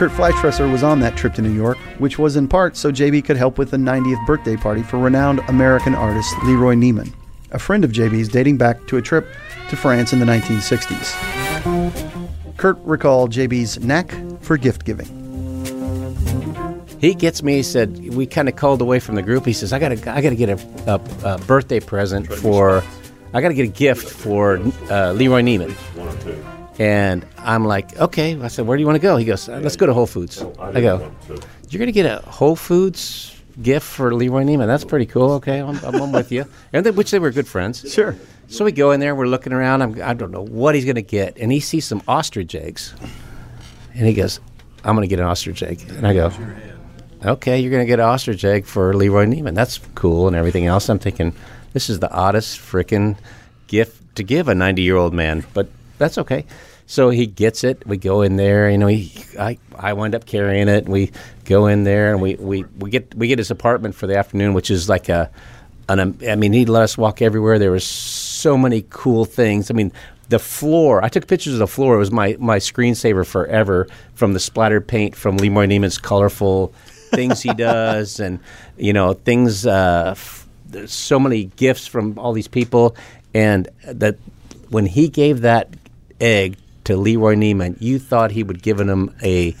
Kurt 0.00 0.12
Fleischfresser 0.12 0.72
was 0.72 0.82
on 0.82 1.00
that 1.00 1.14
trip 1.14 1.34
to 1.34 1.42
New 1.42 1.52
York, 1.52 1.76
which 1.98 2.18
was 2.18 2.36
in 2.36 2.48
part 2.48 2.74
so 2.74 2.90
JB 2.90 3.22
could 3.22 3.36
help 3.36 3.58
with 3.58 3.70
the 3.70 3.76
90th 3.76 4.26
birthday 4.26 4.56
party 4.56 4.82
for 4.82 4.96
renowned 4.96 5.40
American 5.40 5.94
artist 5.94 6.34
Leroy 6.44 6.74
Neiman, 6.74 7.12
a 7.50 7.58
friend 7.58 7.84
of 7.84 7.92
JB's 7.92 8.30
dating 8.30 8.56
back 8.56 8.86
to 8.86 8.96
a 8.96 9.02
trip 9.02 9.28
to 9.68 9.76
France 9.76 10.14
in 10.14 10.18
the 10.18 10.24
1960s. 10.24 12.56
Kurt 12.56 12.78
recalled 12.78 13.30
JB's 13.30 13.80
knack 13.80 14.10
for 14.40 14.56
gift 14.56 14.86
giving. 14.86 15.06
He 16.98 17.12
gets 17.12 17.42
me. 17.42 17.56
He 17.56 17.62
said 17.62 18.14
we 18.14 18.24
kind 18.24 18.48
of 18.48 18.56
called 18.56 18.80
away 18.80 19.00
from 19.00 19.16
the 19.16 19.22
group. 19.22 19.44
He 19.44 19.52
says 19.52 19.74
I 19.74 19.78
got 19.78 19.90
to 19.90 20.10
I 20.10 20.22
got 20.22 20.30
to 20.30 20.34
get 20.34 20.48
a, 20.48 20.58
a, 20.86 20.94
a 21.34 21.38
birthday 21.40 21.78
present 21.78 22.26
for. 22.26 22.82
I 23.34 23.42
got 23.42 23.48
to 23.48 23.54
get 23.54 23.64
a 23.64 23.72
gift 23.72 24.08
for 24.08 24.56
uh, 24.90 25.12
Leroy 25.12 25.42
Neiman. 25.42 25.76
And 26.80 27.26
I'm 27.36 27.66
like, 27.66 27.94
okay. 27.98 28.40
I 28.40 28.48
said, 28.48 28.66
where 28.66 28.74
do 28.78 28.80
you 28.80 28.86
want 28.86 28.96
to 28.96 29.02
go? 29.02 29.18
He 29.18 29.26
goes, 29.26 29.50
"Uh, 29.50 29.60
let's 29.62 29.76
go 29.76 29.84
to 29.84 29.92
Whole 29.92 30.06
Foods. 30.06 30.42
I 30.58 30.80
go, 30.80 31.12
you're 31.68 31.78
gonna 31.78 31.92
get 31.92 32.06
a 32.06 32.24
Whole 32.26 32.56
Foods 32.56 33.36
gift 33.60 33.84
for 33.86 34.14
Leroy 34.14 34.44
Neiman. 34.44 34.66
That's 34.66 34.86
pretty 34.86 35.04
cool. 35.04 35.32
Okay, 35.32 35.58
I'm, 35.60 35.76
I'm, 35.84 35.94
I'm 35.94 36.10
with 36.12 36.32
you. 36.32 36.46
And 36.72 36.86
they, 36.86 36.90
which 36.90 37.10
they 37.10 37.18
were 37.18 37.32
good 37.32 37.46
friends. 37.46 37.84
Sure. 37.92 38.16
So 38.48 38.64
we 38.64 38.72
go 38.72 38.92
in 38.92 39.00
there. 39.00 39.14
We're 39.14 39.26
looking 39.26 39.52
around. 39.52 39.82
I'm, 39.82 40.00
I 40.02 40.14
don't 40.14 40.30
know 40.30 40.40
what 40.42 40.74
he's 40.74 40.86
gonna 40.86 41.02
get, 41.02 41.36
and 41.36 41.52
he 41.52 41.60
sees 41.60 41.84
some 41.84 42.02
ostrich 42.08 42.54
eggs, 42.54 42.94
and 43.94 44.06
he 44.06 44.14
goes, 44.14 44.40
I'm 44.82 44.94
gonna 44.94 45.06
get 45.06 45.18
an 45.18 45.26
ostrich 45.26 45.62
egg. 45.62 45.84
And 45.90 46.06
I 46.06 46.14
go, 46.14 46.32
okay, 47.22 47.60
you're 47.60 47.70
going 47.70 47.82
to 47.82 47.86
get 47.86 48.00
an 48.00 48.06
ostrich 48.06 48.44
egg 48.46 48.64
for 48.64 48.94
Leroy 48.94 49.26
Neiman. 49.26 49.54
That's 49.54 49.78
cool 49.94 50.26
and 50.26 50.34
everything 50.34 50.64
else. 50.64 50.88
I'm 50.88 50.98
thinking, 50.98 51.34
this 51.74 51.90
is 51.90 51.98
the 51.98 52.10
oddest 52.10 52.58
freaking 52.58 53.18
gift 53.66 54.16
to 54.16 54.22
give 54.22 54.48
a 54.48 54.54
90 54.54 54.80
year 54.80 54.96
old 54.96 55.12
man, 55.12 55.44
but 55.52 55.68
that's 55.98 56.16
okay. 56.16 56.46
So 56.90 57.10
he 57.10 57.28
gets 57.28 57.62
it. 57.62 57.86
We 57.86 57.98
go 57.98 58.22
in 58.22 58.34
there. 58.34 58.68
You 58.68 58.76
know, 58.76 58.88
he, 58.88 59.12
I, 59.38 59.58
I 59.78 59.92
wind 59.92 60.16
up 60.16 60.26
carrying 60.26 60.66
it. 60.66 60.88
We 60.88 61.12
go 61.44 61.68
in 61.68 61.84
there 61.84 62.12
and 62.12 62.20
we, 62.20 62.34
we, 62.34 62.64
we 62.80 62.90
get 62.90 63.14
we 63.14 63.28
get 63.28 63.38
his 63.38 63.52
apartment 63.52 63.94
for 63.94 64.08
the 64.08 64.18
afternoon, 64.18 64.54
which 64.54 64.72
is 64.72 64.88
like 64.88 65.08
a, 65.08 65.30
an. 65.88 66.00
um, 66.00 66.18
I 66.28 66.34
mean, 66.34 66.52
he'd 66.52 66.68
let 66.68 66.82
us 66.82 66.98
walk 66.98 67.22
everywhere. 67.22 67.60
There 67.60 67.70
was 67.70 67.84
so 67.86 68.58
many 68.58 68.84
cool 68.90 69.24
things. 69.24 69.70
I 69.70 69.74
mean, 69.74 69.92
the 70.30 70.40
floor. 70.40 71.00
I 71.04 71.08
took 71.08 71.28
pictures 71.28 71.52
of 71.52 71.60
the 71.60 71.68
floor. 71.68 71.94
It 71.94 71.98
was 71.98 72.10
my 72.10 72.36
my 72.40 72.58
screensaver 72.58 73.24
forever 73.24 73.86
from 74.14 74.32
the 74.32 74.40
splattered 74.40 74.88
paint 74.88 75.14
from 75.14 75.36
Leroy 75.36 75.66
Neiman's 75.66 75.96
colorful 75.96 76.74
things 77.14 77.40
he 77.40 77.54
does, 77.54 78.18
and 78.18 78.40
you 78.76 78.92
know 78.92 79.12
things. 79.12 79.64
Uh, 79.64 80.14
f- 80.16 80.44
so 80.86 81.20
many 81.20 81.44
gifts 81.44 81.86
from 81.86 82.18
all 82.18 82.32
these 82.32 82.48
people, 82.48 82.96
and 83.32 83.68
that 83.86 84.16
when 84.70 84.86
he 84.86 85.08
gave 85.08 85.42
that 85.42 85.68
egg 86.20 86.56
to 86.90 86.96
Leroy 86.96 87.34
Neiman, 87.34 87.76
you 87.80 87.98
thought 87.98 88.30
he 88.30 88.42
would 88.42 88.62
given 88.62 88.88
him 88.88 89.14
a 89.22 89.54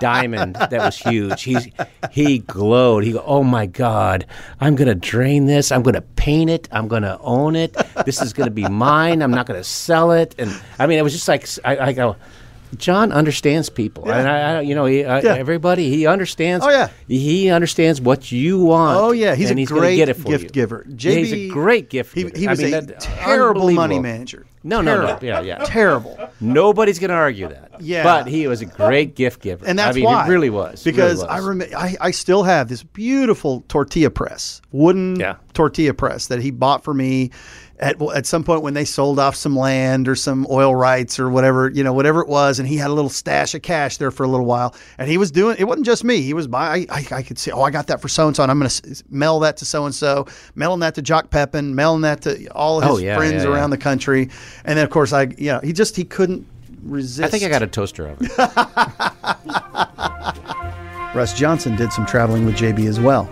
diamond 0.00 0.54
that 0.56 0.72
was 0.72 0.96
huge. 0.98 1.42
He's 1.42 1.68
he 2.10 2.38
glowed. 2.40 3.04
He 3.04 3.12
go, 3.12 3.22
oh 3.24 3.42
my 3.42 3.66
god, 3.66 4.26
I'm 4.60 4.74
gonna 4.76 4.94
drain 4.94 5.46
this. 5.46 5.70
I'm 5.72 5.82
gonna 5.82 6.02
paint 6.02 6.50
it. 6.50 6.68
I'm 6.72 6.88
gonna 6.88 7.18
own 7.22 7.56
it. 7.56 7.76
This 8.04 8.20
is 8.22 8.32
gonna 8.32 8.50
be 8.50 8.68
mine. 8.68 9.22
I'm 9.22 9.30
not 9.30 9.46
gonna 9.46 9.64
sell 9.64 10.12
it. 10.12 10.34
And 10.38 10.50
I 10.78 10.86
mean, 10.86 10.98
it 10.98 11.02
was 11.02 11.12
just 11.12 11.28
like 11.28 11.46
I, 11.64 11.88
I 11.88 11.92
go. 11.92 12.16
John 12.76 13.10
understands 13.10 13.68
people, 13.68 14.04
yeah. 14.06 14.18
and 14.20 14.28
I, 14.28 14.38
I, 14.58 14.60
you 14.60 14.76
know, 14.76 14.86
he, 14.86 15.04
I, 15.04 15.18
Yeah. 15.22 15.34
everybody 15.34 15.90
he 15.90 16.06
understands. 16.06 16.64
Oh, 16.64 16.70
yeah. 16.70 16.88
he 17.08 17.50
understands 17.50 18.00
what 18.00 18.30
you 18.30 18.60
want. 18.60 18.96
Oh 18.96 19.10
yeah, 19.10 19.34
he's 19.34 19.50
a 19.50 19.54
he's 19.54 19.68
great 19.68 19.96
get 19.96 20.08
it 20.08 20.14
for 20.14 20.28
gift 20.28 20.44
you. 20.44 20.50
giver. 20.50 20.84
JB, 20.88 21.10
he's 21.18 21.32
a 21.32 21.48
great 21.48 21.90
gift 21.90 22.14
He, 22.14 22.22
giver. 22.22 22.38
he 22.38 22.46
I 22.46 22.50
was 22.50 22.60
mean, 22.62 22.74
a 22.74 22.80
that- 22.82 23.00
terrible 23.00 23.72
money 23.72 23.98
manager. 23.98 24.46
No, 24.62 24.80
no, 24.82 25.00
no. 25.00 25.18
Yeah, 25.22 25.40
yeah. 25.40 25.58
Terrible. 25.64 26.18
Nobody's 26.40 26.98
going 26.98 27.08
to 27.08 27.14
argue 27.16 27.48
that. 27.48 27.80
Yeah. 27.80 28.02
But 28.02 28.26
he 28.26 28.46
was 28.46 28.60
a 28.60 28.66
great 28.66 29.14
gift 29.14 29.40
giver. 29.40 29.64
and 29.66 29.78
that's 29.78 29.94
I 29.96 30.00
mean, 30.00 30.04
why 30.04 30.26
It 30.26 30.28
really 30.30 30.50
was. 30.50 30.84
Because 30.84 31.18
really 31.20 31.28
I 31.30 31.36
was. 31.36 31.44
remember 31.46 31.76
I, 31.76 31.96
I 32.00 32.10
still 32.10 32.42
have 32.42 32.68
this 32.68 32.82
beautiful 32.82 33.64
tortilla 33.68 34.10
press, 34.10 34.60
wooden 34.70 35.16
Yeah. 35.18 35.36
tortilla 35.54 35.94
press 35.94 36.26
that 36.26 36.42
he 36.42 36.50
bought 36.50 36.84
for 36.84 36.92
me 36.92 37.30
at 37.80 38.00
at 38.14 38.26
some 38.26 38.44
point 38.44 38.62
when 38.62 38.74
they 38.74 38.84
sold 38.84 39.18
off 39.18 39.34
some 39.34 39.56
land 39.56 40.06
or 40.06 40.14
some 40.14 40.46
oil 40.50 40.74
rights 40.74 41.18
or 41.18 41.28
whatever 41.30 41.70
you 41.70 41.82
know 41.82 41.92
whatever 41.92 42.20
it 42.20 42.28
was, 42.28 42.58
and 42.58 42.68
he 42.68 42.76
had 42.76 42.90
a 42.90 42.92
little 42.92 43.10
stash 43.10 43.54
of 43.54 43.62
cash 43.62 43.96
there 43.96 44.10
for 44.10 44.22
a 44.22 44.28
little 44.28 44.46
while, 44.46 44.74
and 44.98 45.08
he 45.08 45.16
was 45.18 45.30
doing 45.30 45.56
it 45.58 45.64
wasn't 45.64 45.86
just 45.86 46.04
me 46.04 46.20
he 46.20 46.34
was 46.34 46.46
buy 46.46 46.86
I, 46.90 46.98
I, 46.98 47.06
I 47.10 47.22
could 47.22 47.38
see 47.38 47.50
oh 47.50 47.62
I 47.62 47.70
got 47.70 47.86
that 47.88 48.00
for 48.00 48.08
so 48.08 48.26
and 48.26 48.36
so 48.36 48.42
and 48.44 48.52
I'm 48.52 48.58
going 48.58 48.70
to 48.70 49.02
mail 49.10 49.40
that 49.40 49.56
to 49.56 49.64
so 49.64 49.86
and 49.86 49.94
so 49.94 50.26
mailing 50.54 50.80
that 50.80 50.94
to 50.96 51.02
Jacques 51.02 51.30
Pepin 51.30 51.74
mailing 51.74 52.02
that 52.02 52.20
to 52.22 52.46
all 52.48 52.80
his 52.80 52.90
Oh, 52.90 52.98
yeah, 52.98 53.16
friends 53.16 53.42
yeah, 53.42 53.42
yeah. 53.44 53.54
around 53.54 53.70
the 53.70 53.78
country, 53.78 54.28
and 54.64 54.76
then 54.76 54.84
of 54.84 54.90
course 54.90 55.12
I 55.12 55.22
you 55.38 55.46
know 55.52 55.60
he 55.60 55.72
just 55.72 55.96
he 55.96 56.04
couldn't 56.04 56.46
resist. 56.82 57.26
I 57.26 57.30
think 57.30 57.44
I 57.44 57.48
got 57.48 57.62
a 57.62 57.66
toaster 57.66 58.08
oven. 58.08 58.28
Russ 61.14 61.32
Johnson 61.36 61.76
did 61.76 61.92
some 61.92 62.06
traveling 62.06 62.46
with 62.46 62.56
JB 62.56 62.86
as 62.86 63.00
well. 63.00 63.28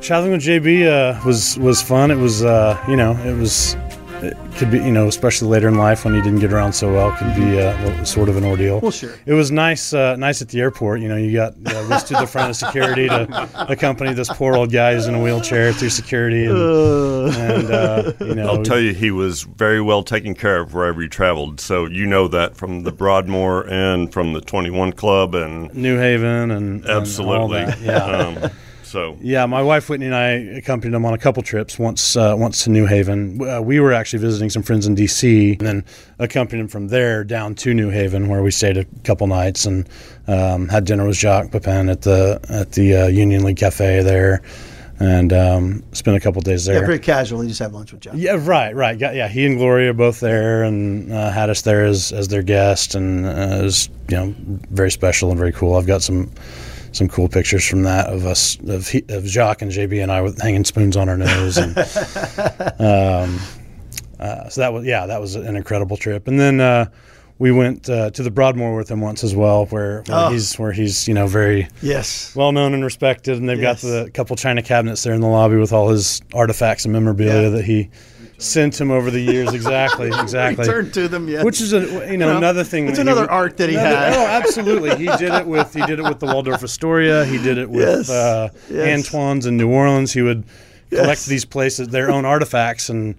Traveling 0.00 0.32
with 0.32 0.40
JB 0.42 0.86
uh, 0.86 1.20
was 1.26 1.58
was 1.58 1.82
fun. 1.82 2.10
It 2.10 2.16
was 2.16 2.42
uh, 2.42 2.82
you 2.88 2.96
know 2.96 3.12
it 3.24 3.36
was 3.38 3.74
it 4.22 4.36
could 4.56 4.70
be, 4.70 4.78
you 4.78 4.92
know, 4.92 5.08
especially 5.08 5.48
later 5.48 5.68
in 5.68 5.76
life 5.76 6.04
when 6.04 6.14
he 6.14 6.22
didn't 6.22 6.40
get 6.40 6.52
around 6.52 6.72
so 6.72 6.92
well, 6.92 7.12
could 7.12 7.34
be 7.34 7.60
uh, 7.60 8.04
sort 8.04 8.28
of 8.28 8.36
an 8.36 8.44
ordeal. 8.44 8.80
Well, 8.80 8.90
sure. 8.90 9.14
It 9.26 9.34
was 9.34 9.50
nice, 9.50 9.92
uh, 9.92 10.16
nice 10.16 10.40
at 10.40 10.48
the 10.48 10.60
airport. 10.60 11.00
You 11.00 11.08
know, 11.08 11.16
you 11.16 11.32
got 11.32 11.54
uh, 11.66 11.84
whisked 11.84 12.08
to 12.08 12.14
the 12.14 12.26
front 12.26 12.50
of 12.50 12.56
security 12.56 13.08
to 13.08 13.48
accompany 13.68 14.14
this 14.14 14.28
poor 14.28 14.54
old 14.54 14.72
guy 14.72 14.94
who's 14.94 15.06
in 15.06 15.14
a 15.14 15.22
wheelchair 15.22 15.72
through 15.72 15.90
security, 15.90 16.46
and, 16.46 16.56
and 16.56 17.70
uh, 17.70 18.12
you 18.20 18.34
know, 18.34 18.48
I'll 18.48 18.62
tell 18.62 18.80
you, 18.80 18.94
he 18.94 19.10
was 19.10 19.42
very 19.42 19.80
well 19.80 20.02
taken 20.02 20.34
care 20.34 20.60
of 20.60 20.74
wherever 20.74 21.02
he 21.02 21.08
traveled. 21.08 21.60
So 21.60 21.86
you 21.86 22.06
know 22.06 22.28
that 22.28 22.56
from 22.56 22.84
the 22.84 22.92
Broadmoor 22.92 23.68
and 23.68 24.12
from 24.12 24.32
the 24.32 24.40
21 24.40 24.92
Club 24.92 25.34
and 25.34 25.72
New 25.74 25.98
Haven 25.98 26.50
and 26.50 26.70
and 26.70 26.86
all 26.86 27.00
absolutely. 27.00 27.64
that. 27.64 27.80
Yeah. 27.80 27.96
Um, 27.96 28.50
so 28.90 29.16
Yeah, 29.20 29.46
my 29.46 29.62
wife 29.62 29.88
Whitney 29.88 30.06
and 30.06 30.14
I 30.14 30.30
accompanied 30.58 30.94
him 30.94 31.04
on 31.04 31.14
a 31.14 31.18
couple 31.18 31.42
trips. 31.42 31.78
Once, 31.78 32.16
uh, 32.16 32.34
once 32.36 32.64
to 32.64 32.70
New 32.70 32.86
Haven. 32.86 33.40
Uh, 33.40 33.62
we 33.62 33.78
were 33.78 33.92
actually 33.92 34.18
visiting 34.18 34.50
some 34.50 34.62
friends 34.64 34.86
in 34.86 34.96
D.C. 34.96 35.52
and 35.52 35.60
then 35.60 35.84
accompanied 36.18 36.62
him 36.62 36.68
from 36.68 36.88
there 36.88 37.22
down 37.22 37.54
to 37.56 37.72
New 37.72 37.90
Haven, 37.90 38.28
where 38.28 38.42
we 38.42 38.50
stayed 38.50 38.76
a 38.76 38.84
couple 39.04 39.26
nights 39.28 39.64
and 39.64 39.88
um, 40.26 40.68
had 40.68 40.84
dinner 40.84 41.06
with 41.06 41.16
Jacques 41.16 41.52
Pepin 41.52 41.88
at 41.88 42.02
the 42.02 42.40
at 42.48 42.72
the 42.72 42.96
uh, 42.96 43.06
Union 43.06 43.44
League 43.44 43.58
Cafe 43.58 44.02
there, 44.02 44.42
and 44.98 45.32
um, 45.32 45.84
spent 45.92 46.16
a 46.16 46.20
couple 46.20 46.42
days 46.42 46.64
there. 46.64 46.80
Yeah, 46.80 46.86
very 46.86 46.98
casual. 46.98 47.42
You 47.44 47.48
just 47.48 47.60
have 47.60 47.72
lunch 47.72 47.92
with 47.92 48.00
John. 48.00 48.18
Yeah, 48.18 48.38
right, 48.40 48.74
right. 48.74 48.98
Got, 48.98 49.14
yeah, 49.14 49.28
he 49.28 49.46
and 49.46 49.56
Gloria 49.56 49.90
are 49.90 49.94
both 49.94 50.18
there 50.18 50.64
and 50.64 51.12
uh, 51.12 51.30
had 51.30 51.48
us 51.48 51.62
there 51.62 51.84
as, 51.84 52.12
as 52.12 52.28
their 52.28 52.42
guest, 52.42 52.96
and 52.96 53.24
uh, 53.24 53.60
it 53.60 53.62
was 53.62 53.88
you 54.08 54.16
know 54.16 54.34
very 54.70 54.90
special 54.90 55.30
and 55.30 55.38
very 55.38 55.52
cool. 55.52 55.76
I've 55.76 55.86
got 55.86 56.02
some 56.02 56.30
some 56.92 57.08
cool 57.08 57.28
pictures 57.28 57.64
from 57.66 57.82
that 57.84 58.06
of 58.08 58.26
us 58.26 58.58
of, 58.66 58.88
he, 58.88 59.04
of 59.08 59.24
Jacques 59.26 59.62
and 59.62 59.70
JB 59.70 60.02
and 60.02 60.10
I 60.10 60.20
with 60.22 60.40
hanging 60.40 60.64
spoons 60.64 60.96
on 60.96 61.08
our 61.08 61.16
nose, 61.16 61.56
and 61.56 61.76
um, 62.80 63.38
uh, 64.18 64.48
so 64.48 64.60
that 64.60 64.72
was 64.72 64.84
yeah, 64.84 65.06
that 65.06 65.20
was 65.20 65.34
an 65.34 65.56
incredible 65.56 65.96
trip. 65.96 66.28
And 66.28 66.38
then 66.38 66.60
uh, 66.60 66.86
we 67.38 67.52
went 67.52 67.88
uh, 67.88 68.10
to 68.10 68.22
the 68.22 68.30
Broadmoor 68.30 68.76
with 68.76 68.90
him 68.90 69.00
once 69.00 69.24
as 69.24 69.34
well, 69.34 69.66
where, 69.66 70.02
where 70.06 70.26
Oh. 70.26 70.30
he's 70.30 70.58
where 70.58 70.72
he's 70.72 71.08
you 71.08 71.14
know 71.14 71.26
very 71.26 71.68
Yes. 71.80 72.34
well 72.36 72.52
known 72.52 72.74
and 72.74 72.84
respected, 72.84 73.38
and 73.38 73.48
they've 73.48 73.58
Yes. 73.60 73.82
got 73.82 73.88
the 73.88 74.10
couple 74.10 74.36
china 74.36 74.62
cabinets 74.62 75.02
there 75.02 75.14
in 75.14 75.20
the 75.20 75.28
lobby 75.28 75.56
with 75.56 75.72
all 75.72 75.88
his 75.88 76.20
artifacts 76.34 76.84
and 76.84 76.92
memorabilia 76.92 77.42
Yeah. 77.44 77.48
that 77.50 77.64
he 77.64 77.88
sent 78.40 78.80
him 78.80 78.90
over 78.90 79.10
the 79.10 79.20
years. 79.20 79.52
Exactly, 79.54 80.08
exactly. 80.20 80.66
Return 80.66 80.90
to 80.92 81.06
them. 81.08 81.28
Yeah. 81.28 81.44
Which 81.44 81.60
is 81.60 81.72
a 81.72 82.10
you 82.10 82.16
know 82.16 82.36
another 82.36 82.64
thing. 82.64 82.88
it's 82.88 82.98
another 82.98 83.22
would- 83.22 83.30
art 83.30 83.56
that 83.58 83.68
he 83.68 83.76
another- 83.76 83.96
had. 83.96 84.14
Oh, 84.14 84.26
absolutely. 84.26 84.96
He 84.96 85.06
did 85.18 85.32
it 85.32 85.46
with 85.46 85.72
he 85.74 85.84
did 85.86 85.98
it 86.00 86.04
with 86.04 86.18
the 86.20 86.26
Waldorf 86.26 86.62
Astoria. 86.64 87.24
He 87.24 87.38
did 87.38 87.58
it 87.58 87.70
with 87.70 87.80
Yes, 87.86 88.10
uh, 88.10 88.48
yes. 88.68 89.06
Antoine's 89.06 89.46
in 89.46 89.56
New 89.56 89.70
Orleans. 89.70 90.12
He 90.12 90.22
would 90.22 90.44
collect 90.90 91.08
Yes. 91.20 91.26
these 91.26 91.44
places 91.44 91.88
their 91.88 92.10
own 92.10 92.24
artifacts 92.24 92.88
and 92.88 93.14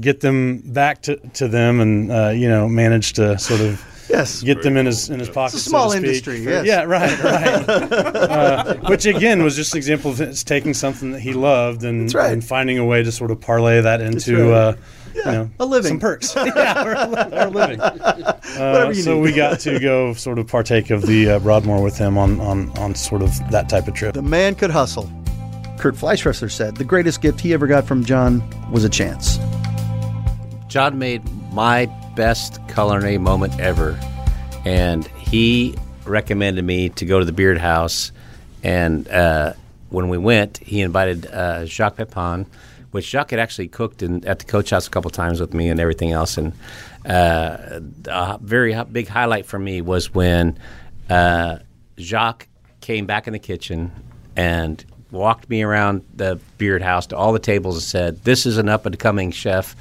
get 0.00 0.20
them 0.20 0.58
back 0.64 1.02
to, 1.02 1.16
to 1.34 1.46
them, 1.48 1.78
and 1.80 2.10
uh, 2.10 2.28
you 2.30 2.48
know 2.48 2.68
manage 2.68 3.12
to 3.14 3.38
sort 3.38 3.60
of 3.60 3.84
yes. 4.12 4.42
get 4.42 4.62
them 4.62 4.76
in 4.76 4.86
his 4.86 5.08
in 5.10 5.18
his 5.18 5.28
pocket. 5.28 5.54
It's 5.54 5.66
a 5.66 5.68
small 5.70 5.90
so 5.90 6.00
to 6.00 6.14
speak. 6.14 6.26
industry, 6.28 6.44
For- 6.44 6.50
yes. 6.50 6.66
Yeah, 6.66 6.82
right, 6.84 7.22
right. 7.22 7.68
uh, 7.70 8.74
which 8.88 9.06
again 9.06 9.42
was 9.42 9.56
just 9.56 9.72
an 9.72 9.78
example 9.78 10.10
of 10.10 10.20
it's 10.20 10.44
taking 10.44 10.74
something 10.74 11.12
that 11.12 11.20
he 11.20 11.32
loved 11.32 11.82
and, 11.84 12.12
right. 12.14 12.32
and 12.32 12.44
finding 12.44 12.78
a 12.78 12.84
way 12.84 13.02
to 13.02 13.10
sort 13.10 13.30
of 13.30 13.40
parlay 13.40 13.80
that 13.80 14.00
into. 14.00 14.50
right. 14.50 14.52
Uh, 14.52 14.74
Yeah, 15.14 15.26
you 15.26 15.32
know, 15.38 15.50
a 15.60 15.66
living. 15.66 15.88
some 15.90 16.00
perks. 16.00 16.34
yeah, 16.56 16.84
or 16.86 16.92
a, 16.94 17.06
li- 17.06 17.38
or 17.38 17.50
living. 17.50 17.80
Uh, 17.80 18.38
Whatever 18.56 18.92
you 18.92 19.02
so 19.02 19.14
need. 19.16 19.20
we 19.20 19.32
got 19.32 19.60
to 19.60 19.78
go 19.78 20.14
sort 20.14 20.38
of 20.38 20.46
partake 20.46 20.88
of 20.88 21.02
the 21.06 21.32
uh, 21.32 21.38
Broadmoor 21.40 21.82
with 21.82 21.98
him 21.98 22.16
on, 22.16 22.40
on, 22.40 22.70
on 22.78 22.94
sort 22.94 23.20
of 23.20 23.30
that 23.50 23.68
type 23.68 23.88
of 23.88 23.94
trip. 23.94 24.14
The 24.14 24.22
man 24.22 24.54
could 24.54 24.70
hustle. 24.70 25.10
Kurt 25.78 25.96
Fleischfresser 25.96 26.50
said 26.50 26.76
the 26.76 26.84
greatest 26.84 27.20
gift 27.20 27.40
he 27.40 27.52
ever 27.52 27.66
got 27.66 27.84
from 27.86 28.04
John 28.06 28.42
was 28.70 28.84
a 28.84 28.88
chance. 28.88 29.36
John 30.68 30.98
made 30.98 31.22
my 31.52 31.86
best 32.14 32.60
culinary 32.68 33.18
moment 33.18 33.58
ever, 33.60 33.98
and 34.64 35.06
he 35.06 35.74
recommended 36.04 36.64
me 36.64 36.88
to 36.90 37.04
go 37.04 37.18
to 37.18 37.24
the 37.24 37.32
Beard 37.32 37.58
House. 37.58 38.12
And 38.62 39.08
uh, 39.08 39.54
when 39.88 40.08
we 40.08 40.18
went, 40.18 40.58
he 40.58 40.80
invited 40.80 41.26
uh, 41.26 41.64
Jacques 41.66 41.96
Pepin, 41.96 42.46
which 42.90 43.08
Jacques 43.08 43.30
had 43.30 43.40
actually 43.40 43.68
cooked 43.68 44.02
in, 44.02 44.24
at 44.26 44.38
the 44.38 44.44
Coach 44.44 44.70
House 44.70 44.86
a 44.86 44.90
couple 44.90 45.10
times 45.10 45.40
with 45.40 45.54
me 45.54 45.68
and 45.68 45.80
everything 45.80 46.12
else. 46.12 46.38
And 46.38 46.52
uh, 47.06 47.80
a 48.06 48.38
very 48.40 48.80
big 48.84 49.08
highlight 49.08 49.46
for 49.46 49.58
me 49.58 49.80
was 49.80 50.14
when 50.14 50.58
uh, 51.10 51.58
Jacques 51.98 52.48
came 52.80 53.06
back 53.06 53.26
in 53.26 53.32
the 53.32 53.38
kitchen 53.38 53.90
and 54.36 54.84
walked 55.10 55.48
me 55.48 55.62
around 55.62 56.04
the 56.14 56.38
Beard 56.58 56.82
House 56.82 57.06
to 57.08 57.16
all 57.16 57.32
the 57.32 57.38
tables 57.38 57.76
and 57.76 57.82
said, 57.82 58.24
"This 58.24 58.46
is 58.46 58.58
an 58.58 58.68
up 58.68 58.86
and 58.86 58.98
coming 58.98 59.30
chef. 59.30 59.76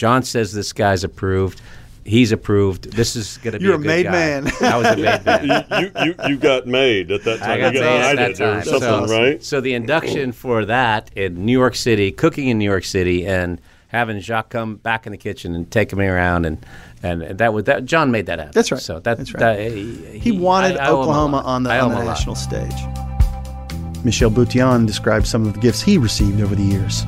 John 0.00 0.22
says 0.22 0.54
this 0.54 0.72
guy's 0.72 1.04
approved. 1.04 1.60
He's 2.06 2.32
approved. 2.32 2.92
This 2.92 3.16
is 3.16 3.36
going 3.36 3.52
to 3.52 3.58
be 3.58 3.66
You're 3.66 3.74
a, 3.74 3.76
a 3.76 3.80
good 3.80 3.86
made 3.86 4.02
guy." 4.04 4.10
man. 4.12 4.46
I 4.62 4.76
was 4.78 4.86
a 4.86 4.96
made 4.96 5.24
man. 5.26 5.66
you, 5.78 6.04
you, 6.06 6.14
you 6.30 6.36
got 6.38 6.66
made 6.66 7.10
at 7.12 7.22
that 7.24 7.40
time. 7.40 7.50
I 7.50 7.58
got 7.58 7.74
you 7.74 7.80
made 7.80 8.00
at 8.00 8.16
that 8.16 8.36
time. 8.36 8.62
something, 8.64 9.08
so, 9.08 9.14
right? 9.14 9.44
So 9.44 9.60
the 9.60 9.74
induction 9.74 10.32
for 10.32 10.64
that 10.64 11.10
in 11.14 11.44
New 11.44 11.52
York 11.52 11.74
City, 11.76 12.12
cooking 12.12 12.48
in 12.48 12.56
New 12.58 12.64
York 12.64 12.84
City, 12.84 13.26
and 13.26 13.60
having 13.88 14.18
Jacques 14.20 14.48
come 14.48 14.76
back 14.76 15.04
in 15.04 15.12
the 15.12 15.18
kitchen 15.18 15.54
and 15.54 15.70
take 15.70 15.94
me 15.94 16.06
around, 16.06 16.46
and 16.46 16.64
and, 17.02 17.20
and 17.22 17.38
that 17.38 17.52
was 17.52 17.64
that. 17.64 17.84
John 17.84 18.10
made 18.10 18.24
that 18.24 18.38
happen. 18.38 18.52
That's 18.54 18.72
right. 18.72 18.80
So 18.80 19.00
that, 19.00 19.18
That's 19.18 19.34
right. 19.34 19.40
that- 19.40 19.70
he, 19.72 20.18
He 20.18 20.32
wanted 20.32 20.78
I- 20.78 20.86
I 20.86 20.88
owe 20.88 20.92
him 20.92 20.96
a 20.96 21.02
Oklahoma 21.02 21.36
on 21.44 21.62
the, 21.64 21.78
on 21.78 21.90
the 21.90 22.02
national 22.04 22.36
stage. 22.36 22.72
Michel 24.02 24.30
Boutillon 24.30 24.86
describes 24.86 25.28
some 25.28 25.46
of 25.46 25.52
the 25.52 25.60
gifts 25.60 25.82
he 25.82 25.98
received 25.98 26.40
over 26.40 26.54
the 26.54 26.62
years. 26.62 27.04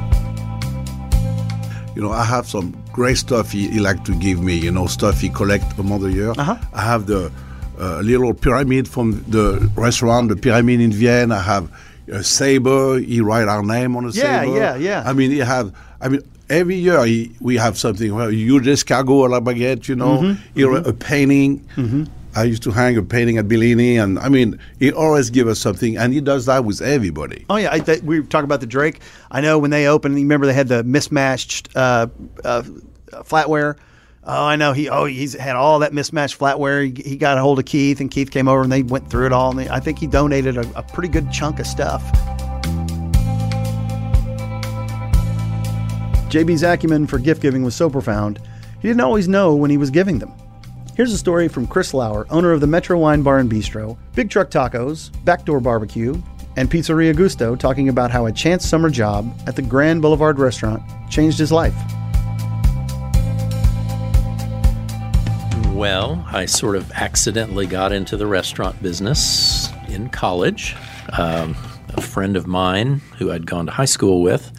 You 1.95 2.03
know, 2.03 2.11
I 2.13 2.25
have 2.25 2.49
some 2.49 2.75
great 2.93 3.19
stuff 3.19 3.53
he, 3.53 3.69
he 3.69 3.79
like 3.81 4.05
to 4.05 4.13
give 4.17 4.41
me. 4.41 4.57
You 4.57 4.71
know, 4.71 4.87
stuff 4.87 5.21
he 5.21 5.29
collect 5.29 5.79
among 5.79 6.01
the 6.01 6.11
year. 6.13 6.31
Uh-huh. 6.31 6.57
I 6.73 6.83
have 6.83 7.07
the 7.07 7.31
uh, 7.79 8.01
little 8.01 8.33
pyramid 8.35 8.89
from 8.89 9.25
the 9.29 9.71
restaurant, 9.77 10.29
the 10.29 10.37
pyramid 10.37 10.81
in 10.81 10.93
Vienna. 10.93 11.37
I 11.37 11.43
have 11.43 11.71
a 12.09 12.23
saber. 12.23 12.99
He 12.99 13.21
write 13.21 13.49
our 13.49 13.63
name 13.63 13.97
on 13.97 14.07
the 14.07 14.13
Yeah, 14.13 14.41
saber. 14.43 14.57
yeah, 14.57 14.77
yeah. 14.77 15.03
yeah. 15.03 15.03
I 15.11 15.13
mean, 15.13 15.31
he 15.31 15.39
have. 15.39 15.73
I 16.01 16.09
mean, 16.09 16.23
every 16.49 16.77
year 16.77 17.05
he, 17.05 17.31
we 17.41 17.57
have 17.57 17.77
something. 17.79 18.15
Well, 18.15 18.31
huge 18.31 18.67
escargot 18.67 19.25
à 19.27 19.31
la 19.31 19.41
baguette. 19.41 19.87
You 19.89 19.97
know, 19.97 20.19
Mm-hmm, 20.19 20.61
write 20.67 20.87
a 20.87 20.93
painting. 20.93 21.63
I 22.35 22.45
used 22.45 22.63
to 22.63 22.71
hang 22.71 22.97
a 22.97 23.03
painting 23.03 23.37
at 23.39 23.47
Bellini, 23.47 23.99
and 23.99 24.19
I 24.19 24.29
mean, 24.29 24.59
he 24.79 24.91
always 24.91 25.29
give 25.31 25.49
us 25.49 25.59
something, 25.59 25.99
and 25.99 26.13
he 26.13 26.21
does 26.21 26.47
that 26.47 26.65
with 26.65 26.81
everybody. 26.81 27.45
Oh 27.51 27.57
yeah, 27.57 27.73
I, 27.73 27.79
th- 27.79 28.03
we 28.03 28.23
talk 28.23 28.45
about 28.45 28.61
the 28.61 28.67
Drake. 28.67 29.01
I 29.31 29.41
know 29.41 29.59
when 29.59 29.71
they 29.71 29.87
opened, 29.87 30.15
you 30.15 30.23
remember 30.23 30.47
they 30.47 30.55
had 30.55 30.69
the 30.69 30.83
mismatched 30.83 31.69
uh, 31.77 32.07
uh, 32.45 32.63
flatware. 33.13 33.77
Oh, 34.25 34.47
I 34.47 34.57
know 34.57 34.73
he. 34.73 34.89
Oh, 34.89 35.05
he's 35.05 35.35
had 35.35 35.57
all 35.57 35.81
that 35.81 35.93
mismatched 35.93 36.39
flatware. 36.39 36.97
He, 36.97 37.11
he 37.11 37.17
got 37.17 37.37
a 37.37 37.41
hold 37.43 37.59
of 37.59 37.65
Keith, 37.67 38.01
and 38.01 38.11
Keith 38.11 38.31
came 38.31 38.49
over 38.49 38.63
and 38.63 38.73
they 38.73 38.83
went 38.83 39.11
through 39.11 39.27
it 39.27 39.33
all. 39.33 39.51
And 39.51 39.59
they, 39.59 39.69
I 39.69 39.81
think 39.81 39.99
he 39.99 40.07
donated 40.07 40.57
a, 40.57 40.79
a 40.79 40.83
pretty 40.83 41.09
good 41.09 41.31
chunk 41.33 41.59
of 41.59 41.67
stuff. 41.67 42.03
JB's 46.31 46.63
acumen 46.63 47.07
for 47.07 47.19
gift 47.19 47.43
giving 47.43 47.63
was 47.63 47.75
so 47.75 47.91
profound, 47.91 48.41
he 48.81 48.89
didn't 48.89 49.03
always 49.03 49.29
know 49.29 49.55
when 49.55 49.71
he 49.71 49.77
was 49.77 49.91
giving 49.91 50.19
them. 50.19 50.33
Here's 50.95 51.15
a 51.15 51.17
story 51.17 51.49
from 51.49 51.67
Chris 51.67 51.95
Lower, 51.95 52.27
owner 52.29 52.53
of 52.53 52.61
the 52.61 52.67
Metro 52.67 52.99
Wine 52.99 53.23
Bar 53.23 53.39
and 53.39 53.51
Bistro, 53.51 53.97
Big 54.15 54.29
Truck 54.29 54.51
Tacos, 54.51 55.11
Backdoor 55.25 55.59
Barbecue, 55.59 56.21
and 56.57 56.71
Pizzeria 56.71 57.17
Gusto, 57.17 57.57
talking 57.57 57.89
about 57.89 58.11
how 58.11 58.27
a 58.27 58.33
chance 58.33 58.69
summer 58.69 58.91
job 58.91 59.35
at 59.47 59.57
the 59.57 59.63
Grand 59.63 60.03
Boulevard 60.03 60.39
restaurant 60.39 60.83
changed 61.11 61.39
his 61.39 61.51
life. 61.51 61.75
Well, 65.73 66.23
I 66.31 66.45
sort 66.45 66.77
of 66.77 66.93
accidentally 66.93 67.67
got 67.67 67.93
into 67.93 68.19
the 68.19 68.27
restaurant 68.27 68.83
business 68.83 69.71
in 69.89 70.11
college. 70.11 70.77
Um, 71.17 71.57
a 71.95 72.03
friend 72.03 72.37
of 72.37 72.47
mine 72.47 73.01
who 73.17 73.33
I'd 73.33 73.47
gone 73.47 73.65
to 73.65 73.73
high 73.73 73.87
school 73.87 74.21
with 74.21 74.53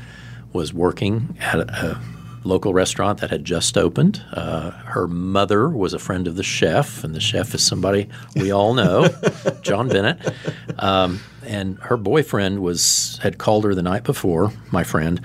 was 0.51 0.73
working 0.73 1.38
at 1.39 1.59
a, 1.59 1.91
a 1.91 2.12
local 2.43 2.73
restaurant 2.73 3.19
that 3.21 3.29
had 3.29 3.45
just 3.45 3.77
opened. 3.77 4.23
Uh, 4.33 4.71
her 4.71 5.07
mother 5.07 5.69
was 5.69 5.93
a 5.93 5.99
friend 5.99 6.27
of 6.27 6.35
the 6.35 6.43
chef, 6.43 7.03
and 7.03 7.15
the 7.15 7.19
chef 7.19 7.53
is 7.53 7.65
somebody 7.65 8.09
we 8.35 8.51
all 8.51 8.73
know, 8.73 9.07
John 9.61 9.89
Bennett. 9.89 10.19
Um, 10.77 11.19
and 11.45 11.77
her 11.79 11.97
boyfriend 11.97 12.59
was 12.59 13.19
had 13.21 13.37
called 13.37 13.65
her 13.65 13.75
the 13.75 13.83
night 13.83 14.03
before, 14.03 14.51
my 14.71 14.83
friend, 14.83 15.21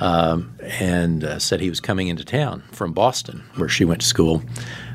um, 0.00 0.54
and 0.62 1.24
uh, 1.24 1.38
said 1.38 1.60
he 1.60 1.68
was 1.68 1.80
coming 1.80 2.08
into 2.08 2.24
town 2.24 2.62
from 2.72 2.92
Boston, 2.92 3.44
where 3.56 3.68
she 3.68 3.84
went 3.84 4.00
to 4.00 4.06
school. 4.06 4.42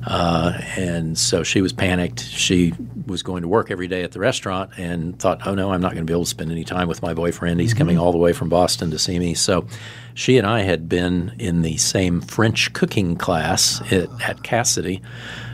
Uh, 0.07 0.53
and 0.77 1.17
so 1.17 1.43
she 1.43 1.61
was 1.61 1.73
panicked. 1.73 2.23
She 2.23 2.73
was 3.07 3.23
going 3.23 3.41
to 3.41 3.49
work 3.49 3.69
every 3.69 3.89
day 3.89 4.03
at 4.03 4.13
the 4.13 4.19
restaurant 4.19 4.71
and 4.77 5.19
thought, 5.19 5.45
oh 5.45 5.53
no, 5.53 5.73
I'm 5.73 5.81
not 5.81 5.91
going 5.91 6.05
to 6.05 6.09
be 6.09 6.13
able 6.13 6.23
to 6.23 6.29
spend 6.29 6.49
any 6.49 6.63
time 6.63 6.87
with 6.87 7.01
my 7.01 7.13
boyfriend. 7.13 7.59
He's 7.59 7.73
coming 7.73 7.97
all 7.97 8.13
the 8.13 8.17
way 8.17 8.31
from 8.31 8.47
Boston 8.47 8.89
to 8.91 8.99
see 8.99 9.19
me. 9.19 9.33
So 9.33 9.67
she 10.13 10.37
and 10.37 10.47
I 10.47 10.61
had 10.61 10.87
been 10.87 11.35
in 11.39 11.61
the 11.61 11.75
same 11.75 12.21
French 12.21 12.71
cooking 12.71 13.17
class 13.17 13.81
at, 13.91 14.09
at 14.21 14.37
Casady. 14.43 15.01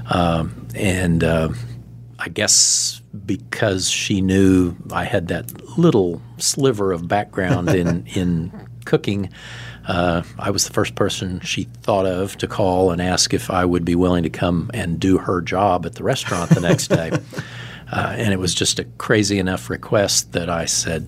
Um, 0.05 0.67
and 0.75 1.23
uh, 1.23 1.49
I 2.19 2.29
guess 2.29 3.01
because 3.25 3.89
she 3.89 4.21
knew 4.21 4.75
I 4.91 5.05
had 5.05 5.29
that 5.29 5.77
little 5.79 6.21
sliver 6.37 6.91
of 6.91 7.07
background 7.07 7.69
in, 7.69 8.05
in 8.13 8.51
cooking, 8.85 9.31
uh, 9.87 10.23
I 10.39 10.49
was 10.49 10.65
the 10.65 10.73
first 10.73 10.95
person 10.95 11.39
she 11.41 11.63
thought 11.81 12.05
of 12.05 12.37
to 12.37 12.47
call 12.47 12.91
and 12.91 13.01
ask 13.01 13.33
if 13.33 13.49
I 13.49 13.65
would 13.65 13.85
be 13.85 13.95
willing 13.95 14.23
to 14.23 14.29
come 14.29 14.71
and 14.73 14.99
do 14.99 15.17
her 15.17 15.41
job 15.41 15.85
at 15.85 15.95
the 15.95 16.03
restaurant 16.03 16.51
the 16.51 16.61
next 16.61 16.87
day. 16.87 17.11
Uh, 17.91 18.15
and 18.17 18.33
it 18.33 18.37
was 18.37 18.55
just 18.55 18.79
a 18.79 18.85
crazy 18.97 19.37
enough 19.37 19.69
request 19.69 20.31
that 20.31 20.49
I 20.49 20.65
said, 20.65 21.07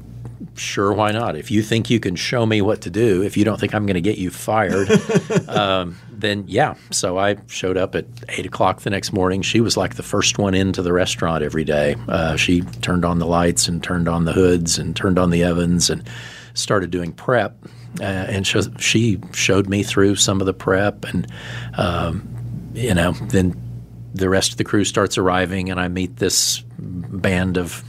sure, 0.53 0.93
why 0.93 1.11
not? 1.11 1.35
If 1.35 1.49
you 1.49 1.63
think 1.63 1.89
you 1.89 1.99
can 1.99 2.15
show 2.15 2.45
me 2.45 2.61
what 2.61 2.81
to 2.81 2.91
do, 2.91 3.23
if 3.23 3.37
you 3.37 3.43
don't 3.43 3.59
think 3.59 3.73
I'm 3.73 3.87
going 3.87 3.95
to 3.95 4.01
get 4.01 4.19
you 4.19 4.29
fired, 4.29 4.89
um, 5.49 5.97
then 6.11 6.43
yeah. 6.47 6.75
So 6.91 7.17
I 7.17 7.37
showed 7.47 7.77
up 7.77 7.95
at 7.95 8.05
eight 8.29 8.45
o'clock 8.45 8.81
the 8.81 8.91
next 8.91 9.13
morning. 9.13 9.41
She 9.41 9.61
was 9.61 9.77
like 9.77 9.95
the 9.95 10.03
first 10.03 10.37
one 10.37 10.53
into 10.53 10.81
the 10.81 10.93
restaurant 10.93 11.43
every 11.43 11.63
day. 11.63 11.95
Uh, 12.07 12.35
she 12.35 12.61
turned 12.61 13.03
on 13.03 13.17
the 13.17 13.25
lights 13.25 13.67
and 13.67 13.83
turned 13.83 14.07
on 14.07 14.25
the 14.25 14.33
hoods 14.33 14.77
and 14.77 14.95
turned 14.95 15.17
on 15.17 15.31
the 15.31 15.43
ovens 15.43 15.89
and 15.89 16.07
started 16.53 16.91
doing 16.91 17.11
prep. 17.11 17.57
Uh, 17.99 18.03
and 18.03 18.45
sh- 18.45 18.57
she 18.79 19.19
showed 19.33 19.69
me 19.69 19.81
through 19.81 20.15
some 20.15 20.41
of 20.41 20.45
the 20.45 20.53
prep 20.53 21.05
and 21.05 21.31
um, 21.77 22.27
you 22.73 22.93
know 22.93 23.13
then 23.29 23.55
the 24.13 24.29
rest 24.29 24.51
of 24.51 24.57
the 24.57 24.65
crew 24.65 24.83
starts 24.83 25.17
arriving 25.17 25.69
and 25.69 25.79
I 25.79 25.87
meet 25.87 26.17
this 26.17 26.61
band 26.77 27.57
of 27.57 27.83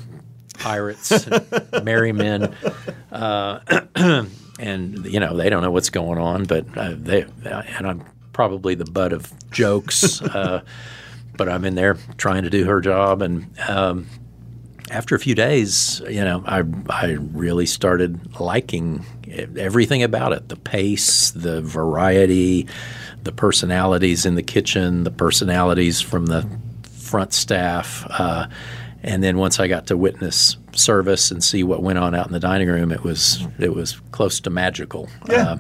pirates, 0.59 1.27
and 1.27 1.85
merry 1.85 2.13
men, 2.13 2.55
uh, 3.13 3.61
and 4.59 5.07
you 5.07 5.21
know 5.21 5.37
they 5.37 5.51
don't 5.51 5.63
know 5.63 5.71
what's 5.71 5.91
going 5.91 6.19
on, 6.19 6.45
but 6.45 6.67
uh, 6.77 6.95
they 6.97 7.27
and 7.45 7.87
I'm 7.87 8.05
probably 8.33 8.75
the 8.75 8.85
butt 8.85 9.13
of 9.13 9.33
jokes, 9.51 10.21
uh, 10.23 10.63
but 11.37 11.49
I'm 11.49 11.65
in 11.65 11.75
there 11.75 11.97
trying 12.17 12.43
to 12.43 12.51
do 12.51 12.65
her 12.65 12.81
job, 12.81 13.23
and 13.23 13.47
um, 13.69 14.07
after 14.91 15.15
a 15.15 15.19
few 15.19 15.35
days, 15.35 16.01
you 16.09 16.25
know, 16.25 16.43
I 16.47 16.63
I 16.89 17.13
really 17.13 17.67
started 17.67 18.41
liking 18.41 19.05
everything 19.37 20.03
about 20.03 20.33
it: 20.33 20.49
the 20.49 20.57
pace, 20.57 21.31
the 21.31 21.61
variety, 21.63 22.67
the 23.23 23.33
personalities 23.33 24.27
in 24.27 24.35
the 24.35 24.43
kitchen, 24.43 25.05
the 25.05 25.11
personalities 25.11 26.01
from 26.01 26.27
the 26.27 26.49
front 26.83 27.33
staff. 27.33 28.07
Uh, 28.09 28.47
and 29.03 29.23
then 29.23 29.37
once 29.39 29.61
I 29.61 29.69
got 29.69 29.87
to 29.89 29.97
witness 29.97 30.57
service 30.75 31.31
and 31.31 31.43
see 31.43 31.63
what 31.63 31.83
went 31.83 31.99
on 31.99 32.15
out 32.15 32.27
in 32.27 32.33
the 32.33 32.41
dining 32.41 32.69
room, 32.69 32.91
it 32.91 33.03
was 33.03 33.47
it 33.59 33.75
was 33.75 34.01
close 34.11 34.41
to 34.41 34.51
magical. 34.51 35.09
Yeah. 35.29 35.37
Uh, 35.37 35.59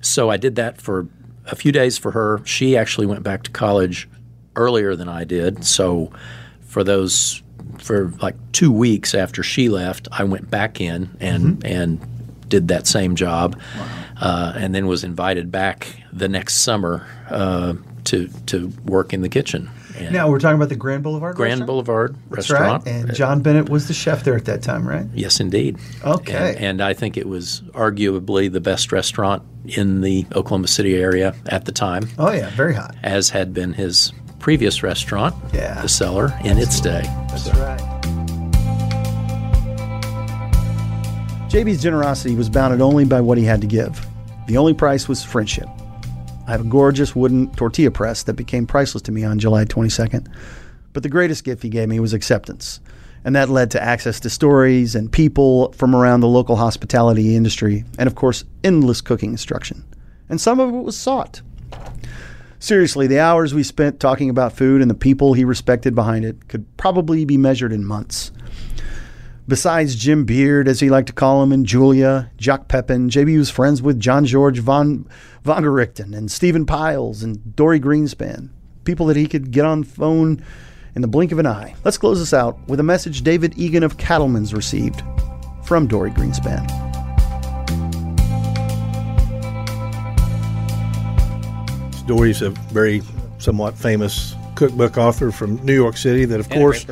so 0.00 0.30
I 0.30 0.36
did 0.36 0.56
that 0.56 0.80
for 0.80 1.08
a 1.46 1.56
few 1.56 1.72
days 1.72 1.98
for 1.98 2.12
her. 2.12 2.40
She 2.44 2.76
actually 2.76 3.06
went 3.06 3.22
back 3.22 3.42
to 3.44 3.50
college 3.50 4.08
earlier 4.54 4.94
than 4.96 5.08
I 5.08 5.24
did. 5.24 5.64
So 5.64 6.12
for 6.60 6.84
those 6.84 7.42
for 7.78 8.12
like 8.22 8.36
two 8.52 8.72
weeks 8.72 9.14
after 9.14 9.42
she 9.42 9.68
left, 9.68 10.08
I 10.12 10.24
went 10.24 10.50
back 10.50 10.80
in 10.80 11.16
and 11.20 11.64
and 11.64 12.00
did 12.48 12.68
that 12.68 12.86
same 12.86 13.16
job, 13.16 13.58
uh, 14.20 14.52
and 14.56 14.74
then 14.74 14.86
was 14.86 15.04
invited 15.04 15.50
back 15.50 16.02
the 16.12 16.28
next 16.28 16.56
summer 16.62 17.06
uh, 17.30 17.74
to 18.04 18.28
to 18.46 18.68
work 18.84 19.12
in 19.12 19.22
the 19.22 19.28
kitchen. 19.28 19.70
And 19.98 20.12
Now 20.12 20.28
we're 20.28 20.38
talking 20.40 20.56
about 20.56 20.68
the 20.68 20.76
Grand 20.76 21.02
Boulevard. 21.02 21.36
Grand 21.36 21.52
restaurant? 21.60 21.66
Boulevard 21.66 22.16
restaurant. 22.28 22.84
right. 22.84 22.94
And 22.94 23.14
John 23.14 23.40
Bennett 23.40 23.70
was 23.70 23.88
the 23.88 23.94
chef 23.94 24.24
there 24.24 24.36
at 24.36 24.44
that 24.44 24.60
time, 24.62 24.86
right? 24.86 25.06
Yes, 25.14 25.40
indeed. 25.40 25.78
Okay. 26.04 26.54
And, 26.56 26.64
and 26.64 26.82
I 26.82 26.92
think 26.92 27.16
it 27.16 27.26
was 27.26 27.62
arguably 27.72 28.52
the 28.52 28.60
best 28.60 28.92
restaurant 28.92 29.42
in 29.64 30.02
the 30.02 30.26
Oklahoma 30.34 30.68
City 30.68 30.96
area 30.96 31.34
at 31.46 31.64
the 31.64 31.72
time, 31.72 32.10
Oh 32.18 32.30
yeah, 32.30 32.50
very 32.50 32.74
hot. 32.74 32.94
as 33.02 33.30
had 33.30 33.54
been 33.54 33.72
his 33.72 34.12
previous 34.38 34.82
restaurant, 34.82 35.34
Yeah. 35.54 35.80
the 35.80 35.88
Cellar, 35.88 36.38
in 36.44 36.58
its 36.58 36.78
day. 36.78 37.00
That's 37.30 37.48
right. 37.54 37.95
JB's 41.56 41.82
generosity 41.82 42.34
was 42.34 42.50
bounded 42.50 42.82
only 42.82 43.06
by 43.06 43.18
what 43.18 43.38
he 43.38 43.44
had 43.44 43.62
to 43.62 43.66
give. 43.66 44.06
The 44.46 44.58
only 44.58 44.74
price 44.74 45.08
was 45.08 45.24
friendship. 45.24 45.66
I 46.46 46.50
have 46.50 46.60
a 46.60 46.64
gorgeous 46.64 47.16
wooden 47.16 47.50
tortilla 47.52 47.90
press 47.90 48.24
that 48.24 48.34
became 48.34 48.66
priceless 48.66 49.00
to 49.04 49.10
me 49.10 49.24
on 49.24 49.38
July 49.38 49.64
22nd. 49.64 50.30
But 50.92 51.02
the 51.02 51.08
greatest 51.08 51.44
gift 51.44 51.62
he 51.62 51.70
gave 51.70 51.88
me 51.88 51.98
was 51.98 52.12
acceptance. 52.12 52.80
And 53.24 53.34
that 53.36 53.48
led 53.48 53.70
to 53.70 53.82
access 53.82 54.20
to 54.20 54.28
stories 54.28 54.94
and 54.94 55.10
people 55.10 55.72
from 55.72 55.96
around 55.96 56.20
the 56.20 56.28
local 56.28 56.56
hospitality 56.56 57.34
industry, 57.34 57.86
and 57.98 58.06
of 58.06 58.16
course, 58.16 58.44
endless 58.62 59.00
cooking 59.00 59.30
instruction. 59.30 59.82
And 60.28 60.38
some 60.38 60.60
of 60.60 60.68
it 60.68 60.82
was 60.82 60.94
sought. 60.94 61.40
Seriously, 62.58 63.06
the 63.06 63.20
hours 63.20 63.54
we 63.54 63.62
spent 63.62 63.98
talking 63.98 64.28
about 64.28 64.52
food 64.52 64.82
and 64.82 64.90
the 64.90 64.94
people 64.94 65.32
he 65.32 65.46
respected 65.46 65.94
behind 65.94 66.26
it 66.26 66.48
could 66.48 66.66
probably 66.76 67.24
be 67.24 67.38
measured 67.38 67.72
in 67.72 67.82
months. 67.82 68.30
Besides 69.48 69.94
Jim 69.94 70.24
Beard, 70.24 70.66
as 70.66 70.80
he 70.80 70.90
liked 70.90 71.06
to 71.06 71.12
call 71.12 71.40
him, 71.40 71.52
and 71.52 71.64
Julia, 71.64 72.32
Jacques 72.36 72.66
Pepin, 72.66 73.08
JB 73.08 73.38
was 73.38 73.48
friends 73.48 73.80
with 73.80 74.00
Jean-Georges 74.00 74.64
von 74.64 75.08
Vongerichten 75.44 76.16
and 76.16 76.32
Stephen 76.32 76.66
Pyles 76.66 77.22
and 77.22 77.54
Dorie 77.54 77.78
Greenspan, 77.78 78.48
people 78.82 79.06
that 79.06 79.16
he 79.16 79.28
could 79.28 79.52
get 79.52 79.64
on 79.64 79.84
phone 79.84 80.42
in 80.96 81.02
the 81.02 81.06
blink 81.06 81.30
of 81.30 81.38
an 81.38 81.46
eye. 81.46 81.76
Let's 81.84 81.96
close 81.96 82.18
this 82.18 82.34
out 82.34 82.58
with 82.66 82.80
a 82.80 82.82
message 82.82 83.22
David 83.22 83.56
Egan 83.56 83.84
of 83.84 83.98
Cattleman's 83.98 84.52
received 84.52 85.02
from 85.64 85.86
Dorie 85.86 86.10
Greenspan. 86.10 86.66
Dorie's 92.08 92.42
a 92.42 92.50
very 92.50 93.00
somewhat 93.38 93.78
famous 93.78 94.34
cookbook 94.56 94.98
author 94.98 95.30
from 95.30 95.64
New 95.64 95.74
York 95.74 95.96
City 95.96 96.24
that, 96.24 96.40
of 96.40 96.48
course, 96.48 96.84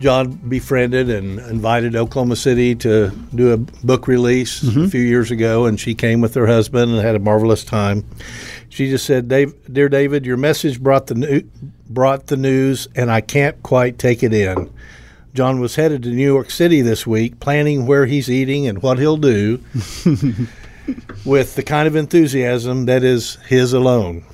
John 0.00 0.32
befriended 0.32 1.08
and 1.08 1.38
invited 1.38 1.94
Oklahoma 1.94 2.36
City 2.36 2.74
to 2.76 3.10
do 3.34 3.52
a 3.52 3.56
book 3.56 4.08
release 4.08 4.62
a 4.62 4.66
mm-hmm. 4.66 4.86
few 4.86 5.00
years 5.00 5.30
ago, 5.30 5.66
and 5.66 5.78
she 5.78 5.94
came 5.94 6.20
with 6.20 6.34
her 6.34 6.46
husband 6.46 6.92
and 6.92 7.00
had 7.00 7.14
a 7.14 7.20
marvelous 7.20 7.64
time. 7.64 8.04
She 8.68 8.90
just 8.90 9.06
said, 9.06 9.28
Dave, 9.28 9.54
"Dear 9.72 9.88
David, 9.88 10.26
your 10.26 10.36
message 10.36 10.82
brought 10.82 11.06
the 11.06 11.14
new, 11.14 11.42
brought 11.88 12.26
the 12.26 12.36
news, 12.36 12.88
and 12.96 13.10
I 13.10 13.20
can't 13.20 13.62
quite 13.62 13.98
take 13.98 14.22
it 14.22 14.34
in." 14.34 14.70
John 15.32 15.58
was 15.58 15.74
headed 15.74 16.02
to 16.04 16.10
New 16.10 16.26
York 16.26 16.50
City 16.50 16.80
this 16.80 17.06
week, 17.06 17.40
planning 17.40 17.86
where 17.86 18.06
he's 18.06 18.30
eating 18.30 18.66
and 18.66 18.82
what 18.82 18.98
he'll 18.98 19.16
do, 19.16 19.60
with 21.24 21.54
the 21.54 21.62
kind 21.64 21.88
of 21.88 21.96
enthusiasm 21.96 22.86
that 22.86 23.02
is 23.02 23.36
his 23.48 23.72
alone. 23.72 24.24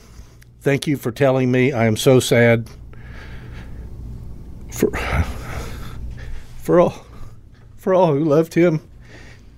Thank 0.61 0.87
you 0.87 0.97
for 0.97 1.11
telling 1.11 1.51
me. 1.51 1.73
I 1.73 1.87
am 1.87 1.97
so 1.97 2.21
sad 2.21 2.69
for 4.71 4.91
for 6.71 6.79
all 6.79 7.05
for 7.77 7.93
all 7.93 8.15
who 8.15 8.25
loved 8.25 8.55
him, 8.55 8.81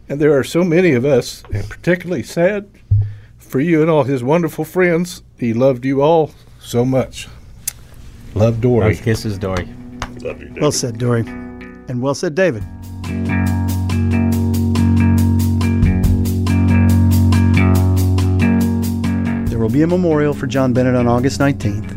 and 0.09 0.19
there 0.19 0.35
are 0.39 0.43
so 0.43 0.65
many 0.65 0.93
of 0.93 1.05
us, 1.05 1.43
and 1.53 1.69
particularly 1.69 2.23
sad 2.23 2.67
for 3.37 3.61
you 3.61 3.83
and 3.83 3.91
all 3.91 4.05
his 4.05 4.25
wonderful 4.25 4.65
friends. 4.65 5.23
He 5.39 5.53
loved 5.53 5.85
you 5.85 6.01
all 6.01 6.31
so 6.59 6.87
much. 6.87 7.29
Love 8.35 8.63
Dorie. 8.63 8.97
kisses, 8.97 9.37
Dorie. 9.39 9.69
Love 10.23 10.41
you, 10.41 10.49
Dave. 10.49 10.63
Well 10.63 10.73
said, 10.73 10.97
Dorie. 10.97 11.21
And 11.21 12.01
well 12.01 12.15
said, 12.15 12.35
David. 12.35 12.63
There 19.51 19.59
will 19.59 19.69
be 19.69 19.83
a 19.83 19.87
memorial 19.87 20.33
for 20.33 20.47
John 20.47 20.73
Bennett 20.73 20.95
on 20.95 21.07
August 21.07 21.39
19th. 21.39 21.92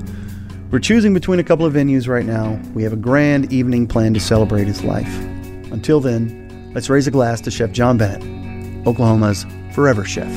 We're 0.75 0.79
choosing 0.79 1.13
between 1.13 1.39
a 1.39 1.43
couple 1.45 1.65
of 1.65 1.73
venues 1.73 2.05
right 2.05 2.25
now. 2.25 2.59
We 2.73 2.83
have 2.83 2.91
a 2.91 2.97
grand 2.97 3.53
evening 3.53 3.87
planned 3.87 4.15
to 4.15 4.19
celebrate 4.19 4.67
his 4.67 4.83
life. 4.83 5.07
Until 5.71 6.01
then, 6.01 6.69
let's 6.73 6.89
raise 6.89 7.07
a 7.07 7.11
glass 7.11 7.39
to 7.41 7.49
Chef 7.49 7.71
John 7.71 7.97
Bennett, 7.97 8.21
Oklahoma's 8.85 9.45
forever 9.71 10.03
chef. 10.03 10.27